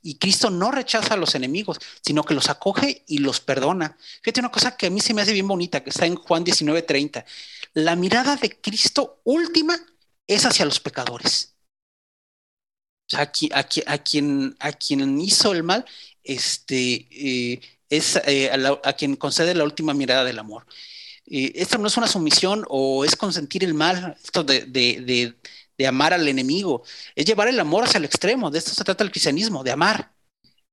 Y 0.07 0.17
Cristo 0.17 0.51
no 0.51 0.71
rechaza 0.71 1.15
a 1.15 1.17
los 1.17 1.35
enemigos, 1.35 1.79
sino 2.03 2.25
que 2.25 2.35
los 2.35 2.51
acoge 2.51 3.05
y 3.07 3.19
los 3.19 3.41
perdona. 3.41 3.97
Fíjate 4.23 4.41
una 4.41 4.51
cosa 4.51 4.77
que 4.77 4.89
a 4.89 4.91
mí 4.91 5.01
se 5.01 5.15
me 5.15 5.23
hace 5.23 5.33
bien 5.33 5.49
bonita, 5.49 5.83
que 5.83 5.89
está 5.89 6.05
en 6.05 6.15
Juan 6.15 6.45
19:30. 6.45 7.25
La 7.73 7.97
mirada 7.97 8.37
de 8.37 8.51
Cristo 8.61 9.23
última 9.25 9.75
es 10.27 10.45
hacia 10.45 10.67
los 10.67 10.79
pecadores. 10.79 11.55
O 13.07 13.17
sea, 13.17 13.23
a, 13.23 13.99
quien, 14.79 15.21
hizo 15.21 15.53
el 15.53 15.63
mal, 15.63 15.87
este, 16.23 17.07
eh, 17.11 17.61
es 17.89 18.17
eh, 18.27 18.51
a, 18.53 18.93
quien 18.93 19.17
concede 19.17 19.55
la 19.55 19.65
última 19.65 19.95
mirada 19.95 20.25
del 20.25 20.39
amor. 20.39 20.67
Eh, 21.27 21.53
esto 21.55 21.79
no 21.79 21.89
es 21.89 21.97
una 21.97 22.09
sumisión 22.09 22.67
o 22.69 23.07
es 23.07 23.17
consentir 23.17 23.65
el 23.65 23.73
mal, 23.73 24.19
esto 24.23 24.45
de 24.45 25.35
amar 25.87 26.12
al 26.14 26.29
enemigo, 26.29 26.83
es 27.14 27.25
llevar 27.25 27.49
el 27.49 27.59
amor 27.61 27.85
hacia 27.85 27.99
el 27.99 28.05
extremo. 28.05 28.51
De 28.51 28.59
esto 28.59 28.70
se 28.70 28.85
trata 28.85 29.05
el 29.05 29.11
cristianismo, 29.11 29.64
de 29.64 29.72
amar, 29.72 30.12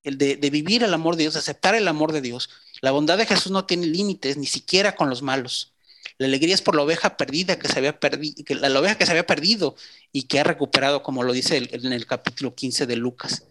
el 0.03 0.17
de, 0.17 0.35
vivir 0.49 0.83
el 0.83 0.93
amor 0.93 1.15
de 1.15 1.23
Dios, 1.23 1.33
de 1.33 1.39
aceptar 1.39 1.75
el 1.75 1.87
amor 1.87 2.11
de 2.11 2.21
Dios. 2.21 2.49
La 2.81 2.91
bondad 2.91 3.17
de 3.17 3.25
Jesús 3.25 3.51
no 3.51 3.65
tiene 3.65 3.87
límites, 3.87 4.37
ni 4.37 4.47
siquiera 4.47 4.95
con 4.95 5.09
los 5.09 5.21
malos. 5.21 5.73
La 6.17 6.27
alegría 6.27 6.53
es 6.53 6.61
por 6.61 6.75
la 6.75 6.83
oveja 6.83 7.17
perdida 7.17 7.57
que 7.57 7.67
se 7.67 7.79
había 7.79 7.99
perdido, 7.99 8.35
la, 8.49 8.79
oveja 8.79 8.95
que 8.95 9.05
se 9.05 9.11
había 9.11 9.25
perdido 9.25 9.75
y 10.11 10.23
que 10.23 10.39
ha 10.39 10.43
recuperado, 10.43 11.03
como 11.03 11.23
lo 11.23 11.33
dice 11.33 11.69
en 11.71 11.93
el 11.93 12.05
capítulo 12.05 12.53
15 12.53 12.85
de 12.85 12.95
Lucas. 12.95 13.43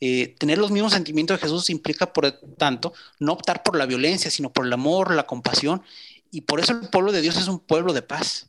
Eh, 0.00 0.36
tener 0.38 0.58
los 0.58 0.70
mismos 0.70 0.92
sentimientos 0.92 1.36
de 1.36 1.42
Jesús 1.42 1.70
implica, 1.70 2.12
por 2.12 2.30
tanto, 2.56 2.92
no 3.18 3.32
optar 3.32 3.62
por 3.62 3.76
la 3.76 3.86
violencia, 3.86 4.30
sino 4.30 4.52
por 4.52 4.66
el 4.66 4.72
amor, 4.72 5.14
la 5.14 5.26
compasión. 5.26 5.82
Y 6.30 6.42
por 6.42 6.60
eso 6.60 6.72
el 6.72 6.88
pueblo 6.88 7.12
de 7.12 7.20
Dios 7.20 7.36
es 7.36 7.48
un 7.48 7.58
pueblo 7.58 7.92
de 7.92 8.02
paz. 8.02 8.48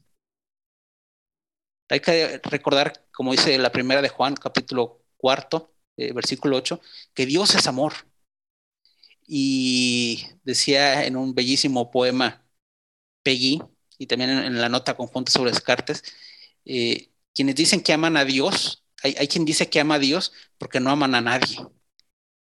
Hay 1.89 1.99
que 2.01 2.39
recordar, 2.43 2.93
como 3.11 3.31
dice 3.31 3.57
la 3.57 3.71
primera 3.71 4.01
de 4.01 4.09
Juan, 4.09 4.35
capítulo 4.35 5.01
cuarto, 5.17 5.73
eh, 5.97 6.13
versículo 6.13 6.57
8, 6.57 6.79
que 7.13 7.25
Dios 7.25 7.55
es 7.55 7.67
amor. 7.67 7.93
Y 9.27 10.25
decía 10.43 11.05
en 11.05 11.15
un 11.17 11.35
bellísimo 11.35 11.91
poema 11.91 12.43
Peggy, 13.23 13.61
y 13.97 14.07
también 14.07 14.31
en, 14.31 14.61
la 14.61 14.69
nota 14.69 14.95
conjunta 14.95 15.31
sobre 15.31 15.51
Descartes, 15.51 16.03
eh, 16.65 17.09
quienes 17.33 17.55
dicen 17.55 17.81
que 17.81 17.93
aman 17.93 18.17
a 18.17 18.25
Dios, 18.25 18.83
hay, 19.03 19.27
quien 19.27 19.45
dice 19.45 19.69
que 19.69 19.79
ama 19.79 19.95
a 19.95 19.99
Dios 19.99 20.33
porque 20.57 20.79
no 20.79 20.91
aman 20.91 21.15
a 21.15 21.21
nadie. 21.21 21.57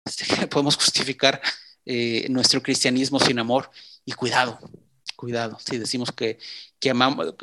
Este, 0.04 0.46
podemos 0.48 0.76
justificar 0.76 1.40
eh, 1.84 2.26
nuestro 2.30 2.62
cristianismo 2.62 3.20
sin 3.20 3.38
amor. 3.38 3.70
Y 4.04 4.12
cuidado, 4.12 4.58
cuidado, 5.16 5.58
si 5.60 5.78
decimos 5.78 6.12
que, 6.12 6.38
que 6.80 6.90
amamos, 6.90 7.34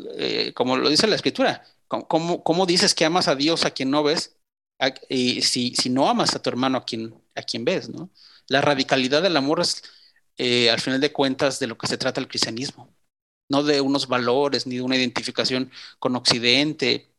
como 0.56 0.78
lo 0.78 0.90
dice 0.90 1.08
la 1.08 1.16
escritura, 1.16 1.64
¿Cómo, 1.88 2.66
dices 2.66 2.96
que 2.96 3.06
amas 3.06 3.28
a 3.28 3.36
Dios 3.36 3.66
a 3.66 3.72
quien 3.72 3.92
no 3.92 4.04
ves? 4.04 4.38
y 5.10 5.42
si, 5.42 5.74
si, 5.76 5.90
no 5.90 6.10
amas 6.10 6.36
a 6.36 6.42
tu 6.42 6.50
hermano 6.50 6.78
a 6.80 6.86
quien, 6.86 7.16
a 7.34 7.42
quien 7.44 7.64
ves, 7.64 7.90
¿no? 7.90 8.12
La 8.48 8.62
radicalidad 8.62 9.22
del 9.22 9.38
amor 9.38 9.62
es, 9.62 9.84
eh, 10.38 10.70
al 10.70 10.82
final 10.82 11.00
de 11.02 11.14
cuentas, 11.14 11.60
de 11.60 11.68
lo 11.68 11.78
que 11.78 11.88
se 11.88 11.98
trata 11.98 12.20
el 12.22 12.28
cristianismo. 12.28 12.94
No 13.50 13.64
de 13.64 13.82
unos 13.82 14.08
valores 14.08 14.68
ni 14.68 14.78
de 14.78 14.82
una 14.82 14.98
identificación 14.98 15.72
con 16.00 16.16
Occidente. 16.16 17.14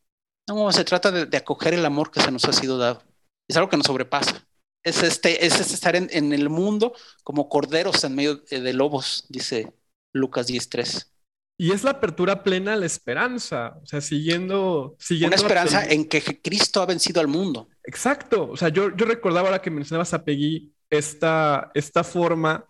No, 0.48 0.70
se 0.72 0.84
trata 0.84 1.10
de, 1.12 1.36
acoger 1.36 1.74
el 1.74 1.84
amor 1.86 2.10
que 2.10 2.20
se 2.20 2.30
nos 2.32 2.44
ha 2.46 2.52
sido 2.52 2.78
dado. 2.78 3.02
Es 3.48 3.56
algo 3.56 3.70
que 3.70 3.76
nos 3.76 3.86
sobrepasa. 3.86 4.46
Es, 4.82 5.02
este, 5.02 5.46
es 5.46 5.60
este 5.60 5.74
estar 5.74 5.96
en, 5.96 6.08
en, 6.12 6.32
el 6.32 6.48
mundo 6.48 6.94
como 7.24 7.48
corderos 7.48 8.04
en 8.04 8.14
medio 8.14 8.36
de 8.36 8.72
lobos, 8.72 9.26
dice 9.28 9.72
Lucas 10.12 10.48
10.3. 10.48 11.15
Y 11.58 11.72
es 11.72 11.84
la 11.84 11.92
apertura 11.92 12.42
plena 12.42 12.74
a 12.74 12.76
la 12.76 12.84
esperanza, 12.84 13.78
o 13.82 13.86
sea, 13.86 14.02
siguiendo... 14.02 14.94
siguiendo 14.98 15.34
Una 15.34 15.42
esperanza 15.42 15.86
en 15.86 16.06
que 16.06 16.20
Cristo 16.42 16.82
ha 16.82 16.86
vencido 16.86 17.20
al 17.20 17.28
mundo. 17.28 17.68
Exacto, 17.82 18.50
o 18.50 18.56
sea, 18.56 18.68
yo, 18.68 18.94
yo 18.94 19.06
recordaba 19.06 19.48
ahora 19.48 19.62
que 19.62 19.70
mencionabas 19.70 20.12
a 20.12 20.22
Peggy 20.22 20.74
esta, 20.90 21.70
esta 21.74 22.04
forma 22.04 22.68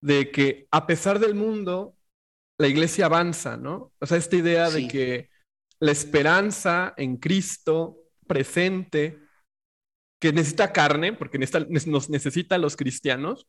de 0.00 0.30
que 0.30 0.68
a 0.70 0.86
pesar 0.86 1.18
del 1.18 1.34
mundo, 1.34 1.96
la 2.58 2.68
iglesia 2.68 3.06
avanza, 3.06 3.56
¿no? 3.56 3.92
O 3.98 4.06
sea, 4.06 4.16
esta 4.16 4.36
idea 4.36 4.70
de 4.70 4.86
que 4.86 5.30
la 5.80 5.92
esperanza 5.92 6.94
en 6.96 7.16
Cristo 7.16 7.96
presente, 8.26 9.18
que 10.20 10.32
necesita 10.32 10.72
carne, 10.72 11.14
porque 11.14 11.38
nos 11.38 12.10
necesita 12.10 12.54
a 12.54 12.58
los 12.58 12.76
cristianos, 12.76 13.48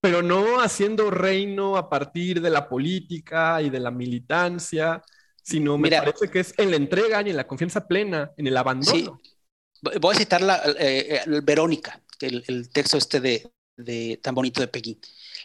pero 0.00 0.22
no 0.22 0.60
haciendo 0.60 1.10
reino 1.10 1.76
a 1.76 1.88
partir 1.88 2.40
de 2.40 2.50
la 2.50 2.68
política 2.68 3.60
y 3.62 3.70
de 3.70 3.80
la 3.80 3.90
militancia, 3.90 5.02
sino 5.42 5.78
me 5.78 5.90
parece 5.90 6.30
que 6.30 6.40
es 6.40 6.54
en 6.56 6.70
la 6.70 6.76
entrega 6.76 7.22
y 7.22 7.30
en 7.30 7.36
la 7.36 7.46
confianza 7.46 7.86
plena, 7.86 8.30
en 8.36 8.46
el 8.46 8.56
abandono. 8.56 9.20
Sí. 9.22 9.90
Voy 10.00 10.14
a 10.14 10.18
citar 10.18 10.42
la, 10.42 10.56
eh, 10.78 11.22
eh, 11.24 11.40
Verónica, 11.42 12.02
el, 12.20 12.68
texto 12.70 12.96
este 12.96 13.20
de, 13.20 14.20
tan 14.22 14.34
bonito 14.34 14.60
de 14.60 14.68
Peggy. 14.68 15.00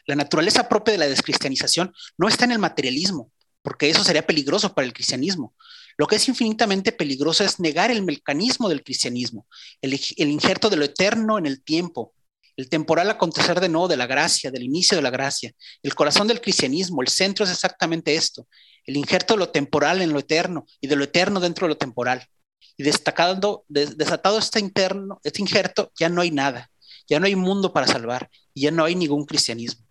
La 0.06 0.16
naturaleza 0.16 0.68
propia 0.68 0.92
de 0.92 0.98
la 0.98 1.08
descristianización 1.08 1.94
no 2.18 2.28
está 2.28 2.46
en 2.46 2.52
el 2.52 2.60
materialismo, 2.60 3.32
porque 3.62 3.90
eso 3.90 4.04
sería 4.04 4.26
peligroso 4.26 4.74
para 4.74 4.86
el 4.86 4.94
cristianismo. 4.94 5.56
Lo 5.98 6.08
que 6.08 6.16
es 6.16 6.28
infinitamente 6.28 6.92
peligroso 6.92 7.44
es 7.44 7.60
negar 7.60 7.92
el 7.92 8.04
mecanismo 8.04 8.68
del 8.68 8.84
cristianismo, 8.84 9.48
el, 9.82 10.00
el 10.18 10.30
injerto 10.30 10.70
de 10.70 10.78
lo 10.78 10.86
eterno 10.86 11.38
en 11.38 11.46
el 11.46 11.64
tiempo, 11.64 12.14
el 12.56 12.70
temporal 12.70 13.10
acontecer 13.10 13.60
de 13.60 13.70
nuevo 13.70 13.88
de 13.88 13.98
la 13.98 14.08
gracia, 14.08 14.52
del 14.52 14.64
inicio 14.64 14.96
de 14.96 15.02
la 15.02 15.10
gracia. 15.10 15.52
El 15.82 15.96
corazón 15.96 16.28
del 16.28 16.42
cristianismo, 16.42 17.02
el 17.02 17.08
centro 17.08 17.46
es 17.46 17.52
exactamente 17.52 18.16
esto, 18.16 18.48
el 18.86 18.98
injerto 18.98 19.34
de 19.34 19.40
lo 19.40 19.50
temporal 19.50 20.02
en 20.02 20.14
lo 20.14 20.20
eterno 20.20 20.66
y 20.80 20.88
de 20.88 20.96
lo 20.96 21.06
eterno 21.06 21.40
dentro 21.40 21.68
de 21.68 21.74
lo 21.74 21.78
temporal. 21.78 22.28
Y 22.78 22.84
destacando, 22.84 23.66
desatado 23.68 24.40
este 24.40 24.60
interno, 24.60 25.20
este 25.24 25.42
injerto, 25.42 25.92
ya 25.98 26.10
no 26.10 26.22
hay 26.22 26.32
nada, 26.32 26.72
ya 27.08 27.20
no 27.20 27.26
hay 27.26 27.36
mundo 27.36 27.72
para 27.72 27.88
salvar 27.88 28.30
y 28.54 28.62
ya 28.62 28.72
no 28.72 28.86
hay 28.86 28.96
ningún 28.96 29.26
cristianismo. 29.26 29.86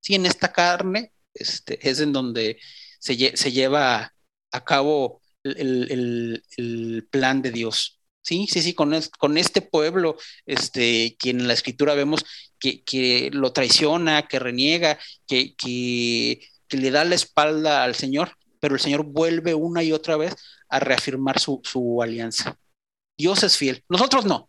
Sí, 0.00 0.14
en 0.14 0.26
esta 0.26 0.52
carne 0.52 1.12
este, 1.34 1.88
es 1.88 2.00
en 2.00 2.12
donde 2.12 2.58
se, 2.98 3.16
lleva 3.16 4.12
a 4.52 4.64
cabo 4.64 5.20
el 5.42 7.08
plan 7.10 7.42
de 7.42 7.50
Dios. 7.50 7.99
Sí, 8.30 8.46
sí, 8.46 8.62
sí, 8.62 8.74
con, 8.74 8.94
con 9.18 9.36
este 9.38 9.60
pueblo, 9.60 10.16
este, 10.46 11.16
quien 11.18 11.40
en 11.40 11.48
la 11.48 11.54
escritura 11.54 11.94
vemos 11.94 12.24
que, 12.60 12.84
que 12.84 13.28
lo 13.32 13.52
traiciona, 13.52 14.28
que 14.28 14.38
reniega, 14.38 15.00
que, 15.26 15.56
que, 15.56 16.40
le 16.70 16.90
da 16.92 17.04
la 17.04 17.16
espalda 17.16 17.82
al 17.82 17.96
Señor, 17.96 18.36
pero 18.60 18.76
el 18.76 18.80
Señor 18.80 19.02
vuelve 19.02 19.54
una 19.54 19.82
y 19.82 19.90
otra 19.90 20.16
vez 20.16 20.36
a 20.68 20.78
reafirmar 20.78 21.40
su, 21.40 21.60
su 21.64 22.00
alianza. 22.04 22.56
Dios 23.18 23.42
es 23.42 23.56
fiel, 23.56 23.82
nosotros 23.88 24.24
no, 24.24 24.48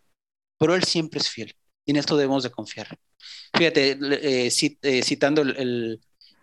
pero 0.59 0.75
Él 0.75 0.83
siempre 0.83 1.19
es 1.19 1.27
fiel 1.27 1.55
y 1.83 1.89
en 1.89 1.97
esto 1.97 2.15
debemos 2.15 2.43
de 2.43 2.51
confiar. 2.51 2.99
Fíjate, 3.57 3.97
eh, 3.99 4.51
eh, 4.83 5.01
citando 5.01 5.41
el, 5.41 5.99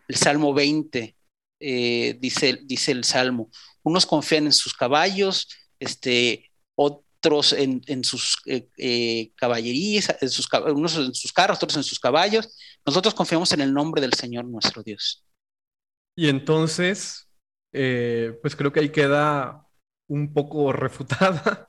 Salmo 0.09 0.53
20, 0.53 1.17
eh, 1.61 2.17
dice, 2.19 2.59
dice 2.65 2.91
el 2.91 3.05
Salmo, 3.05 3.49
unos 3.85 4.07
confían 4.07 4.47
en 4.47 4.53
sus 4.53 4.75
caballos, 4.75 5.47
este, 5.79 6.51
otros 7.19 7.53
en, 7.53 8.05
sus 8.05 8.37
eh, 8.47 8.69
eh, 8.77 9.33
caballerías, 9.35 10.17
en 10.21 10.31
sus, 10.31 10.49
unos 10.53 10.97
en 10.97 11.15
sus 11.15 11.33
carros, 11.33 11.57
otros 11.57 11.77
en 11.77 11.83
sus 11.83 11.99
caballos. 11.99 12.57
Nosotros 12.87 13.15
confiamos 13.15 13.53
en 13.53 13.61
el 13.61 13.73
nombre 13.73 14.01
del 14.01 14.13
Señor 14.15 14.45
nuestro 14.45 14.83
Dios. 14.83 15.25
Y 16.17 16.29
entonces, 16.29 17.29
eh, 17.73 18.39
pues 18.41 18.55
creo 18.55 18.73
que 18.73 18.81
ahí 18.81 18.91
queda 18.91 19.67
un 20.09 20.33
poco 20.33 20.73
refutada 20.73 21.69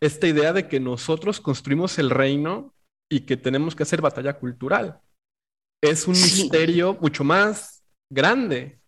esta 0.00 0.26
idea 0.26 0.52
de 0.52 0.68
que 0.68 0.80
nosotros 0.80 1.40
construimos 1.40 1.98
el 1.98 2.10
reino 2.10 2.74
y 3.10 3.20
que 3.20 3.36
tenemos 3.36 3.74
que 3.74 3.82
hacer 3.82 4.00
batalla 4.00 4.38
cultural. 4.38 5.00
Es 5.82 6.06
un 6.06 6.12
misterio 6.12 6.96
mucho 7.00 7.24
más 7.24 7.82
grande. 8.10 8.80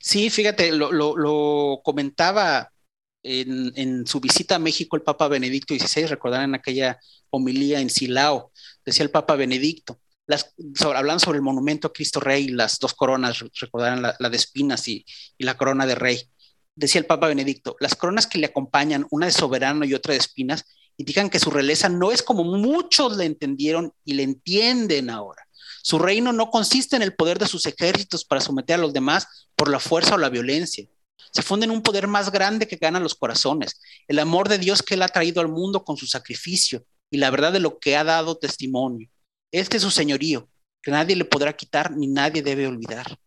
Sí, 0.00 0.30
fíjate, 0.30 0.72
lo, 0.72 0.92
lo 0.92 1.80
comentaba 1.82 2.72
en, 3.24 4.06
su 4.06 4.20
visita 4.20 4.56
a 4.56 4.58
México 4.58 4.96
el 4.96 5.02
Papa 5.02 5.28
Benedicto 5.28 5.74
XVI, 5.74 6.06
recordarán 6.06 6.54
aquella 6.54 6.98
homilía 7.30 7.80
en 7.80 7.90
Silao, 7.90 8.52
decía 8.84 9.02
el 9.02 9.10
Papa 9.10 9.34
Benedicto, 9.34 9.98
las, 10.26 10.54
hablando 10.82 11.20
sobre 11.20 11.36
el 11.36 11.42
monumento 11.42 11.88
a 11.88 11.92
Cristo 11.92 12.20
Rey, 12.20 12.48
las 12.48 12.78
dos 12.78 12.94
coronas, 12.94 13.44
recordarán 13.60 14.02
la, 14.02 14.30
de 14.30 14.36
espinas 14.36 14.86
y, 14.88 15.04
la 15.38 15.56
corona 15.56 15.86
de 15.86 15.94
rey. 15.94 16.30
Decía 16.74 17.00
el 17.00 17.06
Papa 17.06 17.28
Benedicto, 17.28 17.76
las 17.80 17.94
coronas 17.94 18.26
que 18.26 18.38
le 18.38 18.46
acompañan, 18.46 19.06
una 19.10 19.26
de 19.26 19.32
soberano 19.32 19.84
y 19.84 19.94
otra 19.94 20.12
de 20.12 20.18
espinas, 20.18 20.64
indican 20.96 21.28
que 21.28 21.38
su 21.38 21.50
realeza 21.50 21.88
no 21.88 22.12
es 22.12 22.22
como 22.22 22.44
muchos 22.44 23.16
le 23.16 23.24
entendieron 23.24 23.92
y 24.04 24.14
le 24.14 24.22
entienden 24.22 25.10
ahora. 25.10 25.46
Su 25.82 25.98
reino 25.98 26.32
no 26.32 26.50
consiste 26.50 26.96
en 26.96 27.02
el 27.02 27.14
poder 27.14 27.38
de 27.38 27.46
sus 27.46 27.66
ejércitos 27.66 28.24
para 28.24 28.40
someter 28.40 28.76
a 28.76 28.82
los 28.82 28.92
demás 28.92 29.48
por 29.54 29.68
la 29.68 29.78
fuerza 29.78 30.14
o 30.14 30.18
la 30.18 30.30
violencia. 30.30 30.88
Se 31.32 31.42
funde 31.42 31.64
en 31.64 31.70
un 31.70 31.82
poder 31.82 32.06
más 32.06 32.30
grande 32.30 32.68
que 32.68 32.76
gana 32.76 33.00
los 33.00 33.14
corazones, 33.14 33.80
el 34.08 34.18
amor 34.18 34.48
de 34.48 34.58
Dios 34.58 34.82
que 34.82 34.94
Él 34.94 35.02
ha 35.02 35.08
traído 35.08 35.40
al 35.40 35.48
mundo 35.48 35.84
con 35.84 35.96
su 35.96 36.06
sacrificio 36.06 36.84
y 37.10 37.18
la 37.18 37.30
verdad 37.30 37.52
de 37.52 37.60
lo 37.60 37.78
que 37.78 37.96
ha 37.96 38.04
dado 38.04 38.36
testimonio. 38.36 39.08
Este 39.52 39.76
es 39.76 39.82
su 39.82 39.90
señorío, 39.90 40.48
que 40.82 40.90
nadie 40.90 41.16
le 41.16 41.24
podrá 41.24 41.54
quitar 41.54 41.96
ni 41.96 42.06
nadie 42.06 42.42
debe 42.42 42.66
olvidar. 42.66 43.18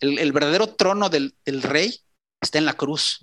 El, 0.00 0.32
verdadero 0.32 0.74
trono 0.74 1.08
del, 1.08 1.36
del 1.44 1.62
rey 1.62 1.98
está 2.40 2.58
en 2.58 2.66
la 2.66 2.74
cruz. 2.74 3.20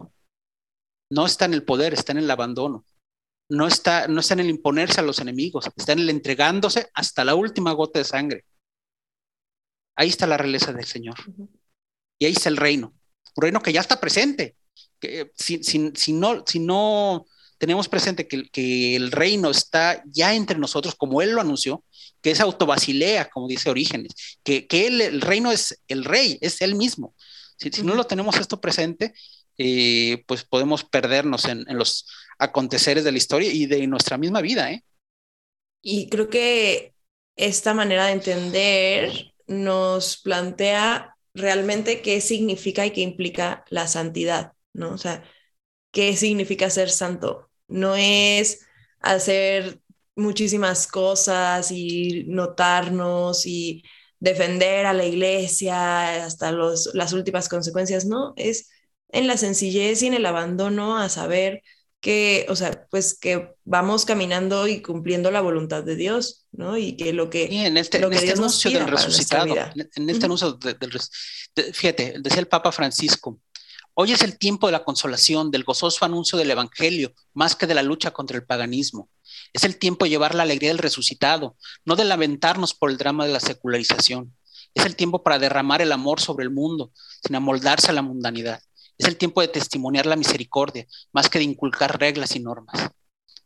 No 1.11 1.26
está 1.26 1.45
en 1.45 1.53
el 1.53 1.64
poder, 1.64 1.93
está 1.93 2.11
en 2.11 2.20
el 2.20 2.32
abandono 2.32 2.86
no 3.49 3.68
está, 3.68 4.07
no 4.07 4.20
está 4.20 4.34
en 4.34 4.41
el 4.41 4.49
imponerse 4.49 4.99
a 4.99 5.03
los 5.03 5.20
enemigos, 5.20 5.70
está 5.76 5.93
en 5.93 5.99
el 5.99 6.09
entregándose 6.09 6.89
hasta 6.93 7.24
la 7.24 7.36
última 7.36 7.72
gota 7.74 7.99
de 7.99 8.05
sangre. 8.05 8.45
Ahí 9.95 10.09
está 10.09 10.26
la 10.26 10.38
realeza 10.38 10.74
del 10.74 10.86
Señor. 10.86 11.16
Y 12.20 12.26
ahí 12.26 12.32
está 12.32 12.49
el 12.49 12.57
reino. 12.57 12.93
Reino 13.36 13.62
que 13.62 13.74
ya 13.74 13.82
está 13.82 14.00
presente. 14.00 14.56
Que, 15.00 15.32
si, 15.36 15.58
no, 16.14 16.44
si 16.46 16.60
no 16.60 17.26
tenemos 17.58 17.90
presente 17.90 18.28
que, 18.28 18.50
que, 18.50 18.96
el 18.96 19.12
reino 19.12 19.50
está 19.50 20.02
ya 20.06 20.34
entre 20.34 20.58
nosotros, 20.58 20.96
como 20.96 21.22
Él 21.22 21.32
lo 21.32 21.42
anunció, 21.42 21.84
que 22.22 22.32
es 22.32 22.40
autobasilea, 22.40 23.30
como 23.30 23.48
dice 23.48 23.70
Orígenes, 23.70 24.14
que, 24.44 24.66
que 24.66 24.88
él, 24.88 25.02
el 25.02 25.22
reino 25.22 25.52
es 25.52 25.82
el 25.88 26.06
rey, 26.06 26.38
es 26.42 26.62
Él 26.62 26.76
mismo. 26.76 27.14
Si, 27.58 27.70
si 27.70 27.84
no 27.84 27.96
lo 27.96 28.06
tenemos 28.06 28.38
esto 28.38 28.62
presente, 28.62 29.14
eh, 29.58 30.24
pues 30.26 30.44
podemos 30.44 30.84
perdernos 30.84 31.46
en, 31.46 31.66
los 31.78 32.08
aconteceres 32.40 33.04
de 33.04 33.12
la 33.12 33.18
historia 33.18 33.52
y 33.52 33.68
de 33.68 33.86
nuestra 33.88 34.18
misma 34.18 34.42
vida. 34.42 34.72
¿eh? 34.72 34.84
Y 35.82 36.10
creo 36.10 36.30
que 36.30 36.94
esta 37.36 37.74
manera 37.74 38.08
de 38.08 38.14
entender 38.14 39.34
nos 39.48 40.18
plantea 40.18 41.12
realmente 41.34 42.02
qué 42.02 42.22
significa 42.22 42.86
y 42.86 42.92
qué 42.92 43.02
implica 43.02 43.66
la 43.70 43.88
santidad, 43.88 44.54
¿no? 44.74 44.92
O 44.94 44.98
sea, 44.98 45.24
qué 45.92 46.16
significa 46.18 46.70
ser 46.70 46.90
santo. 46.90 47.50
No 47.68 47.96
es 47.96 48.66
hacer 49.00 49.82
muchísimas 50.16 50.88
cosas 50.88 51.72
y 51.72 52.26
notarnos 52.28 53.46
y 53.46 53.84
defender 54.20 54.86
a 54.86 54.94
la 54.94 55.06
iglesia 55.06 56.26
hasta 56.26 56.52
los, 56.52 56.92
las 56.94 57.14
últimas 57.14 57.50
consecuencias, 57.50 58.06
no, 58.06 58.34
es 58.38 58.70
en 59.10 59.28
la 59.28 59.38
sencillez 59.38 60.02
y 60.02 60.08
en 60.08 60.14
el 60.14 60.26
abandono 60.26 60.98
a 60.98 61.10
saber 61.10 61.62
que, 62.04 62.45
o 62.49 62.56
sea, 62.58 62.86
pues 62.91 63.18
que 63.18 63.56
vamos 63.64 64.04
caminando 64.04 64.68
y 64.68 64.82
cumpliendo 64.82 65.32
la 65.32 65.39
voluntad 65.39 65.86
de 65.86 65.95
Dios, 65.95 66.45
¿no? 66.51 66.78
Y 66.78 66.97
que 66.97 67.14
lo 67.14 67.30
que, 67.30 67.45
en 67.66 67.78
este, 67.78 67.99
lo 67.99 68.10
que 68.10 68.18
este 68.18 68.34
anuncio 68.34 68.72
del 68.72 68.88
resucitado, 68.89 69.56
en, 69.56 70.10
este 70.10 70.26
anuncio 70.26 70.51
del, 70.51 70.78
fíjate, 71.74 72.16
decía 72.20 72.41
el 72.41 72.49
Papa 72.49 72.74
Francisco, 72.74 73.39
hoy 73.93 74.12
es 74.12 74.22
el 74.22 74.38
tiempo 74.38 74.68
de 74.68 74.74
la 74.74 74.84
consolación, 74.84 75.49
del 75.49 75.64
gozoso 75.64 76.04
anuncio 76.04 76.38
del 76.38 76.51
Evangelio, 76.51 77.14
más 77.34 77.56
que 77.56 77.68
de 77.68 77.74
la 77.74 77.84
lucha 77.84 78.12
contra 78.12 78.36
el 78.36 78.43
paganismo. 78.43 79.10
Es 79.54 79.64
el 79.64 79.78
tiempo 79.78 80.04
de 80.04 80.10
llevar 80.10 80.36
la 80.36 80.43
alegría 80.43 80.72
del 80.72 80.80
resucitado, 80.80 81.56
no 81.86 81.95
de 81.95 82.04
lamentarnos 82.04 82.74
por 82.74 82.91
el 82.91 82.97
drama 82.97 83.26
de 83.26 83.32
la 83.32 83.39
secularización. 83.39 84.36
Es 84.74 84.86
el 84.86 84.97
tiempo 84.97 85.24
para 85.24 85.39
derramar 85.39 85.82
el 85.82 85.93
amor 85.93 86.20
sobre 86.20 86.43
el 86.43 86.51
mundo, 86.51 86.91
sin 87.26 87.38
amoldarse 87.38 87.91
a 87.91 87.93
la 87.93 88.01
mundanidad. 88.01 88.62
Es 88.98 89.08
el 89.08 89.18
tiempo 89.18 89.41
de 89.41 89.48
testimoniar 89.48 90.06
la 90.06 90.16
misericordia, 90.16 90.86
más 91.12 91.30
que 91.30 91.39
de 91.39 91.46
inculcar 91.46 92.00
reglas 92.00 92.36
y 92.36 92.39
normas. 92.39 92.91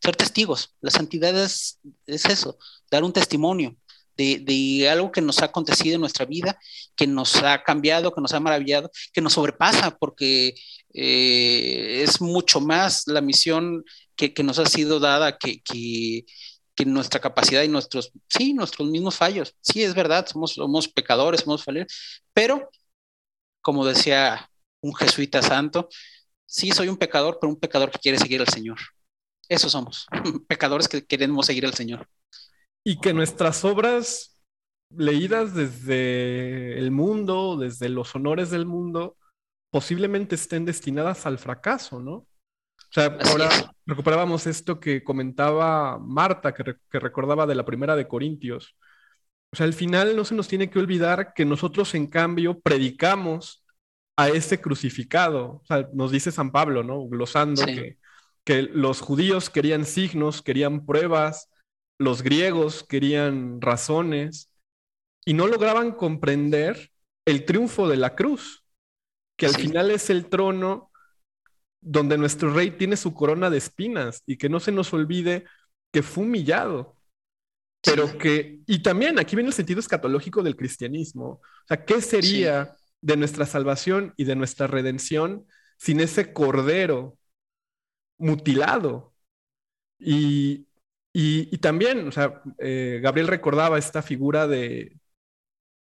Ser 0.02 0.16
testigos, 0.16 0.76
la 0.82 0.91
santidad 0.91 1.36
es, 1.41 1.80
eso, 2.06 2.58
dar 2.91 3.04
un 3.04 3.14
testimonio 3.14 3.76
de, 4.16 4.88
algo 4.89 5.12
que 5.12 5.22
nos 5.22 5.41
ha 5.41 5.45
acontecido 5.45 5.95
en 5.95 6.02
nuestra 6.02 6.26
vida, 6.26 6.60
que 6.95 7.08
nos 7.08 7.36
ha 7.43 7.64
cambiado, 7.64 8.14
que 8.14 8.22
nos 8.22 8.34
ha 8.34 8.39
maravillado, 8.39 8.91
que 9.14 9.22
nos 9.22 9.34
sobrepasa, 9.34 9.98
porque 9.98 10.56
eh, 10.93 12.04
es 12.04 12.22
mucho 12.22 12.60
más 12.60 13.04
la 13.08 13.22
misión 13.22 13.84
que, 14.16 14.34
nos 14.43 14.60
ha 14.60 14.66
sido 14.66 15.00
dada 15.00 15.38
que, 15.38 15.62
que, 15.62 16.26
nuestra 16.86 17.20
capacidad 17.20 17.64
y 17.64 17.68
nuestros, 17.68 18.12
sí, 18.30 18.54
nuestros 18.54 18.88
mismos 18.88 19.16
fallos. 19.16 19.56
Sí, 19.62 19.84
es 19.84 19.95
verdad, 19.95 20.28
somos, 20.28 20.54
somos 20.54 20.88
pecadores, 20.88 21.41
somos 21.41 21.64
fallos, 21.64 21.86
pero 22.34 22.70
como 23.62 23.86
decía 23.86 24.50
un 24.82 24.94
jesuita 24.96 25.42
santo. 25.42 25.90
Sí, 26.46 26.72
soy 26.72 26.88
un 26.88 26.98
pecador, 26.98 27.38
pero 27.40 27.52
un 27.52 27.60
pecador 27.60 27.92
que 27.92 28.00
quiere 28.00 28.18
seguir 28.18 28.42
al 28.42 28.48
Señor. 28.48 28.78
Eso 29.50 29.70
somos, 29.70 30.08
pecadores 30.48 30.88
que 30.88 31.06
queremos 31.06 31.46
seguir 31.46 31.66
al 31.66 31.74
Señor. 31.74 32.08
Y 32.84 33.00
que 33.00 33.14
nuestras 33.14 33.64
obras 33.66 34.38
leídas 34.90 35.54
desde 35.54 36.78
el 36.78 36.92
mundo, 36.92 37.58
desde 37.58 37.90
los 37.90 38.16
honores 38.16 38.50
del 38.50 38.66
mundo, 38.66 39.18
posiblemente 39.72 40.36
estén 40.36 40.66
destinadas 40.66 41.26
al 41.26 41.40
fracaso, 41.40 42.00
¿no? 42.00 42.14
O 42.14 42.94
sea, 42.94 43.18
ahora 43.30 43.50
recuperábamos 43.86 44.48
esto 44.48 44.80
que 44.80 45.04
comentaba 45.04 46.00
Marta, 46.00 46.54
que, 46.54 46.76
que, 46.90 47.00
recordaba 47.00 47.46
de 47.46 47.56
la 47.56 47.66
primera 47.66 47.96
de 47.96 48.08
Corintios. 48.08 48.76
O 49.52 49.56
sea, 49.58 49.66
al 49.66 49.74
final 49.74 50.16
no 50.16 50.24
se 50.24 50.36
nos 50.36 50.48
tiene 50.48 50.70
que 50.70 50.80
olvidar 50.80 51.34
que 51.34 51.44
nosotros, 51.44 51.94
en 51.96 52.08
cambio, 52.08 52.60
predicamos 52.60 53.66
a 54.18 54.30
ese 54.30 54.59
crucificado. 54.59 55.61
O 55.61 55.65
sea, 55.65 55.88
nos 55.93 56.11
dice 56.11 56.32
San 56.32 56.51
Pablo, 56.51 56.84
¿no? 56.84 57.07
Glosando 57.07 57.65
que, 57.65 57.97
que 58.43 58.63
los 58.63 58.99
judíos 58.99 59.49
querían 59.49 59.86
signos, 59.86 60.41
querían 60.41 60.86
pruebas, 60.86 61.49
los 61.99 62.24
griegos 62.24 62.84
querían 62.84 63.61
razones 63.61 64.51
y 65.24 65.34
no 65.34 65.47
lograban 65.47 65.91
comprender 65.91 66.91
el 67.26 67.45
triunfo 67.45 67.88
de 67.88 67.97
la 67.97 68.15
cruz, 68.15 68.63
que 69.38 69.45
al 69.45 69.55
final 69.55 69.91
es 69.91 70.09
el 70.09 70.28
trono 70.30 70.91
donde 71.82 72.18
nuestro 72.18 72.53
rey 72.53 72.72
tiene 72.72 72.97
su 72.97 73.13
corona 73.13 73.49
de 73.49 73.57
espinas 73.57 74.24
y 74.26 74.38
que 74.38 74.49
no 74.49 74.59
se 74.59 74.72
nos 74.72 74.93
olvide 74.93 75.45
que 75.91 76.01
fue 76.01 76.24
humillado, 76.24 76.95
pero 77.84 78.18
que, 78.18 78.61
y 78.65 78.82
también 78.82 79.20
aquí 79.20 79.36
viene 79.36 79.49
el 79.49 79.53
sentido 79.53 79.80
escatológico 79.80 80.41
del 80.41 80.55
cristianismo, 80.55 81.26
o 81.26 81.41
sea, 81.68 81.84
¿qué 81.84 82.01
sería 82.01 82.77
de 83.02 83.18
nuestra 83.18 83.45
salvación 83.45 84.14
y 84.18 84.26
de 84.26 84.36
nuestra 84.36 84.68
redención 84.68 85.45
sin 85.78 86.00
ese 86.00 86.34
cordero 86.34 87.18
mutilado. 88.18 89.14
Y, 90.00 90.68
también, 91.62 92.08
o 92.08 92.12
sea, 92.12 92.41
eh, 92.60 93.00
Gabriel 93.02 93.28
recordaba 93.28 93.78
esta 93.78 94.02
figura 94.02 94.48
de, 94.48 94.98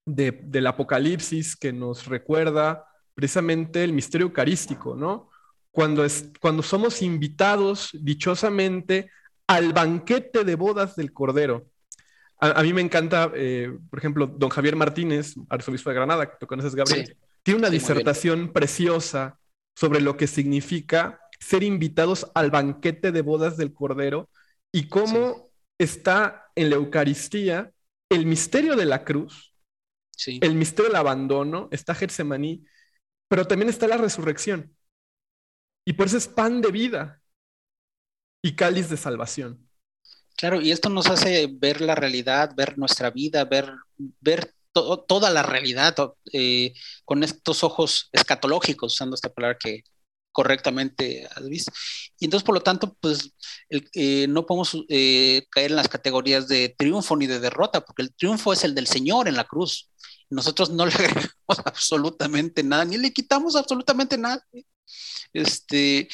del 0.05 0.66
Apocalipsis 0.66 1.57
que 1.57 1.72
nos 1.72 2.07
recuerda 2.07 2.86
precisamente 3.14 3.84
el 3.84 3.92
misterio 3.92 4.26
eucarístico, 4.26 4.96
¿no? 4.96 5.30
Cuando, 5.70 6.05
es, 6.05 6.30
cuando 6.40 6.62
somos 6.62 7.03
invitados 7.03 7.90
dichosamente 7.92 9.11
al 9.46 9.72
banquete 9.72 10.44
de 10.44 10.55
bodas 10.55 10.96
del 10.96 11.12
Cordero. 11.12 11.66
A, 12.45 12.61
mí 12.64 12.72
me 12.72 12.80
encanta, 12.80 13.30
eh, 13.36 13.72
por 13.88 14.01
ejemplo, 14.01 14.26
don 14.26 14.51
Javier 14.51 14.74
Martínez, 14.74 15.36
arzobispo 15.49 15.90
de 15.90 15.95
Granada, 15.95 16.28
que 16.28 16.38
tú 16.40 16.49
conoces, 16.49 16.74
Gabriel, 16.74 17.16
tiene 17.45 17.59
una 17.59 17.70
disertación 17.70 18.53
preciosa 18.53 19.38
sobre 19.78 20.01
lo 20.01 20.16
que 20.16 20.26
significa 20.26 21.20
ser 21.38 21.62
invitados 21.62 22.28
al 22.34 22.51
banquete 22.51 23.12
de 23.12 23.22
bodas 23.22 23.57
del 23.57 23.72
Cordero 23.72 24.28
y 24.72 24.88
cómo 24.88 25.53
está 25.78 26.51
en 26.57 26.70
la 26.70 26.76
Eucaristía 26.76 27.72
el 28.11 28.26
misterio 28.26 28.74
de 28.74 28.86
la 28.86 29.05
cruz, 29.05 29.55
el 30.26 30.57
misterio 30.57 30.90
del 30.90 30.97
abandono, 30.97 31.68
está 31.70 31.95
Getsemaní, 31.95 32.64
pero 33.28 33.47
también 33.47 33.68
está 33.68 33.86
la 33.86 33.99
resurrección. 33.99 34.76
Y 35.86 35.93
por 35.93 36.07
eso 36.07 36.16
es 36.16 36.26
pan 36.26 36.61
de 36.61 36.72
vida 36.72 37.22
y 38.45 38.57
cáliz 38.57 38.90
de 38.90 38.97
salvación. 38.97 39.68
Claro, 40.37 40.61
y 40.61 40.72
esto 40.72 40.89
nos 40.89 41.07
hace 41.09 41.49
ver 41.53 41.80
la 41.80 41.95
realidad, 41.95 42.53
ver 42.57 42.78
nuestra 42.78 43.11
vida, 43.11 43.45
ver, 43.45 43.72
ver 44.20 44.55
toda 44.72 45.30
la 45.30 45.43
realidad 45.43 45.95
eh, 46.33 46.72
con 47.05 47.22
estos 47.22 47.62
ojos 47.62 48.09
escatológicos, 48.12 48.95
usando 48.95 49.14
esta 49.14 49.33
palabra 49.33 49.59
que 49.59 49.85
correctamente 50.33 51.28
has 51.35 51.47
visto. 51.49 51.72
Y 52.18 52.24
entonces, 52.24 52.45
por 52.45 52.55
lo 52.55 52.62
tanto, 52.62 52.97
pues 53.01 53.33
eh, 53.70 54.26
no 54.28 54.47
podemos 54.47 54.76
eh, 54.89 55.47
caer 55.51 55.70
en 55.70 55.76
las 55.76 55.89
categorías 55.89 56.49
de 56.49 56.74
triunfo 56.76 57.16
ni 57.16 57.26
de 57.26 57.39
derrota, 57.39 57.85
porque 57.85 58.03
el 58.03 58.14
triunfo 58.14 58.53
es 58.53 58.64
el 58.64 58.74
del 58.74 58.87
Señor 58.87 59.28
en 59.28 59.37
la 59.37 59.45
cruz. 59.45 59.91
Nosotros 60.30 60.70
no 60.70 60.87
le 60.87 60.93
agregamos 60.95 61.59
absolutamente 61.64 62.62
nada, 62.62 62.85
ni 62.85 62.97
le 62.97 63.12
quitamos 63.12 63.55
absolutamente 63.55 64.16
nada. 64.18 64.43
Este, 65.33 66.09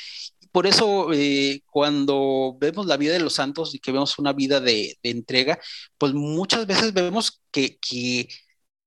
por 0.52 0.66
eso 0.66 1.12
eh, 1.12 1.62
cuando 1.70 2.56
vemos 2.60 2.86
la 2.86 2.96
vida 2.96 3.12
de 3.12 3.20
los 3.20 3.34
santos 3.34 3.74
y 3.74 3.78
que 3.78 3.92
vemos 3.92 4.18
una 4.18 4.32
vida 4.32 4.60
de, 4.60 4.98
entrega, 5.02 5.58
pues 5.98 6.12
muchas 6.14 6.66
veces 6.66 6.92
vemos 6.92 7.40
que, 7.50 7.78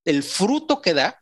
el 0.06 0.24
fruto 0.24 0.82
que 0.82 0.94
da 0.94 1.22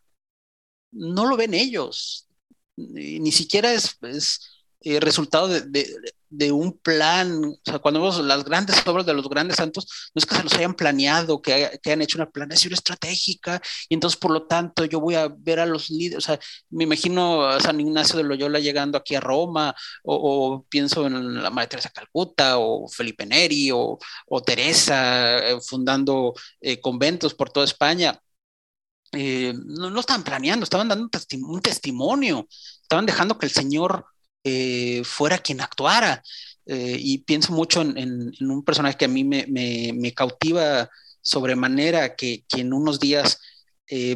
no 0.92 1.26
lo 1.26 1.36
ven 1.36 1.54
ellos, 1.54 2.28
ni 2.76 3.32
siquiera 3.32 3.72
es, 3.72 3.96
es 4.02 4.59
eh, 4.82 5.00
resultado 5.00 5.48
de, 5.48 6.52
un 6.52 6.78
plan, 6.78 7.44
o 7.44 7.58
sea, 7.64 7.80
cuando 7.80 8.00
vemos 8.00 8.18
las 8.20 8.44
grandes 8.44 8.86
obras 8.86 9.04
de 9.04 9.14
los 9.14 9.28
grandes 9.28 9.56
santos, 9.56 10.10
no 10.14 10.20
es 10.20 10.26
que 10.26 10.34
se 10.36 10.42
los 10.44 10.54
hayan 10.54 10.74
planeado, 10.74 11.42
que, 11.42 11.52
hayan 11.84 12.02
hecho 12.02 12.18
una 12.18 12.30
planeación 12.30 12.72
estratégica, 12.72 13.60
y 13.88 13.94
entonces 13.94 14.18
por 14.18 14.30
lo 14.30 14.46
tanto 14.46 14.84
yo 14.84 15.00
voy 15.00 15.16
a 15.16 15.28
ver 15.28 15.60
a 15.60 15.66
los 15.66 15.90
líderes, 15.90 16.18
o 16.18 16.20
sea, 16.20 16.40
me 16.70 16.84
imagino 16.84 17.44
a 17.46 17.60
San 17.60 17.80
Ignacio 17.80 18.16
de 18.16 18.24
Loyola 18.24 18.60
llegando 18.60 18.96
aquí 18.96 19.14
a 19.16 19.20
Roma, 19.20 19.74
o, 20.04 20.64
pienso 20.68 21.06
en 21.06 21.42
la 21.42 21.50
Madre 21.50 21.68
Teresa 21.68 21.90
Calcuta, 21.90 22.58
o 22.58 22.88
Felipe 22.88 23.26
Neri, 23.26 23.70
o, 23.72 23.98
o 24.26 24.42
Teresa 24.42 25.38
eh, 25.38 25.60
fundando 25.60 26.34
eh, 26.60 26.80
conventos 26.80 27.34
por 27.34 27.50
toda 27.50 27.66
España. 27.66 28.20
Eh, 29.12 29.52
no, 29.66 29.90
no, 29.90 30.00
estaban 30.00 30.22
planeando, 30.22 30.64
estaban 30.64 30.88
dando 30.88 31.04
un, 31.48 31.60
testimonio, 31.60 32.46
estaban 32.82 33.06
dejando 33.06 33.38
que 33.38 33.46
el 33.46 33.52
Señor 33.52 34.06
eh, 34.44 35.02
fuera 35.04 35.38
quien 35.38 35.60
actuara. 35.60 36.22
Eh, 36.66 36.96
y 36.98 37.18
pienso 37.18 37.52
mucho 37.52 37.82
en, 37.82 38.32
un 38.40 38.64
personaje 38.64 38.96
que 38.96 39.06
a 39.06 39.08
mí 39.08 39.24
me, 39.24 40.14
cautiva 40.14 40.88
sobremanera, 41.20 42.14
que, 42.16 42.44
que, 42.48 42.60
en 42.60 42.72
unos 42.72 43.00
días 43.00 43.40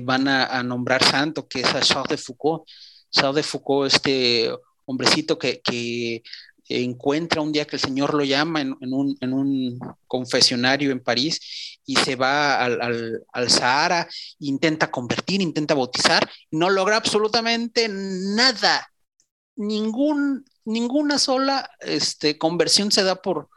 van 0.02 0.28
a, 0.28 0.62
nombrar 0.62 1.02
santo, 1.02 1.48
que 1.48 1.60
es 1.60 1.74
a 1.74 1.80
Charles 1.80 2.10
de 2.10 2.16
Foucault. 2.16 2.64
Charles 3.10 3.36
de 3.36 3.42
Foucault, 3.42 3.92
este 3.92 4.50
hombrecito 4.86 5.36
que, 5.38 5.60
que 6.64 6.82
encuentra 6.82 7.42
un 7.42 7.52
día 7.52 7.66
que 7.66 7.76
el 7.76 7.82
Señor 7.82 8.14
lo 8.14 8.24
llama 8.24 8.60
en, 8.60 8.74
un, 8.80 9.78
confesionario 10.06 10.90
en 10.92 11.00
París 11.02 11.80
y 11.84 11.96
se 11.96 12.16
va 12.16 12.64
al, 12.64 13.50
Sahara, 13.50 14.08
intenta 14.38 14.90
convertir, 14.90 15.42
intenta 15.42 15.74
bautizar, 15.74 16.28
no 16.50 16.70
logra 16.70 16.96
absolutamente 16.96 17.88
nada. 17.88 18.90
Ningún, 19.56 20.44
ninguna 20.64 21.18
sola 21.18 21.70
este, 21.80 22.38
conversión 22.38 22.90
se 22.90 23.02
da 23.02 23.16
por, 23.22 23.48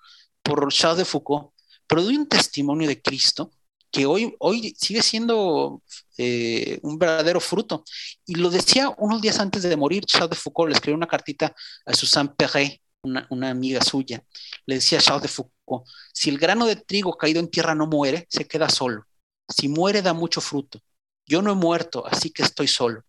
por 0.43 0.71
Charles 0.71 0.99
de 0.99 1.05
Foucault, 1.05 1.51
pero 1.87 2.03
doy 2.03 2.17
un 2.17 2.27
testimonio 2.27 2.87
de 2.87 3.01
Cristo 3.01 3.51
que 3.91 4.05
hoy, 4.05 4.35
hoy 4.39 4.75
sigue 4.77 5.01
siendo 5.01 5.81
eh, 6.17 6.79
un 6.83 6.99
verdadero 6.99 7.39
fruto. 7.39 7.83
Y 8.25 8.35
lo 8.35 8.49
decía 8.49 8.93
unos 8.97 9.21
días 9.21 9.39
antes 9.39 9.63
de 9.63 9.75
morir, 9.77 10.05
Charles 10.05 10.31
de 10.31 10.35
Foucault 10.35 10.69
le 10.69 10.75
escribió 10.75 10.95
una 10.97 11.07
cartita 11.07 11.55
a 11.85 11.93
Suzanne 11.93 12.33
Perret, 12.37 12.81
una, 13.01 13.49
amiga 13.49 13.81
suya, 13.81 14.23
le 14.65 14.75
decía 14.75 14.99
a 14.99 15.01
Charles 15.01 15.23
de 15.23 15.29
Foucault, 15.29 15.87
si 16.13 16.29
el 16.29 16.37
grano 16.37 16.65
de 16.65 16.75
trigo 16.75 17.17
caído 17.17 17.39
en 17.39 17.49
tierra 17.49 17.75
no 17.75 17.87
muere, 17.87 18.27
se 18.29 18.47
queda 18.47 18.69
solo. 18.69 19.05
Si 19.47 19.67
muere, 19.69 20.01
da 20.01 20.13
mucho 20.13 20.41
fruto. 20.41 20.81
Yo 21.25 21.41
no 21.41 21.51
he 21.51 21.55
muerto, 21.55 22.05
así 22.05 22.31
que 22.31 22.43
estoy 22.43 22.67
solo. 22.67 23.03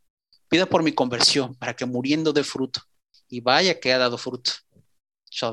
Pida 0.49 0.66
por 0.66 0.82
mi 0.82 0.92
conversión, 0.92 1.55
para 1.55 1.74
que 1.74 1.86
muriendo 1.86 2.32
dé 2.32 2.44
fruto. 2.44 2.80
Y 3.28 3.40
vaya 3.40 3.78
que 3.78 3.92
ha 3.92 3.99
dado 3.99 4.18
fruto. 4.18 4.53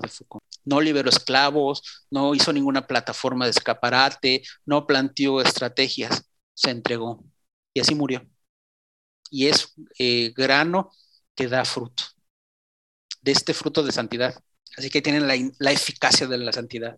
De 0.01 0.07
Foucault. 0.07 0.43
No 0.63 0.79
liberó 0.79 1.09
esclavos, 1.09 2.07
no 2.09 2.33
hizo 2.33 2.53
ninguna 2.53 2.87
plataforma 2.87 3.45
de 3.45 3.51
escaparate, 3.51 4.41
no 4.65 4.87
planteó 4.87 5.41
estrategias, 5.41 6.23
se 6.53 6.71
entregó. 6.71 7.23
Y 7.73 7.81
así 7.81 7.93
murió. 7.93 8.25
Y 9.29 9.47
es 9.47 9.73
eh, 9.99 10.33
grano 10.35 10.91
que 11.35 11.47
da 11.47 11.65
fruto 11.65 12.03
de 13.25 13.31
este 13.31 13.53
fruto 13.53 13.83
de 13.83 13.91
santidad. 13.91 14.35
Así 14.77 14.89
que 14.89 15.01
tienen 15.01 15.27
la, 15.27 15.71
eficacia 15.71 16.27
de 16.27 16.37
la 16.37 16.53
santidad. 16.53 16.97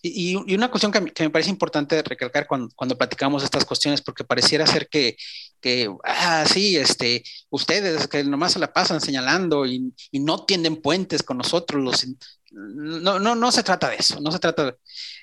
Y, 0.00 0.36
una 0.54 0.70
cuestión 0.70 0.92
que, 0.92 1.00
me 1.00 1.30
parece 1.30 1.50
importante 1.50 2.02
recalcar 2.02 2.46
cuando, 2.46 2.72
cuando, 2.76 2.96
platicamos 2.96 3.42
estas 3.42 3.64
cuestiones, 3.64 4.00
porque 4.00 4.22
pareciera 4.24 4.66
ser 4.66 4.88
que, 4.88 5.16
que, 5.60 5.94
ah, 6.04 6.44
sí, 6.46 6.76
este, 6.76 7.22
ustedes 7.50 8.06
que 8.08 8.24
nomás 8.24 8.52
se 8.52 8.58
la 8.58 8.72
pasan 8.72 9.00
señalando 9.00 9.66
y, 9.66 9.92
no 10.12 10.44
tienden 10.44 10.76
puentes 10.76 11.22
con 11.22 11.38
nosotros, 11.38 11.82
los, 11.82 12.06
no, 12.50 13.18
no, 13.18 13.34
no 13.34 13.52
se 13.52 13.62
trata 13.62 13.90
de 13.90 13.96
eso, 13.96 14.20
no 14.20 14.32
se 14.32 14.38
trata 14.38 14.64
de, 14.66 14.76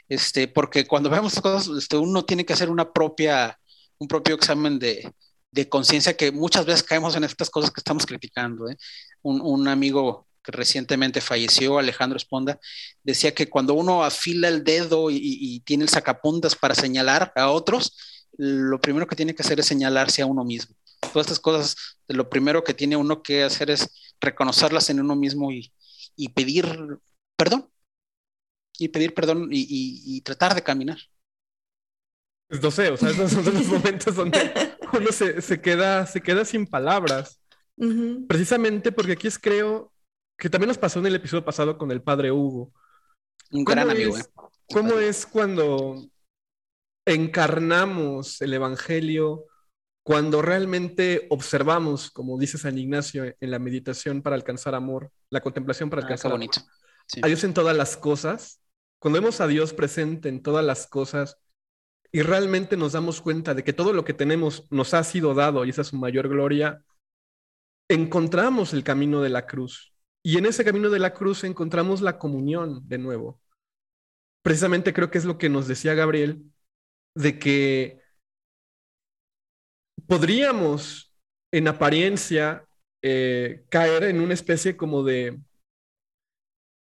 este, 0.09 0.47
porque 0.47 0.86
cuando 0.86 1.09
vemos 1.09 1.39
cosas, 1.39 1.69
este, 1.77 1.97
uno 1.97 2.25
tiene 2.25 2.45
que 2.45 2.53
hacer 2.53 2.69
una 2.69 2.91
propia, 2.91 3.59
un 3.97 4.07
propio 4.07 4.36
examen 4.36 4.79
de, 4.79 5.13
de 5.51 5.69
conciencia 5.69 6.17
que 6.17 6.31
muchas 6.31 6.65
veces 6.65 6.84
caemos 6.84 7.15
en 7.15 7.23
estas 7.23 7.49
cosas 7.49 7.71
que 7.71 7.79
estamos 7.79 8.05
criticando. 8.05 8.69
¿eh? 8.69 8.77
Un, 9.21 9.39
un, 9.41 9.67
amigo 9.67 10.27
que 10.43 10.51
recientemente 10.51 11.21
falleció, 11.21 11.77
Alejandro 11.77 12.17
Esponda, 12.17 12.59
decía 13.03 13.34
que 13.34 13.49
cuando 13.49 13.73
uno 13.75 14.03
afila 14.03 14.49
el 14.49 14.63
dedo 14.63 15.09
y, 15.09 15.61
tiene 15.61 15.84
el 15.86 15.89
sacapuntas 15.89 16.55
para 16.55 16.75
señalar 16.75 17.31
a 17.36 17.49
otros, 17.49 17.95
lo 18.38 18.79
primero 18.79 19.07
que 19.07 19.15
tiene 19.15 19.36
que 19.36 19.43
hacer 19.43 19.59
es 19.59 19.65
señalarse 19.65 20.21
a 20.21 20.25
uno 20.25 20.43
mismo. 20.43 20.75
Todas 21.11 21.27
estas 21.27 21.39
cosas, 21.39 21.97
lo 22.07 22.29
primero 22.29 22.63
que 22.63 22.73
tiene 22.73 22.95
uno 22.95 23.21
que 23.21 23.43
hacer 23.43 23.69
es 23.69 24.13
reconocerlas 24.21 24.89
en 24.89 24.99
uno 24.99 25.15
mismo 25.15 25.51
y, 25.51 25.71
pedir 26.34 26.65
perdón. 27.36 27.69
Y 28.79 28.88
pedir 28.88 29.13
perdón 29.13 29.49
y, 29.51 30.21
tratar 30.21 30.55
de 30.55 30.63
caminar. 30.63 30.97
Pues 32.47 32.61
no 32.61 32.71
sé, 32.71 32.89
o 32.89 32.97
sea, 32.97 33.09
esos 33.09 33.31
son 33.31 33.53
los 33.53 33.67
momentos 33.67 34.15
donde 34.15 34.75
uno 34.93 35.11
se, 35.11 35.61
queda, 35.61 36.05
se 36.05 36.21
queda 36.21 36.45
sin 36.45 36.65
palabras. 36.65 37.39
Precisamente 38.27 38.91
porque 38.91 39.13
aquí 39.13 39.27
es, 39.27 39.38
creo, 39.38 39.91
que 40.38 40.49
también 40.49 40.67
nos 40.67 40.77
pasó 40.77 40.99
en 40.99 41.07
el 41.07 41.15
episodio 41.15 41.45
pasado 41.45 41.77
con 41.77 41.91
el 41.91 42.01
padre 42.01 42.31
Hugo. 42.31 42.71
Un 43.51 43.63
gran 43.63 43.89
amigo, 43.89 44.17
¿eh? 44.17 44.23
¿Cómo 44.71 44.97
es 44.99 45.25
cuando 45.25 46.09
encarnamos 47.06 48.41
el 48.41 48.54
Evangelio, 48.54 49.45
cuando 50.04 50.41
realmente 50.41 51.28
observamos, 51.30 52.12
como 52.12 52.38
dice 52.38 52.58
San 52.58 52.78
Ignacio 52.78 53.24
en 53.39 53.51
la 53.51 53.60
meditación 53.60 54.22
para 54.22 54.36
alcanzar 54.36 54.76
amor, 54.76 55.12
la 55.30 55.41
contemplación 55.41 55.89
para 55.89 56.01
ah, 56.01 56.06
alcanzar 56.06 56.32
ah, 56.32 56.36
bonito. 56.36 56.62
a 57.22 57.28
Dios 57.28 57.43
en 57.43 57.54
todas 57.54 57.76
las 57.76 57.95
cosas, 57.95 58.62
cuando 58.99 59.20
vemos 59.20 59.41
a 59.41 59.47
Dios 59.47 59.74
presente 59.74 60.30
en 60.30 60.41
todas 60.41 60.64
las 60.64 60.88
cosas 60.88 61.38
y 62.12 62.22
realmente 62.22 62.78
nos 62.78 62.93
damos 62.93 63.22
cuenta 63.22 63.54
de 63.54 63.64
que 63.64 63.74
todo 63.74 63.91
lo 63.91 64.06
que 64.06 64.14
tenemos 64.14 64.68
nos 64.72 64.93
ha 64.93 65.04
sido 65.04 65.34
dado 65.34 65.66
y 65.66 65.70
esa 65.70 65.82
es 65.82 65.88
su 65.88 65.97
mayor 65.97 66.28
gloria, 66.28 66.84
encontramos 67.89 68.74
el 68.74 68.84
camino 68.84 69.22
de 69.22 69.30
la 69.30 69.45
cruz 69.45 69.93
y 70.22 70.38
en 70.38 70.45
ese 70.45 70.64
camino 70.64 70.89
de 70.89 70.99
la 70.99 71.14
cruz 71.14 71.43
encontramos 71.43 72.01
la 72.01 72.18
comunión 72.18 72.88
de 72.88 72.97
nuevo. 72.97 73.41
Precisamente 74.41 74.93
creo 74.93 75.10
que 75.10 75.18
es 75.18 75.26
lo 75.26 75.38
que 75.38 75.49
nos 75.49 75.68
decía 75.68 75.93
Gabriel, 75.93 76.53
de 77.16 77.39
que 77.39 78.01
podríamos 80.07 81.14
en 81.53 81.68
apariencia 81.68 82.66
eh, 83.03 83.66
caer 83.70 84.03
en 84.05 84.22
una 84.22 84.34
especie 84.34 84.76
como 84.76 85.03
de, 85.03 85.39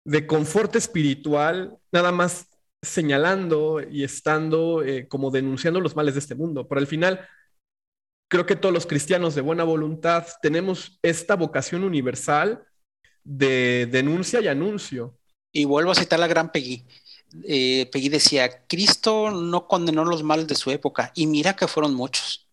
de 0.07 0.27
confort 0.27 0.77
espiritual, 0.77 1.79
nada 1.93 2.13
más 2.13 2.49
señalando 2.83 3.81
y 3.81 4.03
estando 4.03 4.83
eh, 4.83 5.07
como 5.09 5.31
denunciando 5.31 5.81
los 5.81 5.95
males 5.95 6.15
de 6.15 6.21
este 6.21 6.35
mundo. 6.35 6.67
Pero 6.67 6.81
al 6.81 6.87
final, 6.87 7.29
creo 8.31 8.47
que 8.47 8.57
todos 8.57 8.73
los 8.73 8.87
cristianos 8.87 9.35
de 9.35 9.41
buena 9.41 9.65
voluntad 9.65 10.27
tenemos 10.41 10.99
esta 11.03 11.37
vocación 11.37 11.85
universal 11.85 12.67
de 13.25 13.87
denuncia 13.91 14.41
y 14.41 14.49
anuncio. 14.49 15.19
Y 15.55 15.65
vuelvo 15.67 15.91
a 15.91 15.97
citar 15.97 16.19
la 16.19 16.27
gran 16.27 16.51
Peggy. 16.51 16.87
Eh, 17.45 17.89
Peggy 17.91 18.09
decía, 18.09 18.67
Cristo 18.67 19.31
no 19.31 19.67
condenó 19.67 20.05
los 20.05 20.23
males 20.23 20.47
de 20.47 20.55
su 20.55 20.71
época, 20.71 21.13
y 21.15 21.27
mira 21.27 21.57
que 21.57 21.69
fueron 21.69 21.95
muchos. 21.95 22.49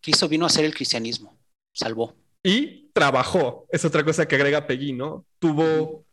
Cristo 0.00 0.28
vino 0.28 0.44
a 0.44 0.48
hacer 0.48 0.64
el 0.64 0.74
cristianismo, 0.74 1.36
salvó. 1.72 2.14
Y 2.42 2.90
trabajó, 2.92 3.66
es 3.70 3.84
otra 3.84 4.04
cosa 4.04 4.26
que 4.26 4.36
agrega 4.36 4.66
Peggy, 4.66 4.92
¿no? 4.92 5.26
Tuvo, 5.38 6.04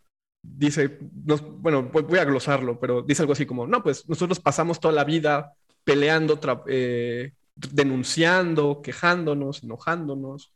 dice, 0.42 0.98
bueno, 1.02 1.84
voy 1.84 2.20
a 2.20 2.26
glosarlo, 2.26 2.80
pero 2.80 3.02
dice 3.02 3.24
algo 3.24 3.34
así 3.34 3.46
como, 3.46 3.66
no, 3.66 3.82
pues 3.82 4.08
nosotros 4.08 4.40
pasamos 4.40 4.80
toda 4.80 4.94
la 4.94 5.04
vida 5.04 5.54
peleando, 5.84 6.40
eh, 6.68 7.34
denunciando, 7.56 8.82
quejándonos, 8.82 9.64
enojándonos, 9.64 10.52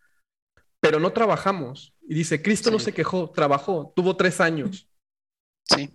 pero 0.82 1.00
no 1.00 1.14
trabajamos. 1.14 1.94
Y 2.08 2.16
dice, 2.16 2.42
Cristo 2.42 2.70
no 2.70 2.80
se 2.80 2.94
quejó, 2.94 3.30
trabajó, 3.30 3.94
tuvo 3.96 4.18
tres 4.18 4.42
años. 4.42 4.90
Sí. 5.64 5.90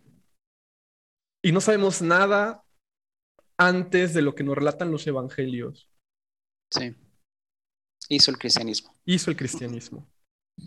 Y 1.46 1.52
no 1.52 1.60
sabemos 1.60 2.02
nada 2.02 2.64
antes 3.56 4.14
de 4.14 4.20
lo 4.20 4.34
que 4.34 4.42
nos 4.42 4.56
relatan 4.56 4.90
los 4.90 5.06
evangelios. 5.06 5.88
Sí. 6.72 6.92
Hizo 8.08 8.32
el 8.32 8.38
cristianismo. 8.38 8.92
Hizo 9.04 9.30
el 9.30 9.36
cristianismo. 9.36 10.10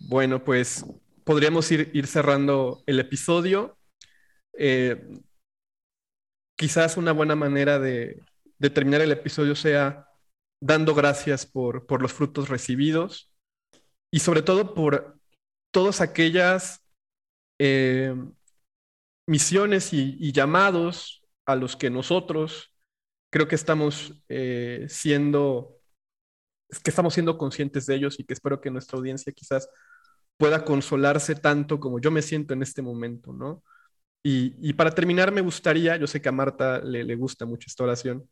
Bueno, 0.07 0.41
pues 0.41 0.85
podríamos 1.25 1.69
ir, 1.73 1.91
ir 1.93 2.07
cerrando 2.07 2.81
el 2.85 3.01
episodio. 3.01 3.77
Eh, 4.57 5.05
quizás 6.57 6.95
una 6.95 7.11
buena 7.11 7.35
manera 7.35 7.77
de, 7.77 8.23
de, 8.57 8.69
terminar 8.69 9.01
el 9.01 9.11
episodio 9.11 9.55
sea 9.55 10.07
dando 10.61 10.95
gracias 10.95 11.45
por, 11.45 11.87
por 11.87 12.01
los 12.01 12.13
frutos 12.13 12.47
recibidos 12.47 13.33
y 14.13 14.19
sobre 14.19 14.43
todo 14.43 14.73
por 14.73 15.19
todas 15.73 15.99
aquellas 15.99 16.81
eh, 17.59 18.15
misiones 19.29 19.93
y, 19.93 20.31
llamados 20.31 21.21
a 21.45 21.55
los 21.55 21.75
que 21.75 21.91
nosotros 21.91 22.73
creo 23.29 23.47
que 23.47 23.55
estamos 23.55 24.23
eh, 24.27 24.87
siendo, 24.89 25.77
que 26.83 26.89
estamos 26.89 27.13
siendo 27.13 27.37
conscientes 27.37 27.85
de 27.85 27.95
ellos 27.95 28.19
y 28.19 28.23
que 28.23 28.33
espero 28.33 28.59
que 28.59 28.71
nuestra 28.71 28.97
audiencia 28.97 29.31
quizás 29.31 29.69
pueda 30.37 30.65
consolarse 30.65 31.35
tanto 31.35 31.79
como 31.79 31.99
yo 31.99 32.09
me 32.09 32.23
siento 32.23 32.55
en 32.55 32.63
este 32.63 32.81
momento, 32.81 33.31
¿no? 33.31 33.63
Y, 34.23 34.73
para 34.73 34.91
terminar, 34.91 35.31
me 35.31 35.41
gustaría, 35.41 35.95
yo 35.97 36.07
sé 36.07 36.21
que 36.21 36.29
a 36.29 36.33
Marta 36.33 36.79
le, 36.81 37.03
le, 37.03 37.15
gusta 37.15 37.45
mucho 37.45 37.67
esta 37.67 37.83
oración, 37.83 38.29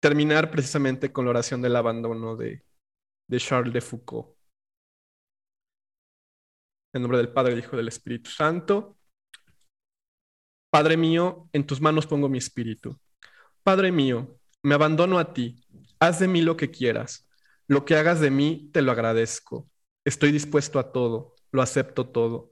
terminar 0.00 0.50
precisamente 0.50 1.12
con 1.12 1.24
la 1.24 1.32
oración 1.32 1.62
del 1.62 1.76
abandono 1.76 2.36
de, 2.36 2.62
de 3.26 3.38
Charles 3.38 3.72
de 3.72 3.80
Foucault. 3.80 4.36
En 6.92 7.02
nombre 7.02 7.18
del 7.18 7.32
Padre, 7.32 7.52
del 7.52 7.64
Hijo 7.64 7.76
y 7.76 7.78
del 7.78 7.88
Espíritu 7.88 8.30
Santo. 8.30 8.99
Padre 10.70 10.96
mío, 10.96 11.48
en 11.52 11.66
tus 11.66 11.80
manos 11.80 12.06
pongo 12.06 12.28
mi 12.28 12.38
espíritu. 12.38 12.98
Padre 13.62 13.92
mío, 13.92 14.38
me 14.62 14.74
abandono 14.74 15.18
a 15.18 15.32
ti. 15.32 15.64
Haz 15.98 16.18
de 16.20 16.28
mí 16.28 16.42
lo 16.42 16.56
que 16.56 16.70
quieras. 16.70 17.28
Lo 17.66 17.84
que 17.84 17.96
hagas 17.96 18.20
de 18.20 18.30
mí, 18.30 18.70
te 18.72 18.82
lo 18.82 18.92
agradezco. 18.92 19.68
Estoy 20.04 20.32
dispuesto 20.32 20.78
a 20.78 20.92
todo, 20.92 21.34
lo 21.52 21.62
acepto 21.62 22.08
todo 22.08 22.50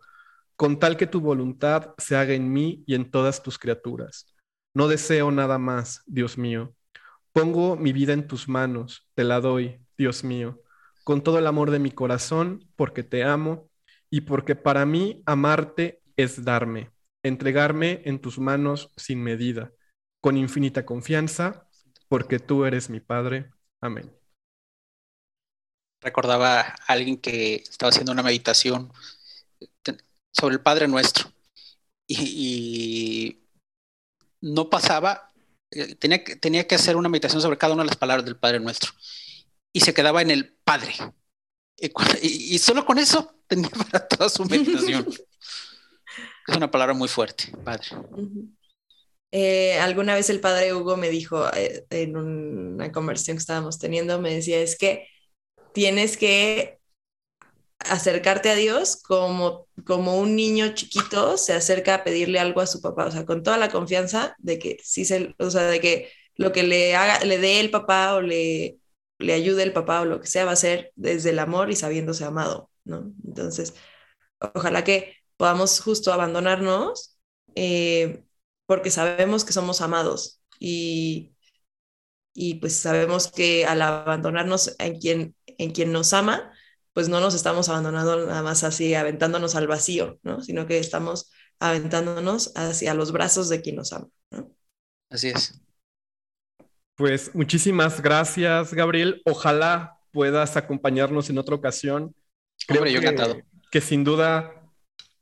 con 0.58 0.80
tal 0.80 0.96
que 0.96 1.06
tu 1.06 1.20
voluntad 1.20 1.94
se 1.98 2.16
haga 2.16 2.34
en 2.34 2.52
mí 2.52 2.82
y 2.84 2.96
en 2.96 3.12
todas 3.12 3.44
tus 3.44 3.60
criaturas. 3.60 4.34
No 4.74 4.88
deseo 4.88 5.30
nada 5.30 5.56
más, 5.56 6.02
Dios 6.04 6.36
mío. 6.36 6.74
Pongo 7.32 7.76
mi 7.76 7.92
vida 7.92 8.12
en 8.12 8.26
tus 8.26 8.48
manos, 8.48 9.08
te 9.14 9.22
la 9.22 9.40
doy, 9.40 9.78
Dios 9.96 10.24
mío, 10.24 10.60
con 11.04 11.22
todo 11.22 11.38
el 11.38 11.46
amor 11.46 11.70
de 11.70 11.78
mi 11.78 11.92
corazón, 11.92 12.68
porque 12.74 13.04
te 13.04 13.22
amo 13.22 13.70
y 14.10 14.22
porque 14.22 14.56
para 14.56 14.84
mí 14.84 15.22
amarte 15.26 16.02
es 16.16 16.44
darme, 16.44 16.90
entregarme 17.22 18.02
en 18.04 18.20
tus 18.20 18.38
manos 18.38 18.90
sin 18.96 19.22
medida, 19.22 19.72
con 20.20 20.36
infinita 20.36 20.84
confianza, 20.84 21.68
porque 22.08 22.38
tú 22.38 22.64
eres 22.64 22.90
mi 22.90 23.00
Padre. 23.00 23.50
Amén. 23.80 24.12
Recordaba 26.00 26.60
a 26.60 26.76
alguien 26.86 27.18
que 27.18 27.56
estaba 27.56 27.90
haciendo 27.90 28.12
una 28.12 28.22
meditación 28.22 28.92
sobre 30.32 30.54
el 30.54 30.60
Padre 30.60 30.88
Nuestro. 30.88 31.32
Y, 32.06 33.40
no 34.40 34.70
pasaba, 34.70 35.32
eh, 35.70 35.94
tenía, 35.96 36.24
tenía 36.24 36.66
que 36.66 36.76
hacer 36.76 36.96
una 36.96 37.08
meditación 37.08 37.42
sobre 37.42 37.58
cada 37.58 37.74
una 37.74 37.82
de 37.82 37.88
las 37.88 37.96
palabras 37.96 38.24
del 38.24 38.36
Padre 38.36 38.60
Nuestro. 38.60 38.92
Y 39.72 39.80
se 39.80 39.92
quedaba 39.92 40.22
en 40.22 40.30
el 40.30 40.56
Padre. 40.64 40.94
Y, 42.22 42.58
solo 42.58 42.84
con 42.84 42.98
eso 42.98 43.42
tenía 43.46 43.70
para 43.90 44.06
toda 44.06 44.28
su 44.28 44.44
meditación. 44.44 45.06
es 46.48 46.56
una 46.56 46.70
palabra 46.70 46.94
muy 46.94 47.08
fuerte, 47.08 47.52
Padre. 47.64 47.86
Eh, 49.30 49.78
alguna 49.78 50.14
vez 50.14 50.30
el 50.30 50.40
padre 50.40 50.72
Hugo 50.72 50.96
me 50.96 51.10
dijo 51.10 51.46
eh, 51.54 51.84
en 51.90 52.16
una 52.16 52.90
conversación 52.90 53.36
que 53.36 53.42
estábamos 53.42 53.78
teniendo, 53.78 54.18
me 54.20 54.34
decía, 54.34 54.60
es 54.60 54.78
que 54.78 55.06
tienes 55.74 56.16
que 56.16 56.78
acercarte 57.80 58.50
a 58.50 58.54
Dios 58.54 59.00
como, 59.02 59.68
como 59.84 60.18
un 60.18 60.34
niño 60.34 60.74
chiquito 60.74 61.36
se 61.36 61.52
acerca 61.52 61.96
a 61.96 62.04
pedirle 62.04 62.38
algo 62.40 62.60
a 62.60 62.66
su 62.66 62.80
papá, 62.80 63.06
o 63.06 63.10
sea, 63.10 63.26
con 63.26 63.42
toda 63.42 63.58
la 63.58 63.70
confianza 63.70 64.34
de 64.38 64.58
que 64.58 64.78
sí 64.82 65.04
se, 65.04 65.34
o 65.38 65.50
sea, 65.50 65.64
de 65.64 65.80
que 65.80 66.10
lo 66.36 66.52
que 66.52 66.62
le 66.62 66.96
haga, 66.96 67.24
le 67.24 67.38
dé 67.38 67.60
el 67.60 67.70
papá 67.70 68.14
o 68.14 68.22
le, 68.22 68.78
le 69.18 69.32
ayude 69.34 69.62
el 69.62 69.72
papá 69.72 70.00
o 70.00 70.04
lo 70.06 70.20
que 70.20 70.26
sea 70.26 70.44
va 70.44 70.52
a 70.52 70.56
ser 70.56 70.92
desde 70.96 71.30
el 71.30 71.38
amor 71.38 71.70
y 71.70 71.76
sabiéndose 71.76 72.24
amado, 72.24 72.70
¿no? 72.84 73.12
Entonces, 73.26 73.74
ojalá 74.40 74.84
que 74.84 75.17
podamos 75.38 75.80
justo 75.80 76.12
abandonarnos 76.12 77.18
eh, 77.54 78.24
porque 78.66 78.90
sabemos 78.90 79.46
que 79.46 79.54
somos 79.54 79.80
amados 79.80 80.42
y, 80.60 81.34
y 82.34 82.56
pues 82.56 82.76
sabemos 82.76 83.32
que 83.32 83.64
al 83.64 83.80
abandonarnos 83.80 84.76
en 84.78 84.98
quien, 84.98 85.34
en 85.46 85.70
quien 85.70 85.92
nos 85.92 86.12
ama, 86.12 86.52
pues 86.92 87.08
no 87.08 87.20
nos 87.20 87.34
estamos 87.34 87.68
abandonando 87.68 88.26
nada 88.26 88.42
más 88.42 88.64
así, 88.64 88.94
aventándonos 88.94 89.54
al 89.54 89.68
vacío, 89.68 90.18
¿no? 90.22 90.42
Sino 90.42 90.66
que 90.66 90.78
estamos 90.78 91.30
aventándonos 91.60 92.52
hacia 92.56 92.92
los 92.92 93.12
brazos 93.12 93.48
de 93.48 93.62
quien 93.62 93.76
nos 93.76 93.92
ama, 93.92 94.08
¿no? 94.30 94.50
Así 95.08 95.28
es. 95.28 95.60
Pues 96.96 97.34
muchísimas 97.34 98.02
gracias, 98.02 98.74
Gabriel. 98.74 99.22
Ojalá 99.24 99.98
puedas 100.10 100.56
acompañarnos 100.56 101.30
en 101.30 101.38
otra 101.38 101.54
ocasión. 101.54 102.14
Creo 102.66 102.84
yo 102.86 102.98
encantado. 102.98 103.36
Que 103.70 103.80
sin 103.80 104.02
duda 104.02 104.57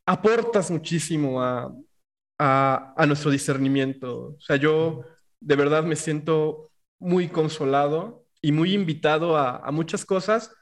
aportas 0.06 0.70
muchísimo 0.70 1.42
a, 1.42 1.72
a, 2.38 3.06
nuestro 3.06 3.30
discernimiento. 3.30 4.36
O 4.36 4.40
sea, 4.40 4.56
yo 4.56 5.04
de 5.40 5.56
verdad 5.56 5.84
me 5.84 5.96
siento 5.96 6.70
muy 6.98 7.28
consolado 7.28 8.26
y 8.40 8.52
muy 8.52 8.74
invitado 8.74 9.36
a, 9.36 9.70
muchas 9.70 10.04
cosas 10.04 10.52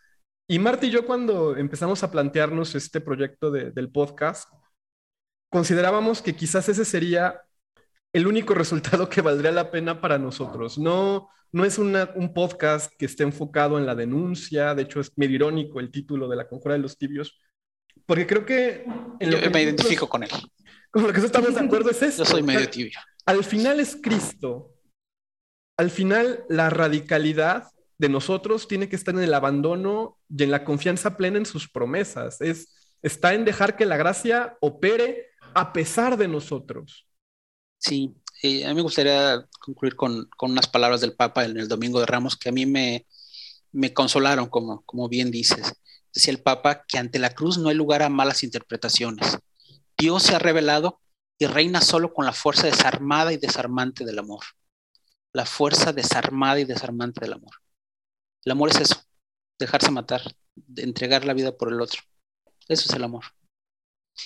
y 0.47 0.59
Marta 0.59 0.87
y 0.87 0.91
yo 0.91 1.07
cuando 1.07 1.57
empezamos 1.57 2.03
a 2.03 2.11
plantearnos 2.11 2.75
este 2.75 3.01
proyecto 3.01 3.51
del 3.51 3.91
podcast, 3.91 4.49
considerábamos 5.51 6.21
que 6.21 6.37
quizás 6.37 6.69
ese 6.69 6.85
sería 6.85 7.41
el 8.13 8.27
único 8.27 8.55
resultado 8.55 9.09
que 9.09 9.23
valdría 9.23 9.53
la 9.53 9.71
pena 9.71 10.01
para 10.01 10.19
nosotros. 10.19 10.79
No, 10.79 11.29
no 11.53 11.65
es 11.65 11.79
un 11.79 12.33
podcast 12.35 12.93
que 12.99 13.07
esté 13.07 13.23
enfocado 13.23 13.79
en 13.79 13.87
la 13.87 13.95
denuncia, 13.95 14.75
de 14.75 14.83
hecho 14.83 15.01
es 15.01 15.17
medio 15.17 15.37
irónico 15.37 15.81
el 15.81 15.91
título 15.91 16.29
de 16.29 16.37
la 16.37 16.49
conjura 16.49 16.75
de 16.75 16.81
los 16.81 16.99
tibios, 16.99 17.41
porque 18.07 18.27
creo 18.27 18.45
que... 18.45 18.85
yo 19.21 19.51
me 19.51 19.63
identifico 19.63 20.09
con 20.09 20.23
él. 20.23 20.31
Con 20.91 21.07
lo 21.07 21.13
que 21.13 21.21
estamos 21.21 21.55
de 21.55 21.61
acuerdo 21.65 21.91
es 21.91 22.03
esto. 22.03 22.25
Yo 22.25 22.31
soy 22.31 22.43
medio 22.43 22.69
tibio. 22.69 22.99
Al 23.27 23.45
final 23.45 23.81
es 23.81 23.97
Cristo. 24.01 24.75
Al 25.77 25.91
final 25.91 26.45
la 26.49 26.71
radicalidad 26.71 27.69
de 27.99 28.09
nosotros 28.09 28.69
tiene 28.69 28.89
que 28.89 28.97
estar 28.97 29.15
en 29.15 29.23
el 29.23 29.35
abandono 29.35 30.19
y 30.29 30.43
en 30.43 30.51
la 30.51 30.65
confianza 30.65 31.17
plena 31.17 31.39
en 31.39 31.47
sus 31.47 31.69
promesas. 31.69 32.41
Es, 32.41 32.97
está 33.03 33.35
en 33.35 33.45
dejar 33.45 33.77
que 33.77 33.87
la 33.87 33.97
gracia 33.97 34.57
opere 34.61 35.31
a 35.55 35.73
pesar 35.73 36.17
de 36.17 36.29
nosotros. 36.29 37.07
Sí, 37.79 38.15
a 38.65 38.69
mí 38.69 38.75
me 38.75 38.83
gustaría 38.83 39.47
concluir 39.61 39.97
con, 39.97 40.29
unas 40.41 40.69
palabras 40.69 41.01
del 41.01 41.15
Papa 41.15 41.45
en 41.45 41.59
el 41.59 41.69
Domingo 41.69 42.01
de 42.01 42.07
Ramos 42.07 42.37
que 42.37 42.49
a 42.49 42.53
mí 42.53 42.67
me, 42.67 43.07
me 43.73 43.93
consolaron, 43.93 44.47
como, 44.47 44.83
como 44.83 45.09
bien 45.09 45.31
dices. 45.31 45.75
Decía 46.15 46.33
el 46.33 46.43
Papa 46.43 46.85
que 46.87 46.99
ante 46.99 47.19
la 47.19 47.35
cruz 47.35 47.59
no 47.59 47.69
hay 47.69 47.75
lugar 47.75 48.03
a 48.03 48.09
malas 48.09 48.45
interpretaciones. 48.45 49.39
Dios 49.99 50.23
se 50.23 50.35
ha 50.35 50.39
revelado 50.39 51.01
y 51.39 51.47
reina 51.47 51.81
solo 51.81 52.13
con 52.13 52.25
la 52.25 52.33
fuerza 52.33 52.67
desarmada 52.67 53.33
y 53.33 53.37
desarmante 53.37 54.05
del 54.05 54.19
amor. 54.19 54.45
La 55.33 55.45
fuerza 55.45 55.93
desarmada 55.93 56.61
y 56.61 56.65
desarmante 56.65 57.21
del 57.21 57.35
amor. 57.35 57.55
El 58.45 58.53
amor 58.53 58.71
es 58.71 58.81
eso, 58.81 59.03
dejarse 59.59 59.91
matar, 59.91 60.23
entregar 60.77 61.25
la 61.25 61.35
vida 61.35 61.57
por 61.57 61.73
el 61.73 61.81
otro. 61.81 62.01
Eso 62.69 62.89
es 62.89 62.95
el 62.95 63.05
amor. 63.05 63.25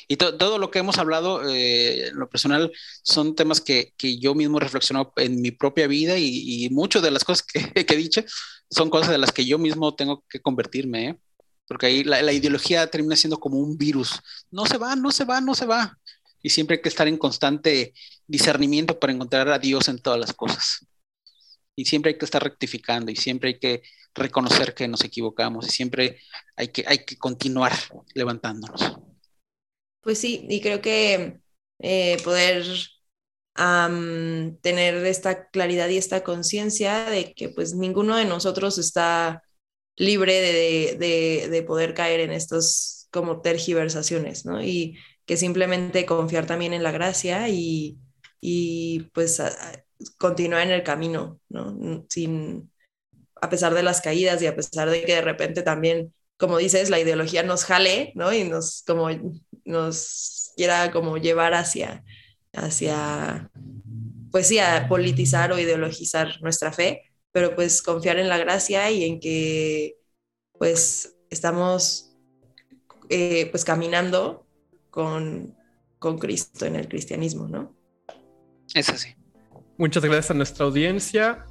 Y 0.06 0.16
todo 0.16 0.58
lo 0.58 0.70
que 0.70 0.80
hemos 0.80 0.98
hablado, 0.98 1.48
eh, 1.48 2.08
en 2.08 2.18
lo 2.18 2.28
personal, 2.28 2.70
son 3.02 3.34
temas 3.34 3.60
que, 3.60 3.94
yo 4.20 4.34
mismo 4.34 4.58
he 4.58 4.60
reflexionado 4.60 5.12
en 5.16 5.40
mi 5.40 5.50
propia 5.50 5.86
vida 5.86 6.18
y, 6.18 6.64
y 6.64 6.70
muchas 6.70 7.02
de 7.02 7.10
las 7.10 7.24
cosas 7.24 7.46
que, 7.74 7.86
he 7.88 7.96
dicho 7.96 8.22
son 8.70 8.90
cosas 8.90 9.10
de 9.10 9.18
las 9.18 9.32
que 9.32 9.46
yo 9.46 9.58
mismo 9.58 9.94
tengo 9.94 10.24
que 10.28 10.40
convertirme, 10.40 11.08
¿eh? 11.08 11.20
Porque 11.68 11.86
ahí 11.86 12.02
la, 12.02 12.32
ideología 12.32 12.86
termina 12.90 13.14
siendo 13.14 13.38
como 13.38 13.58
un 13.58 13.76
virus. 13.76 14.20
No 14.50 14.64
se 14.64 14.78
va, 14.78 14.96
no 14.96 15.12
se 15.12 15.24
va, 15.24 15.40
no 15.40 15.54
se 15.54 15.66
va. 15.66 15.98
Y 16.42 16.48
siempre 16.50 16.76
hay 16.76 16.82
que 16.82 16.88
estar 16.88 17.06
en 17.06 17.18
constante 17.18 17.92
discernimiento 18.26 18.98
para 18.98 19.12
encontrar 19.12 19.48
a 19.50 19.58
Dios 19.58 19.86
en 19.88 19.98
todas 19.98 20.18
las 20.18 20.32
cosas. 20.32 20.86
Y 21.76 21.84
siempre 21.84 22.12
hay 22.12 22.18
que 22.18 22.24
estar 22.24 22.42
rectificando 22.42 23.12
y 23.12 23.16
siempre 23.16 23.50
hay 23.50 23.58
que 23.58 23.82
reconocer 24.14 24.74
que 24.74 24.88
nos 24.88 25.04
equivocamos 25.04 25.68
y 25.68 25.70
siempre 25.70 26.18
hay 26.56 26.68
que, 26.68 26.84
hay 26.86 27.04
que 27.04 27.18
continuar 27.18 27.72
levantándonos. 28.14 28.98
Pues 30.00 30.18
sí, 30.18 30.46
y 30.48 30.60
creo 30.60 30.80
que 30.80 31.40
eh, 31.80 32.16
poder 32.24 32.64
tener 34.62 35.04
esta 35.04 35.48
claridad 35.50 35.88
y 35.88 35.96
esta 35.96 36.22
conciencia 36.22 37.10
de 37.10 37.34
que 37.34 37.48
pues 37.48 37.74
ninguno 37.74 38.16
de 38.16 38.24
nosotros 38.24 38.78
está 38.78 39.42
libre 39.98 40.40
de, 40.98 41.48
de, 41.50 41.62
poder 41.64 41.92
caer 41.92 42.20
en 42.20 42.30
estos 42.32 43.08
como 43.10 43.40
tergiversaciones, 43.40 44.46
¿no? 44.46 44.62
Y 44.62 44.96
que 45.26 45.36
simplemente 45.36 46.06
confiar 46.06 46.46
también 46.46 46.72
en 46.72 46.82
la 46.82 46.92
gracia 46.92 47.48
y, 47.48 47.98
y 48.40 49.00
pues 49.12 49.42
continuar 50.16 50.62
en 50.62 50.70
el 50.70 50.84
camino, 50.84 51.40
¿no? 51.48 52.06
Sin, 52.08 52.70
a 53.40 53.50
pesar 53.50 53.74
de 53.74 53.82
las 53.82 54.00
caídas 54.00 54.40
y 54.40 54.46
a 54.46 54.56
pesar 54.56 54.88
de 54.88 55.04
que 55.04 55.16
de 55.16 55.20
repente 55.20 55.62
también, 55.62 56.14
como 56.36 56.58
dices, 56.58 56.90
la 56.90 57.00
ideología 57.00 57.42
nos 57.42 57.64
jale, 57.64 58.12
¿no? 58.14 58.32
Y 58.32 58.44
nos 58.44 58.84
como 58.86 59.08
nos 59.64 60.52
quiera 60.56 60.90
como 60.92 61.18
llevar 61.18 61.54
hacia, 61.54 62.04
hacia, 62.52 63.50
pues 64.30 64.46
sí, 64.48 64.58
a 64.58 64.86
politizar 64.88 65.52
o 65.52 65.58
ideologizar 65.58 66.40
nuestra 66.40 66.72
fe, 66.72 67.07
pero 67.32 67.54
pues 67.54 67.82
confiar 67.82 68.18
en 68.18 68.28
la 68.28 68.38
gracia 68.38 68.90
y 68.90 69.04
en 69.04 69.20
que 69.20 69.98
pues 70.58 71.16
estamos 71.30 72.16
eh, 73.08 73.48
pues 73.50 73.64
caminando 73.64 74.46
con, 74.90 75.56
con 75.98 76.18
Cristo 76.18 76.66
en 76.66 76.76
el 76.76 76.88
cristianismo, 76.88 77.46
¿no? 77.46 77.74
Es 78.74 78.88
así. 78.88 79.14
Muchas 79.76 80.02
gracias 80.02 80.30
a 80.32 80.34
nuestra 80.34 80.66
audiencia. 80.66 81.46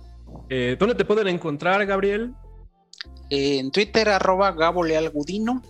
Eh, 0.50 0.76
¿Dónde 0.78 0.96
te 0.96 1.06
pueden 1.06 1.28
encontrar, 1.28 1.86
Gabriel? 1.86 2.34
en 3.30 3.72
Twitter, 3.72 4.10
arroba 4.10 4.52
gabolealgudino, 4.52 5.62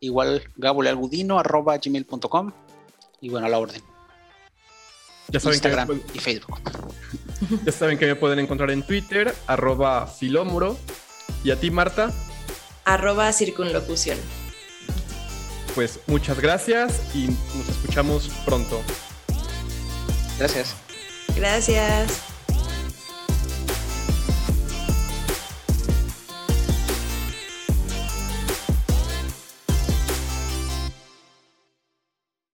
igual 0.00 0.42
gabolealgudino, 0.56 1.38
arroba 1.38 1.78
gmail.com, 1.78 2.52
y 3.20 3.28
bueno, 3.28 3.46
a 3.46 3.50
la 3.50 3.58
orden. 3.58 3.91
Ya 5.32 5.40
saben 5.40 5.54
Instagram 5.54 5.88
que 5.88 6.18
y 6.18 6.20
Facebook. 6.20 6.60
Ya 7.64 7.72
saben 7.72 7.98
que 7.98 8.06
me 8.06 8.14
pueden 8.14 8.38
encontrar 8.38 8.70
en 8.70 8.84
Twitter, 8.84 9.34
arroba 9.48 10.06
filómuro. 10.06 10.78
Y 11.42 11.50
a 11.50 11.58
ti, 11.58 11.72
Marta. 11.72 12.12
Arroba 12.84 13.32
circunlocución. 13.32 14.16
Pues 15.74 15.98
muchas 16.06 16.38
gracias 16.40 17.00
y 17.14 17.26
nos 17.26 17.68
escuchamos 17.68 18.28
pronto. 18.44 18.80
Gracias. 20.38 20.74
Gracias. 21.34 22.31